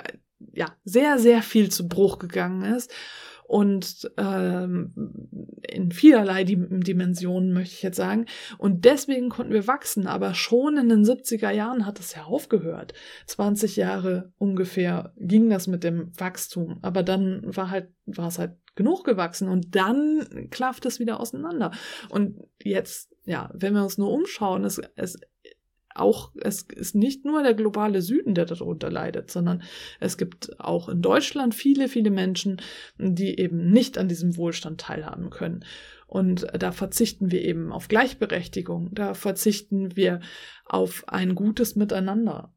ja 0.54 0.68
sehr, 0.84 1.20
sehr 1.20 1.42
viel 1.42 1.70
zu 1.70 1.88
Bruch 1.88 2.20
gegangen 2.20 2.76
ist 2.76 2.92
und 3.46 4.12
ähm, 4.18 4.94
in 5.68 5.92
vielerlei 5.92 6.44
Dimensionen 6.44 7.54
möchte 7.54 7.74
ich 7.76 7.84
jetzt 7.84 7.98
sagen. 7.98 8.26
Und 8.58 8.86
deswegen 8.86 9.30
konnten 9.30 9.54
wir 9.54 9.68
wachsen, 9.68 10.08
aber 10.08 10.34
schon 10.34 10.78
in 10.78 10.90
den 10.90 11.04
70er 11.04 11.52
Jahren 11.52 11.86
hat 11.86 12.00
es 12.00 12.16
ja 12.16 12.24
aufgehört. 12.24 12.94
20 13.28 13.76
Jahre 13.76 14.32
ungefähr 14.38 15.14
ging 15.18 15.50
das 15.50 15.68
mit 15.68 15.84
dem 15.84 16.12
Wachstum, 16.20 16.80
aber 16.82 17.04
dann 17.04 17.42
war 17.56 17.70
halt 17.70 17.90
war 18.06 18.28
es 18.28 18.40
halt 18.40 18.58
genug 18.76 19.04
gewachsen 19.04 19.50
und 19.50 19.76
dann 19.76 20.48
klafft 20.50 20.86
es 20.86 21.00
wieder 21.00 21.20
auseinander. 21.20 21.72
Und 22.10 22.40
jetzt, 22.62 23.14
ja, 23.24 23.50
wenn 23.54 23.74
wir 23.74 23.84
uns 23.84 23.98
nur 23.98 24.12
umschauen, 24.12 24.66
es, 24.66 24.82
es 24.96 25.18
auch, 25.96 26.32
es 26.42 26.64
ist 26.64 26.96
nicht 26.96 27.26
nur 27.26 27.44
der 27.44 27.54
globale 27.54 28.02
Süden, 28.02 28.36
der 28.36 28.46
darunter 28.46 28.90
leidet, 28.90 29.32
sondern 29.32 29.64
es 30.00 30.18
gibt 30.18 30.60
auch 30.60 30.90
in 30.90 31.02
Deutschland 31.02 31.56
viele, 31.56 31.88
viele 31.88 32.12
Menschen, 32.12 32.62
die 32.98 33.40
eben 33.40 33.70
nicht 33.70 33.98
an 33.98 34.08
diesem 34.08 34.38
Wohlstand 34.38 34.82
teilhaben 34.82 35.30
können. 35.30 35.66
Und 36.08 36.46
da 36.54 36.72
verzichten 36.72 37.32
wir 37.32 37.42
eben 37.42 37.72
auf 37.72 37.88
Gleichberechtigung, 37.88 38.90
da 38.94 39.16
verzichten 39.16 39.96
wir 39.96 40.20
auf 40.66 41.04
ein 41.08 41.34
gutes 41.34 41.76
Miteinander. 41.76 42.53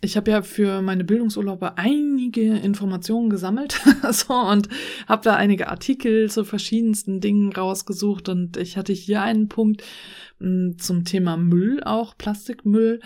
Ich 0.00 0.16
habe 0.16 0.30
ja 0.30 0.42
für 0.42 0.80
meine 0.80 1.02
Bildungsurlaube 1.02 1.76
einige 1.76 2.56
Informationen 2.56 3.30
gesammelt 3.30 3.80
so, 4.12 4.32
und 4.32 4.68
habe 5.08 5.24
da 5.24 5.34
einige 5.34 5.68
Artikel 5.68 6.30
zu 6.30 6.44
verschiedensten 6.44 7.20
Dingen 7.20 7.52
rausgesucht 7.52 8.28
und 8.28 8.56
ich 8.56 8.76
hatte 8.76 8.92
hier 8.92 9.22
einen 9.22 9.48
Punkt, 9.48 9.82
zum 10.40 11.04
Thema 11.04 11.36
Müll 11.36 11.82
auch, 11.82 12.16
Plastikmüll, 12.16 13.00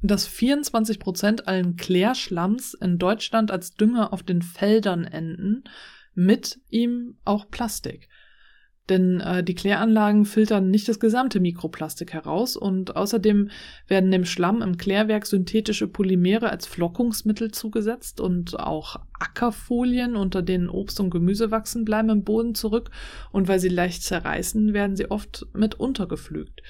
dass 0.00 0.28
24 0.28 1.00
Prozent 1.00 1.48
allen 1.48 1.74
Klärschlamms 1.74 2.74
in 2.74 2.98
Deutschland 2.98 3.50
als 3.50 3.74
Dünger 3.74 4.12
auf 4.12 4.22
den 4.22 4.42
Feldern 4.42 5.04
enden, 5.04 5.64
mit 6.14 6.60
ihm 6.70 7.16
auch 7.24 7.50
Plastik. 7.50 8.07
Denn 8.88 9.20
äh, 9.20 9.44
die 9.44 9.54
Kläranlagen 9.54 10.24
filtern 10.24 10.70
nicht 10.70 10.88
das 10.88 10.98
gesamte 10.98 11.40
Mikroplastik 11.40 12.12
heraus 12.12 12.56
und 12.56 12.96
außerdem 12.96 13.50
werden 13.86 14.10
dem 14.10 14.24
Schlamm 14.24 14.62
im 14.62 14.78
Klärwerk 14.78 15.26
synthetische 15.26 15.88
Polymere 15.88 16.50
als 16.50 16.66
Flockungsmittel 16.66 17.50
zugesetzt 17.50 18.20
und 18.20 18.58
auch 18.58 18.96
Ackerfolien, 19.18 20.16
unter 20.16 20.42
denen 20.42 20.68
Obst 20.68 21.00
und 21.00 21.10
Gemüse 21.10 21.50
wachsen, 21.50 21.84
bleiben 21.84 22.08
im 22.08 22.24
Boden 22.24 22.54
zurück 22.54 22.90
und 23.30 23.48
weil 23.48 23.60
sie 23.60 23.68
leicht 23.68 24.02
zerreißen, 24.02 24.72
werden 24.72 24.96
sie 24.96 25.10
oft 25.10 25.46
mit 25.52 25.74
untergepflügt. 25.74 26.62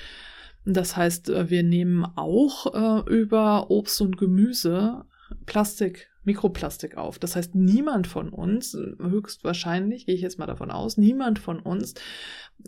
Das 0.65 0.97
heißt, 0.97 1.31
äh, 1.31 1.51
wir 1.51 1.63
nehmen 1.63 2.05
auch 2.17 3.07
äh, 3.07 3.11
über 3.11 3.71
Obst 3.71 4.01
und 4.01 4.19
Gemüse 4.19 5.05
Plastik 5.47 6.11
Mikroplastik 6.29 6.99
auf. 6.99 7.19
Das 7.19 7.37
heißt, 7.37 7.55
niemand 7.55 8.07
von 8.07 8.29
uns, 8.29 8.75
höchstwahrscheinlich, 8.75 10.05
gehe 10.05 10.15
ich 10.15 10.21
jetzt 10.21 10.39
mal 10.39 10.47
davon 10.47 10.71
aus, 10.71 10.99
niemand 10.99 11.39
von 11.39 11.59
uns 11.59 11.95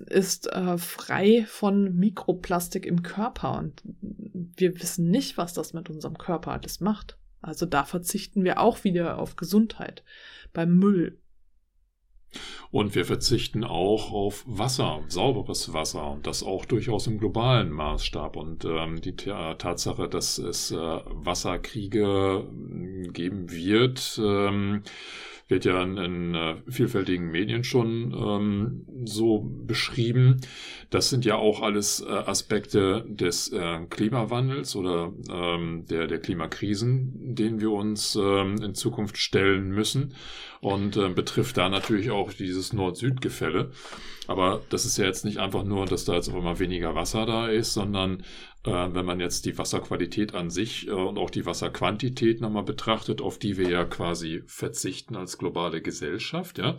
ist 0.06 0.50
äh, 0.52 0.78
frei 0.78 1.44
von 1.46 1.94
Mikroplastik 1.94 2.86
im 2.86 3.02
Körper. 3.02 3.58
Und 3.58 3.82
wir 4.00 4.80
wissen 4.80 5.10
nicht, 5.10 5.36
was 5.36 5.52
das 5.52 5.74
mit 5.74 5.90
unserem 5.90 6.16
Körper 6.16 6.52
alles 6.52 6.80
macht. 6.80 7.18
Also 7.42 7.66
da 7.66 7.84
verzichten 7.84 8.44
wir 8.44 8.60
auch 8.60 8.82
wieder 8.84 9.18
auf 9.18 9.36
Gesundheit 9.36 10.04
beim 10.54 10.78
Müll. 10.78 11.19
Und 12.70 12.94
wir 12.94 13.04
verzichten 13.04 13.64
auch 13.64 14.12
auf 14.12 14.44
Wasser, 14.46 15.00
sauberes 15.08 15.72
Wasser 15.72 16.12
und 16.12 16.26
das 16.26 16.42
auch 16.42 16.64
durchaus 16.64 17.06
im 17.06 17.18
globalen 17.18 17.70
Maßstab. 17.70 18.36
Und 18.36 18.64
ähm, 18.64 19.00
die 19.00 19.16
Tatsache, 19.16 20.08
dass 20.08 20.38
es 20.38 20.70
äh, 20.70 20.76
Wasserkriege 20.76 22.44
hm, 22.48 23.12
geben 23.12 23.50
wird, 23.50 24.20
ähm, 24.22 24.82
wird 25.50 25.64
ja 25.64 25.82
in, 25.82 25.96
in 25.96 26.34
äh, 26.34 26.56
vielfältigen 26.68 27.30
Medien 27.30 27.64
schon 27.64 28.12
ähm, 28.12 28.86
so 29.04 29.40
beschrieben. 29.66 30.40
Das 30.90 31.10
sind 31.10 31.24
ja 31.24 31.36
auch 31.36 31.62
alles 31.62 32.00
äh, 32.00 32.08
Aspekte 32.08 33.04
des 33.08 33.52
äh, 33.52 33.80
Klimawandels 33.88 34.76
oder 34.76 35.12
ähm, 35.30 35.84
der, 35.90 36.06
der 36.06 36.20
Klimakrisen, 36.20 37.34
denen 37.34 37.60
wir 37.60 37.70
uns 37.70 38.16
ähm, 38.16 38.62
in 38.62 38.74
Zukunft 38.74 39.18
stellen 39.18 39.70
müssen 39.70 40.14
und 40.60 40.96
äh, 40.96 41.08
betrifft 41.08 41.56
da 41.56 41.68
natürlich 41.68 42.10
auch 42.10 42.32
dieses 42.32 42.72
Nord-Süd-Gefälle. 42.72 43.70
Aber 44.26 44.60
das 44.68 44.84
ist 44.84 44.96
ja 44.96 45.06
jetzt 45.06 45.24
nicht 45.24 45.38
einfach 45.38 45.64
nur, 45.64 45.86
dass 45.86 46.04
da 46.04 46.14
jetzt 46.14 46.28
auf 46.28 46.36
einmal 46.36 46.60
weniger 46.60 46.94
Wasser 46.94 47.26
da 47.26 47.48
ist, 47.48 47.74
sondern 47.74 48.22
wenn 48.64 49.06
man 49.06 49.20
jetzt 49.20 49.46
die 49.46 49.56
Wasserqualität 49.56 50.34
an 50.34 50.50
sich 50.50 50.88
äh, 50.88 50.90
und 50.90 51.18
auch 51.18 51.30
die 51.30 51.46
Wasserquantität 51.46 52.40
nochmal 52.40 52.62
betrachtet, 52.62 53.20
auf 53.20 53.38
die 53.38 53.56
wir 53.56 53.68
ja 53.68 53.84
quasi 53.84 54.42
verzichten 54.46 55.16
als 55.16 55.38
globale 55.38 55.80
Gesellschaft, 55.80 56.58
ja, 56.58 56.76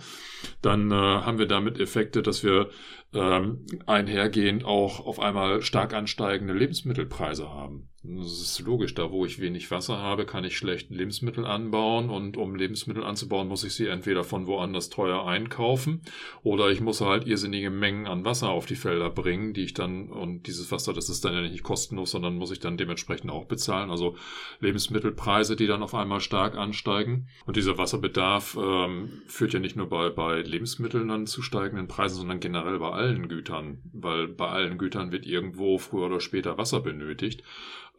dann 0.62 0.92
äh, 0.92 0.96
haben 0.96 1.40
wir 1.40 1.48
damit 1.48 1.80
Effekte, 1.80 2.22
dass 2.22 2.44
wir 2.44 2.70
ähm, 3.14 3.66
einhergehend 3.86 4.64
auch 4.64 5.00
auf 5.06 5.20
einmal 5.20 5.62
stark 5.62 5.94
ansteigende 5.94 6.54
Lebensmittelpreise 6.54 7.50
haben. 7.50 7.91
Das 8.04 8.42
ist 8.42 8.60
logisch, 8.62 8.96
da 8.96 9.12
wo 9.12 9.28
ich 9.28 9.40
wenig 9.40 9.70
Wasser 9.70 10.00
habe, 10.00 10.26
kann 10.26 10.44
ich 10.44 10.58
schlecht 10.58 10.90
Lebensmittel 10.90 11.46
anbauen 11.46 12.10
und 12.10 12.36
um 12.36 12.56
Lebensmittel 12.56 13.04
anzubauen, 13.04 13.48
muss 13.48 13.64
ich 13.64 13.76
sie 13.76 13.86
entweder 13.86 14.24
von 14.24 14.48
woanders 14.48 14.90
teuer 14.90 15.28
einkaufen 15.28 16.02
oder 16.42 16.72
ich 16.72 16.82
muss 16.82 17.02
halt 17.02 17.28
irrsinnige 17.28 17.70
Mengen 17.70 18.08
an 18.08 18.26
Wasser 18.26 18.50
auf 18.50 18.66
die 18.66 18.76
Felder 18.76 19.12
bringen, 19.12 19.54
die 19.54 19.66
ich 19.66 19.76
dann, 19.76 20.10
und 20.10 20.48
dieses 20.48 20.72
Wasser, 20.72 20.94
das 20.94 21.10
ist 21.10 21.24
dann 21.26 21.36
ja 21.36 21.42
nicht 21.42 21.62
kostenlos, 21.62 22.10
sondern 22.10 22.38
muss 22.38 22.50
ich 22.50 22.60
dann 22.60 22.76
dementsprechend 22.76 23.30
auch 23.30 23.46
bezahlen. 23.46 23.92
Also 23.92 24.16
Lebensmittelpreise, 24.62 25.56
die 25.56 25.68
dann 25.68 25.84
auf 25.84 25.94
einmal 25.94 26.22
stark 26.22 26.58
ansteigen. 26.58 27.28
Und 27.46 27.56
dieser 27.56 27.78
Wasserbedarf 27.78 28.58
ähm, 28.60 29.22
führt 29.28 29.54
ja 29.54 29.60
nicht 29.60 29.76
nur 29.76 29.90
bei, 29.90 30.10
bei 30.10 30.42
Lebensmitteln 30.42 31.08
dann 31.08 31.28
zu 31.28 31.44
steigenden 31.44 31.88
Preisen, 31.88 32.18
sondern 32.18 32.40
generell 32.40 32.80
bei 32.80 32.90
allen 32.90 33.30
Gütern, 33.30 33.78
weil 33.94 34.28
bei 34.28 34.48
allen 34.48 34.80
Gütern 34.80 35.12
wird 35.12 35.28
irgendwo 35.28 35.78
früher 35.78 36.08
oder 36.08 36.20
später 36.20 36.58
Wasser 36.58 36.80
benötigt 36.80 37.44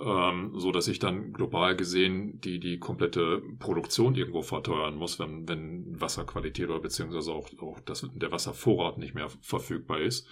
ähm, 0.01 0.53
so 0.57 0.73
dass 0.73 0.89
ich 0.89 0.99
dann 0.99 1.33
global 1.33 1.77
gesehen 1.77 2.41
die, 2.41 2.59
die 2.59 2.79
komplette 2.79 3.43
Produktion 3.59 4.15
irgendwo 4.15 4.43
verteuern 4.43 4.97
muss, 4.97 5.19
wenn, 5.19 5.49
wenn 5.49 6.01
Wasserqualität 6.01 6.69
oder 6.69 6.81
beziehungsweise 6.81 7.33
auch, 7.33 7.49
auch 7.61 7.81
das, 7.81 8.09
der 8.15 8.33
Wasservorrat 8.33 8.99
nicht 8.99 9.15
mehr 9.15 9.29
verfügbar 9.41 10.01
ist. 10.01 10.27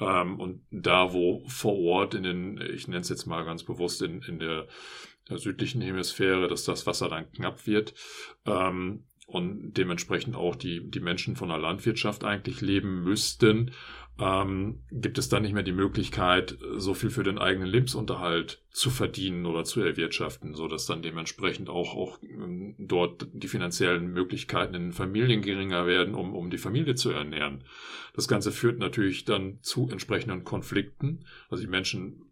Ähm, 0.00 0.38
und 0.38 0.62
da, 0.70 1.12
wo 1.12 1.44
vor 1.48 1.78
Ort 1.78 2.14
in 2.14 2.22
den, 2.22 2.60
ich 2.60 2.88
nenne 2.88 3.00
es 3.00 3.08
jetzt 3.08 3.26
mal 3.26 3.44
ganz 3.44 3.64
bewusst, 3.64 4.02
in, 4.02 4.22
in 4.22 4.38
der, 4.38 4.66
südlichen 5.30 5.82
Hemisphäre, 5.82 6.48
dass 6.48 6.64
das 6.64 6.86
Wasser 6.86 7.10
dann 7.10 7.30
knapp 7.32 7.66
wird, 7.66 7.92
ähm, 8.46 9.04
und 9.26 9.74
dementsprechend 9.74 10.36
auch 10.36 10.56
die, 10.56 10.90
die 10.90 11.00
Menschen 11.00 11.36
von 11.36 11.50
der 11.50 11.58
Landwirtschaft 11.58 12.24
eigentlich 12.24 12.62
leben 12.62 13.04
müssten, 13.04 13.72
ähm, 14.20 14.80
gibt 14.90 15.18
es 15.18 15.28
dann 15.28 15.42
nicht 15.42 15.54
mehr 15.54 15.62
die 15.62 15.72
Möglichkeit, 15.72 16.58
so 16.76 16.94
viel 16.94 17.10
für 17.10 17.22
den 17.22 17.38
eigenen 17.38 17.68
Lebensunterhalt 17.68 18.62
zu 18.70 18.90
verdienen 18.90 19.46
oder 19.46 19.64
zu 19.64 19.80
erwirtschaften, 19.80 20.54
so 20.54 20.66
dass 20.66 20.86
dann 20.86 21.02
dementsprechend 21.02 21.68
auch, 21.68 21.94
auch 21.94 22.18
ähm, 22.22 22.74
dort 22.78 23.28
die 23.32 23.48
finanziellen 23.48 24.08
Möglichkeiten 24.08 24.74
in 24.74 24.92
Familien 24.92 25.42
geringer 25.42 25.86
werden, 25.86 26.14
um, 26.14 26.34
um 26.34 26.50
die 26.50 26.58
Familie 26.58 26.96
zu 26.96 27.10
ernähren. 27.10 27.64
Das 28.14 28.26
Ganze 28.26 28.50
führt 28.50 28.78
natürlich 28.78 29.24
dann 29.24 29.58
zu 29.62 29.88
entsprechenden 29.90 30.44
Konflikten. 30.44 31.24
Also 31.48 31.62
die 31.62 31.70
Menschen 31.70 32.27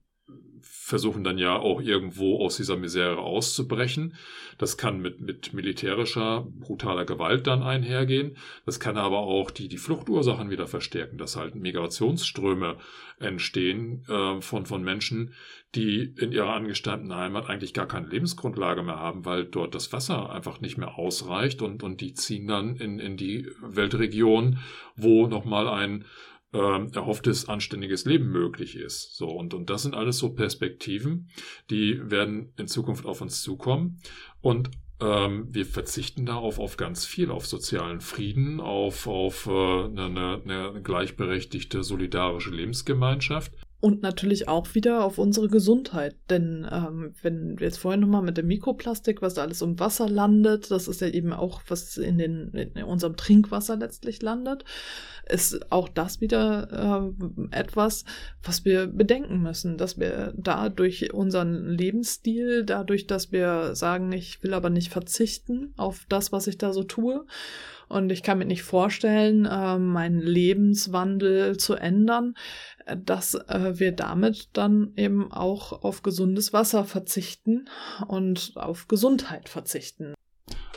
versuchen 0.68 1.24
dann 1.24 1.38
ja 1.38 1.56
auch 1.56 1.80
irgendwo 1.80 2.44
aus 2.44 2.56
dieser 2.56 2.76
Misere 2.76 3.18
auszubrechen. 3.18 4.14
Das 4.58 4.76
kann 4.76 5.00
mit, 5.00 5.20
mit 5.20 5.52
militärischer, 5.52 6.46
brutaler 6.60 7.04
Gewalt 7.04 7.46
dann 7.46 7.62
einhergehen. 7.62 8.36
Das 8.64 8.78
kann 8.78 8.96
aber 8.96 9.18
auch 9.18 9.50
die, 9.50 9.68
die 9.68 9.78
Fluchtursachen 9.78 10.50
wieder 10.50 10.66
verstärken, 10.66 11.18
dass 11.18 11.36
halt 11.36 11.54
Migrationsströme 11.56 12.76
entstehen 13.18 14.04
äh, 14.08 14.40
von, 14.40 14.66
von 14.66 14.82
Menschen, 14.82 15.34
die 15.74 16.14
in 16.18 16.32
ihrer 16.32 16.54
angestammten 16.54 17.14
Heimat 17.14 17.48
eigentlich 17.48 17.74
gar 17.74 17.86
keine 17.86 18.08
Lebensgrundlage 18.08 18.82
mehr 18.82 19.00
haben, 19.00 19.24
weil 19.24 19.44
dort 19.44 19.74
das 19.74 19.92
Wasser 19.92 20.30
einfach 20.30 20.60
nicht 20.60 20.78
mehr 20.78 20.98
ausreicht 20.98 21.62
und, 21.62 21.82
und 21.82 22.00
die 22.00 22.14
ziehen 22.14 22.46
dann 22.46 22.76
in, 22.76 22.98
in 22.98 23.16
die 23.16 23.48
Weltregion, 23.60 24.58
wo 24.96 25.26
nochmal 25.26 25.68
ein 25.68 26.04
äh, 26.56 26.94
erhofftes 26.94 27.48
anständiges 27.48 28.04
Leben 28.04 28.30
möglich 28.30 28.76
ist. 28.76 29.16
So, 29.16 29.28
und, 29.28 29.54
und 29.54 29.70
das 29.70 29.82
sind 29.82 29.94
alles 29.94 30.18
so 30.18 30.30
Perspektiven, 30.30 31.28
die 31.70 32.00
werden 32.10 32.52
in 32.56 32.66
Zukunft 32.66 33.04
auf 33.04 33.20
uns 33.20 33.42
zukommen. 33.42 34.00
Und 34.40 34.70
ähm, 35.00 35.48
wir 35.50 35.66
verzichten 35.66 36.24
darauf 36.24 36.58
auf 36.58 36.76
ganz 36.76 37.04
viel, 37.04 37.30
auf 37.30 37.46
sozialen 37.46 38.00
Frieden, 38.00 38.60
auf, 38.60 39.06
auf 39.06 39.46
äh, 39.46 39.50
eine, 39.50 40.40
eine 40.42 40.80
gleichberechtigte, 40.82 41.82
solidarische 41.82 42.50
Lebensgemeinschaft. 42.50 43.52
Und 43.78 44.02
natürlich 44.02 44.48
auch 44.48 44.74
wieder 44.74 45.04
auf 45.04 45.18
unsere 45.18 45.48
Gesundheit. 45.48 46.16
Denn 46.30 46.66
ähm, 46.70 47.14
wenn 47.22 47.58
wir 47.58 47.66
jetzt 47.66 47.78
vorhin 47.78 48.00
nochmal 48.00 48.22
mit 48.22 48.38
dem 48.38 48.46
Mikroplastik, 48.46 49.20
was 49.20 49.34
da 49.34 49.42
alles 49.42 49.60
im 49.60 49.78
Wasser 49.78 50.08
landet, 50.08 50.70
das 50.70 50.88
ist 50.88 51.02
ja 51.02 51.08
eben 51.08 51.32
auch, 51.32 51.60
was 51.68 51.98
in, 51.98 52.16
den, 52.16 52.48
in 52.54 52.82
unserem 52.84 53.16
Trinkwasser 53.16 53.76
letztlich 53.76 54.22
landet, 54.22 54.64
ist 55.28 55.70
auch 55.70 55.88
das 55.88 56.20
wieder 56.20 57.12
äh, 57.20 57.58
etwas, 57.58 58.04
was 58.42 58.64
wir 58.64 58.86
bedenken 58.86 59.42
müssen, 59.42 59.76
dass 59.76 59.98
wir 59.98 60.32
da 60.36 60.70
durch 60.70 61.12
unseren 61.12 61.68
Lebensstil, 61.68 62.64
dadurch, 62.64 63.06
dass 63.06 63.30
wir 63.30 63.74
sagen, 63.74 64.10
ich 64.12 64.42
will 64.42 64.54
aber 64.54 64.70
nicht 64.70 64.90
verzichten 64.90 65.74
auf 65.76 66.06
das, 66.08 66.32
was 66.32 66.46
ich 66.46 66.56
da 66.56 66.72
so 66.72 66.82
tue, 66.82 67.26
und 67.88 68.10
ich 68.10 68.22
kann 68.22 68.38
mir 68.38 68.46
nicht 68.46 68.62
vorstellen, 68.62 69.46
äh, 69.46 69.78
meinen 69.78 70.20
Lebenswandel 70.20 71.56
zu 71.56 71.74
ändern, 71.74 72.34
dass 73.04 73.34
äh, 73.34 73.78
wir 73.78 73.92
damit 73.92 74.48
dann 74.52 74.92
eben 74.96 75.32
auch 75.32 75.84
auf 75.84 76.02
gesundes 76.02 76.52
Wasser 76.52 76.84
verzichten 76.84 77.68
und 78.06 78.52
auf 78.56 78.88
Gesundheit 78.88 79.48
verzichten. 79.48 80.15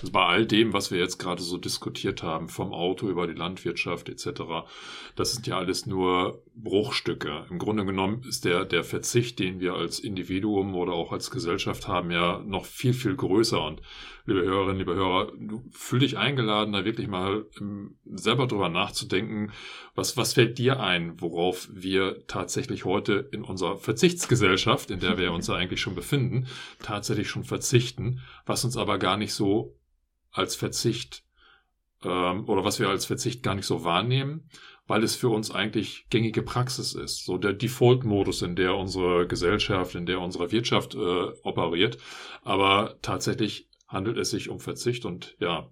Also 0.01 0.13
bei 0.13 0.25
all 0.25 0.45
dem, 0.45 0.71
was 0.71 0.91
wir 0.91 0.99
jetzt 0.99 1.17
gerade 1.17 1.41
so 1.41 1.57
diskutiert 1.57 2.23
haben, 2.23 2.47
vom 2.47 2.73
Auto 2.73 3.09
über 3.09 3.27
die 3.27 3.33
Landwirtschaft 3.33 4.07
etc., 4.07 4.41
das 5.15 5.33
sind 5.33 5.45
ja 5.45 5.57
alles 5.57 5.85
nur 5.85 6.41
Bruchstücke. 6.55 7.45
Im 7.49 7.59
Grunde 7.59 7.85
genommen 7.85 8.23
ist 8.27 8.45
der, 8.45 8.63
der 8.63 8.83
Verzicht, 8.83 9.39
den 9.39 9.59
wir 9.59 9.73
als 9.73 9.99
Individuum 9.99 10.75
oder 10.75 10.93
auch 10.93 11.11
als 11.11 11.31
Gesellschaft 11.31 11.87
haben, 11.87 12.11
ja 12.11 12.39
noch 12.39 12.65
viel, 12.65 12.93
viel 12.93 13.15
größer. 13.15 13.61
Und 13.61 13.81
liebe 14.25 14.41
Hörerinnen, 14.41 14.77
liebe 14.77 14.95
Hörer, 14.95 15.33
fühl 15.71 15.99
dich 15.99 16.17
eingeladen, 16.17 16.71
da 16.71 16.85
wirklich 16.85 17.07
mal 17.07 17.45
ähm, 17.59 17.97
selber 18.05 18.47
drüber 18.47 18.69
nachzudenken, 18.69 19.51
was, 19.95 20.15
was 20.15 20.33
fällt 20.33 20.57
dir 20.57 20.79
ein, 20.79 21.19
worauf 21.19 21.67
wir 21.71 22.25
tatsächlich 22.27 22.85
heute 22.85 23.27
in 23.31 23.43
unserer 23.43 23.77
Verzichtsgesellschaft, 23.77 24.91
in 24.91 25.01
der 25.01 25.17
wir 25.17 25.33
uns 25.33 25.47
ja 25.47 25.55
eigentlich 25.55 25.81
schon 25.81 25.95
befinden, 25.95 26.47
tatsächlich 26.81 27.29
schon 27.29 27.43
verzichten, 27.43 28.21
was 28.45 28.63
uns 28.63 28.77
aber 28.77 28.97
gar 28.97 29.17
nicht 29.17 29.33
so 29.33 29.75
als 30.31 30.55
Verzicht 30.55 31.23
ähm, 32.03 32.47
oder 32.47 32.63
was 32.63 32.79
wir 32.79 32.89
als 32.89 33.05
Verzicht 33.05 33.43
gar 33.43 33.55
nicht 33.55 33.65
so 33.65 33.83
wahrnehmen, 33.83 34.49
weil 34.87 35.03
es 35.03 35.15
für 35.15 35.29
uns 35.29 35.51
eigentlich 35.51 36.07
gängige 36.09 36.41
Praxis 36.41 36.93
ist. 36.93 37.25
So 37.25 37.37
der 37.37 37.53
Default-Modus, 37.53 38.41
in 38.41 38.55
der 38.55 38.75
unsere 38.75 39.27
Gesellschaft, 39.27 39.95
in 39.95 40.05
der 40.05 40.19
unsere 40.19 40.51
Wirtschaft 40.51 40.95
äh, 40.95 41.27
operiert. 41.43 41.97
Aber 42.43 42.97
tatsächlich 43.01 43.69
handelt 43.87 44.17
es 44.17 44.31
sich 44.31 44.49
um 44.49 44.59
Verzicht 44.59 45.05
und 45.05 45.35
ja, 45.39 45.69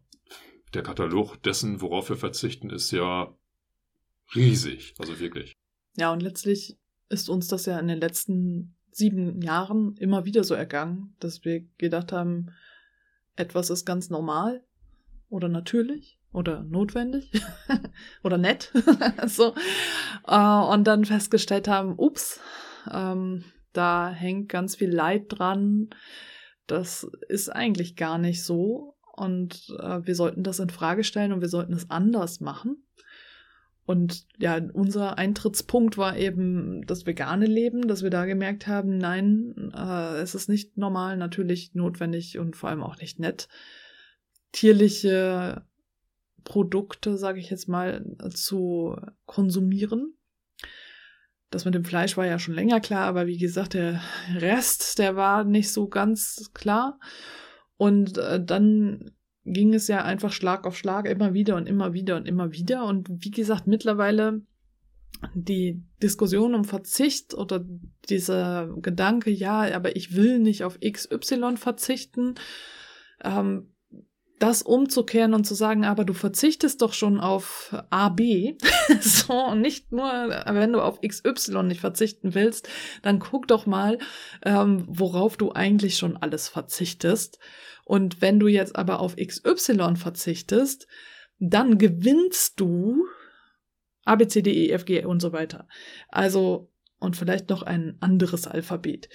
der 0.74 0.84
Katalog 0.84 1.42
dessen, 1.44 1.82
worauf 1.82 2.10
wir 2.10 2.18
verzichten, 2.18 2.70
ist 2.70 2.92
ja 2.92 3.34
riesig. 4.36 4.94
Also 5.00 5.20
wirklich. 5.20 5.54
Ja, 5.96 6.12
und 6.12 6.22
letztlich 6.22 6.78
ist 7.10 7.30
uns 7.30 7.48
das 7.48 7.66
ja 7.66 7.80
in 7.80 7.88
den 7.88 8.00
letzten 8.00 8.76
sieben 8.92 9.42
Jahren 9.42 9.96
immer 9.98 10.26
wieder 10.26 10.44
so 10.44 10.54
ergangen, 10.54 11.16
dass 11.20 11.46
wir 11.46 11.62
gedacht 11.78 12.12
haben, 12.12 12.52
etwas 13.38 13.70
ist 13.70 13.86
ganz 13.86 14.10
normal 14.10 14.64
oder 15.30 15.48
natürlich 15.48 16.20
oder 16.34 16.64
notwendig 16.64 17.32
oder 18.24 18.38
nett. 18.38 18.72
so. 19.28 19.56
Äh, 20.28 20.74
und 20.74 20.86
dann 20.86 21.06
festgestellt 21.06 21.68
haben, 21.68 21.96
ups, 21.98 22.40
ähm, 22.92 23.44
da 23.74 24.10
hängt 24.10 24.50
ganz 24.50 24.76
viel 24.76 24.90
Leid 24.90 25.26
dran. 25.30 25.90
Das 26.66 27.10
ist 27.30 27.50
eigentlich 27.50 27.96
gar 27.96 28.18
nicht 28.18 28.44
so. 28.44 28.96
Und 29.16 29.76
äh, 29.80 30.06
wir 30.06 30.16
sollten 30.16 30.44
das 30.44 30.60
in 30.60 30.70
Frage 30.70 31.04
stellen 31.04 31.32
und 31.32 31.42
wir 31.42 31.50
sollten 31.50 31.74
es 31.74 31.90
anders 31.90 32.40
machen. 32.40 32.84
Und 33.88 34.28
ja, 34.38 34.60
unser 34.74 35.18
Eintrittspunkt 35.18 35.98
war 35.98 36.18
eben 36.18 36.86
das 36.86 37.06
vegane 37.06 37.46
Leben, 37.46 37.88
dass 37.88 38.04
wir 38.04 38.10
da 38.10 38.26
gemerkt 38.26 38.68
haben, 38.68 38.98
nein, 38.98 39.72
äh, 39.74 40.18
es 40.18 40.36
ist 40.36 40.50
nicht 40.50 40.76
normal, 40.76 41.16
natürlich 41.16 41.74
notwendig 41.74 42.38
und 42.38 42.58
vor 42.58 42.68
allem 42.68 42.84
auch 42.84 42.98
nicht 43.00 43.18
nett, 43.18 43.48
tierliche 44.52 45.66
Produkte, 46.44 47.18
sage 47.18 47.40
ich 47.40 47.50
jetzt 47.50 47.70
mal, 47.70 48.06
zu 48.34 48.98
konsumieren. 49.26 50.18
Das 51.50 51.64
mit 51.64 51.74
dem 51.74 51.86
Fleisch 51.86 52.18
war 52.18 52.26
ja 52.26 52.40
schon 52.40 52.56
länger 52.56 52.82
klar, 52.82 53.06
aber 53.06 53.26
wie 53.26 53.38
gesagt, 53.38 53.74
der 53.74 54.02
Rest, 54.36 55.00
der 55.00 55.16
war 55.16 55.46
nicht 55.46 55.72
so 55.72 55.88
ganz 55.88 56.52
klar. 56.54 57.00
Und 57.78 58.18
äh, 58.18 58.44
dann 58.44 59.12
ging 59.48 59.74
es 59.74 59.88
ja 59.88 60.04
einfach 60.04 60.32
Schlag 60.32 60.66
auf 60.66 60.78
Schlag 60.78 61.08
immer 61.08 61.34
wieder 61.34 61.56
und 61.56 61.68
immer 61.68 61.94
wieder 61.94 62.18
und 62.18 62.28
immer 62.28 62.52
wieder. 62.52 62.86
Und 62.86 63.08
wie 63.10 63.32
gesagt, 63.32 63.68
mittlerweile 63.68 64.42
die 65.34 65.84
Diskussion 66.02 66.54
um 66.54 66.64
Verzicht 66.64 67.34
oder 67.34 67.66
dieser 68.10 68.68
Gedanke, 68.82 69.32
ja, 69.32 69.74
aber 69.76 69.96
ich 69.96 70.16
will 70.16 70.40
nicht 70.40 70.64
auf 70.64 70.80
XY 70.80 71.58
verzichten, 71.58 72.36
ähm, 73.24 73.74
das 74.40 74.62
umzukehren 74.62 75.34
und 75.34 75.46
zu 75.46 75.56
sagen, 75.56 75.84
aber 75.84 76.06
du 76.06 76.14
verzichtest 76.14 76.84
doch 76.84 76.94
schon 76.94 77.20
auf 77.20 77.76
A, 77.90 78.10
B, 78.10 78.56
so, 79.02 79.56
nicht 79.56 79.92
nur, 79.92 80.06
wenn 80.06 80.74
du 80.74 80.82
auf 80.82 81.02
XY 81.02 81.64
nicht 81.64 81.82
verzichten 81.82 82.36
willst, 82.36 82.70
dann 83.02 83.18
guck 83.18 83.48
doch 83.48 83.66
mal, 83.66 83.98
ähm, 84.44 84.86
worauf 84.88 85.38
du 85.38 85.54
eigentlich 85.54 85.98
schon 85.98 86.18
alles 86.18 86.50
verzichtest. 86.50 87.40
Und 87.88 88.22
wenn 88.22 88.38
du 88.38 88.48
jetzt 88.48 88.76
aber 88.76 89.00
auf 89.00 89.16
XY 89.16 89.96
verzichtest, 89.96 90.88
dann 91.40 91.78
gewinnst 91.78 92.60
du 92.60 93.06
A, 94.04 94.16
B, 94.16 94.28
C, 94.28 94.42
D, 94.42 94.52
E, 94.52 94.72
F, 94.72 94.84
G 94.84 95.06
und 95.06 95.22
so 95.22 95.32
weiter. 95.32 95.70
Also, 96.10 96.70
und 97.00 97.16
vielleicht 97.16 97.50
noch 97.50 97.64
ein 97.64 97.96
anderes 98.02 98.46
Alphabet. 98.46 99.08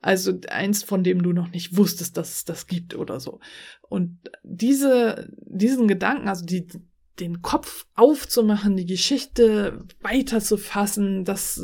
Also 0.00 0.38
eins, 0.48 0.84
von 0.84 1.02
dem 1.02 1.24
du 1.24 1.32
noch 1.32 1.50
nicht 1.50 1.76
wusstest, 1.76 2.16
dass 2.16 2.36
es 2.36 2.44
das 2.44 2.68
gibt 2.68 2.94
oder 2.94 3.18
so. 3.18 3.40
Und 3.88 4.20
diese, 4.44 5.28
diesen 5.40 5.88
Gedanken, 5.88 6.28
also 6.28 6.44
die, 6.46 6.68
den 7.18 7.42
Kopf 7.42 7.88
aufzumachen, 7.94 8.76
die 8.76 8.86
Geschichte 8.86 9.84
weiterzufassen, 10.02 11.24
das, 11.24 11.60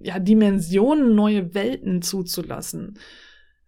ja, 0.00 0.20
Dimensionen, 0.20 1.16
neue 1.16 1.54
Welten 1.54 2.02
zuzulassen. 2.02 3.00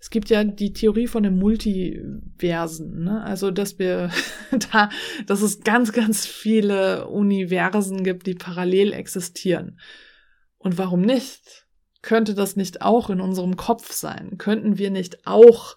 Es 0.01 0.09
gibt 0.09 0.31
ja 0.31 0.43
die 0.45 0.73
Theorie 0.73 1.07
von 1.07 1.23
den 1.23 1.39
Multiversen, 1.39 3.05
ne? 3.05 3.23
Also, 3.23 3.51
dass 3.51 3.79
wir 3.79 4.11
da, 4.73 4.89
dass 5.27 5.43
es 5.43 5.61
ganz, 5.61 5.93
ganz 5.93 6.27
viele 6.27 7.07
Universen 7.07 8.03
gibt, 8.03 8.27
die 8.27 8.35
parallel 8.35 8.95
existieren. 8.95 9.79
Und 10.57 10.79
warum 10.79 11.03
nicht? 11.03 11.67
Könnte 12.03 12.35
das 12.35 12.57
nicht 12.57 12.81
auch 12.81 13.11
in 13.11 13.21
unserem 13.21 13.57
Kopf 13.57 13.93
sein? 13.93 14.39
Könnten 14.39 14.79
wir 14.79 14.91
nicht 14.91 15.27
auch 15.27 15.77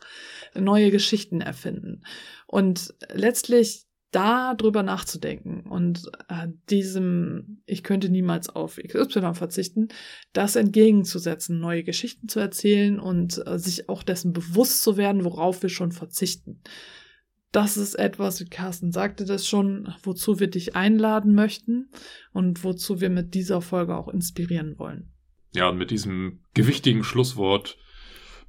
neue 0.55 0.89
Geschichten 0.89 1.41
erfinden? 1.41 2.03
Und 2.47 2.93
letztlich 3.11 3.87
da 4.13 4.53
drüber 4.53 4.83
nachzudenken 4.83 5.61
und 5.61 6.09
äh, 6.29 6.47
diesem, 6.69 7.61
ich 7.65 7.83
könnte 7.83 8.09
niemals 8.09 8.47
auf 8.47 8.77
XY 8.77 9.33
verzichten, 9.33 9.89
das 10.33 10.55
entgegenzusetzen, 10.55 11.59
neue 11.59 11.83
Geschichten 11.83 12.29
zu 12.29 12.39
erzählen 12.39 12.99
und 12.99 13.45
äh, 13.45 13.57
sich 13.57 13.89
auch 13.89 14.03
dessen 14.03 14.31
bewusst 14.31 14.83
zu 14.83 14.97
werden, 14.97 15.25
worauf 15.25 15.63
wir 15.63 15.69
schon 15.69 15.91
verzichten. 15.91 16.61
Das 17.51 17.75
ist 17.75 17.95
etwas, 17.95 18.39
wie 18.39 18.45
Carsten 18.45 18.91
sagte 18.91 19.25
das 19.25 19.47
schon, 19.47 19.93
wozu 20.03 20.39
wir 20.39 20.47
dich 20.47 20.75
einladen 20.75 21.35
möchten 21.35 21.89
und 22.31 22.63
wozu 22.63 23.01
wir 23.01 23.09
mit 23.09 23.33
dieser 23.33 23.61
Folge 23.61 23.95
auch 23.95 24.07
inspirieren 24.07 24.77
wollen. 24.77 25.11
Ja, 25.53 25.69
und 25.69 25.77
mit 25.77 25.91
diesem 25.91 26.39
gewichtigen 26.53 27.03
Schlusswort 27.03 27.77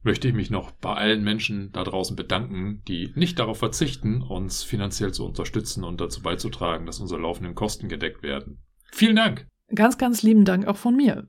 möchte 0.04 0.28
ich 0.28 0.34
mich 0.34 0.50
noch 0.50 0.70
bei 0.70 0.94
allen 0.94 1.24
Menschen 1.24 1.72
da 1.72 1.82
draußen 1.82 2.14
bedanken, 2.14 2.82
die 2.86 3.12
nicht 3.14 3.38
darauf 3.38 3.58
verzichten, 3.58 4.22
uns 4.22 4.62
finanziell 4.62 5.12
zu 5.12 5.24
unterstützen 5.24 5.82
und 5.82 6.00
dazu 6.00 6.22
beizutragen, 6.22 6.86
dass 6.86 7.00
unsere 7.00 7.20
laufenden 7.20 7.54
Kosten 7.54 7.88
gedeckt 7.88 8.22
werden. 8.22 8.58
Vielen 8.92 9.16
Dank. 9.16 9.46
Ganz, 9.74 9.98
ganz 9.98 10.22
lieben 10.22 10.44
Dank 10.44 10.66
auch 10.66 10.76
von 10.76 10.94
mir. 10.94 11.26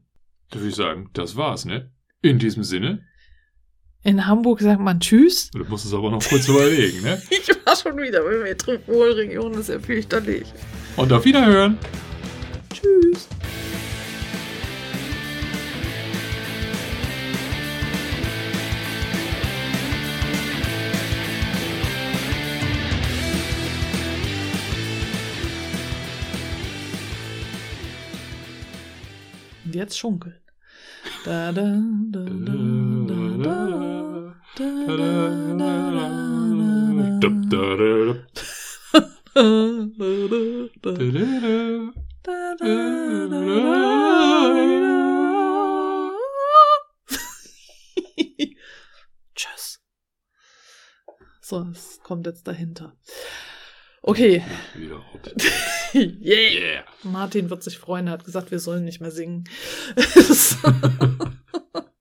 Da 0.51 0.59
würde 0.59 0.69
ich 0.69 0.76
sagen, 0.76 1.09
das 1.13 1.36
war's, 1.36 1.65
ne? 1.65 1.91
In 2.21 2.38
diesem 2.38 2.63
Sinne. 2.63 3.03
In 4.03 4.28
Hamburg 4.28 4.61
sagt 4.61 4.82
man 4.82 4.99
Tschüss. 4.99 5.49
Du 5.51 5.63
musst 5.65 5.86
es 5.86 5.93
aber 5.93 6.11
noch 6.11 6.23
kurz 6.23 6.47
überlegen, 6.47 7.01
ne? 7.01 7.19
ich 7.30 7.47
war 7.65 7.76
schon 7.76 7.97
wieder 7.97 8.23
bei 8.23 8.43
Metropolregion, 8.43 9.53
das 9.53 9.61
ist 9.61 9.69
ja 9.69 9.80
fürchterlich. 9.80 10.45
Und 10.97 11.11
auf 11.11 11.26
Wiederhören. 11.26 11.78
Tschüss. 12.71 13.28
jetzt 29.76 29.97
schunkeln. 29.97 30.39
Da, 31.23 31.51
da, 31.51 31.61
da, 32.11 32.19
da, 32.19 32.53
da, 32.53 33.38
da, 33.38 33.78
da. 33.78 34.15
Tschüss. 49.36 49.82
So, 51.41 51.67
es 51.71 51.99
kommt 52.03 52.26
jetzt 52.26 52.47
dahinter. 52.47 52.95
Okay. 54.01 54.43
Wieder 54.76 55.03
out. 55.96 56.22
yeah. 56.22 56.84
Martin 57.04 57.50
wird 57.50 57.64
sich 57.64 57.78
freuen, 57.78 58.08
er 58.08 58.14
hat 58.14 58.26
gesagt, 58.26 58.52
wir 58.52 58.60
sollen 58.60 58.86
nicht 58.86 59.02
mehr 59.02 59.12
singen. 59.12 59.46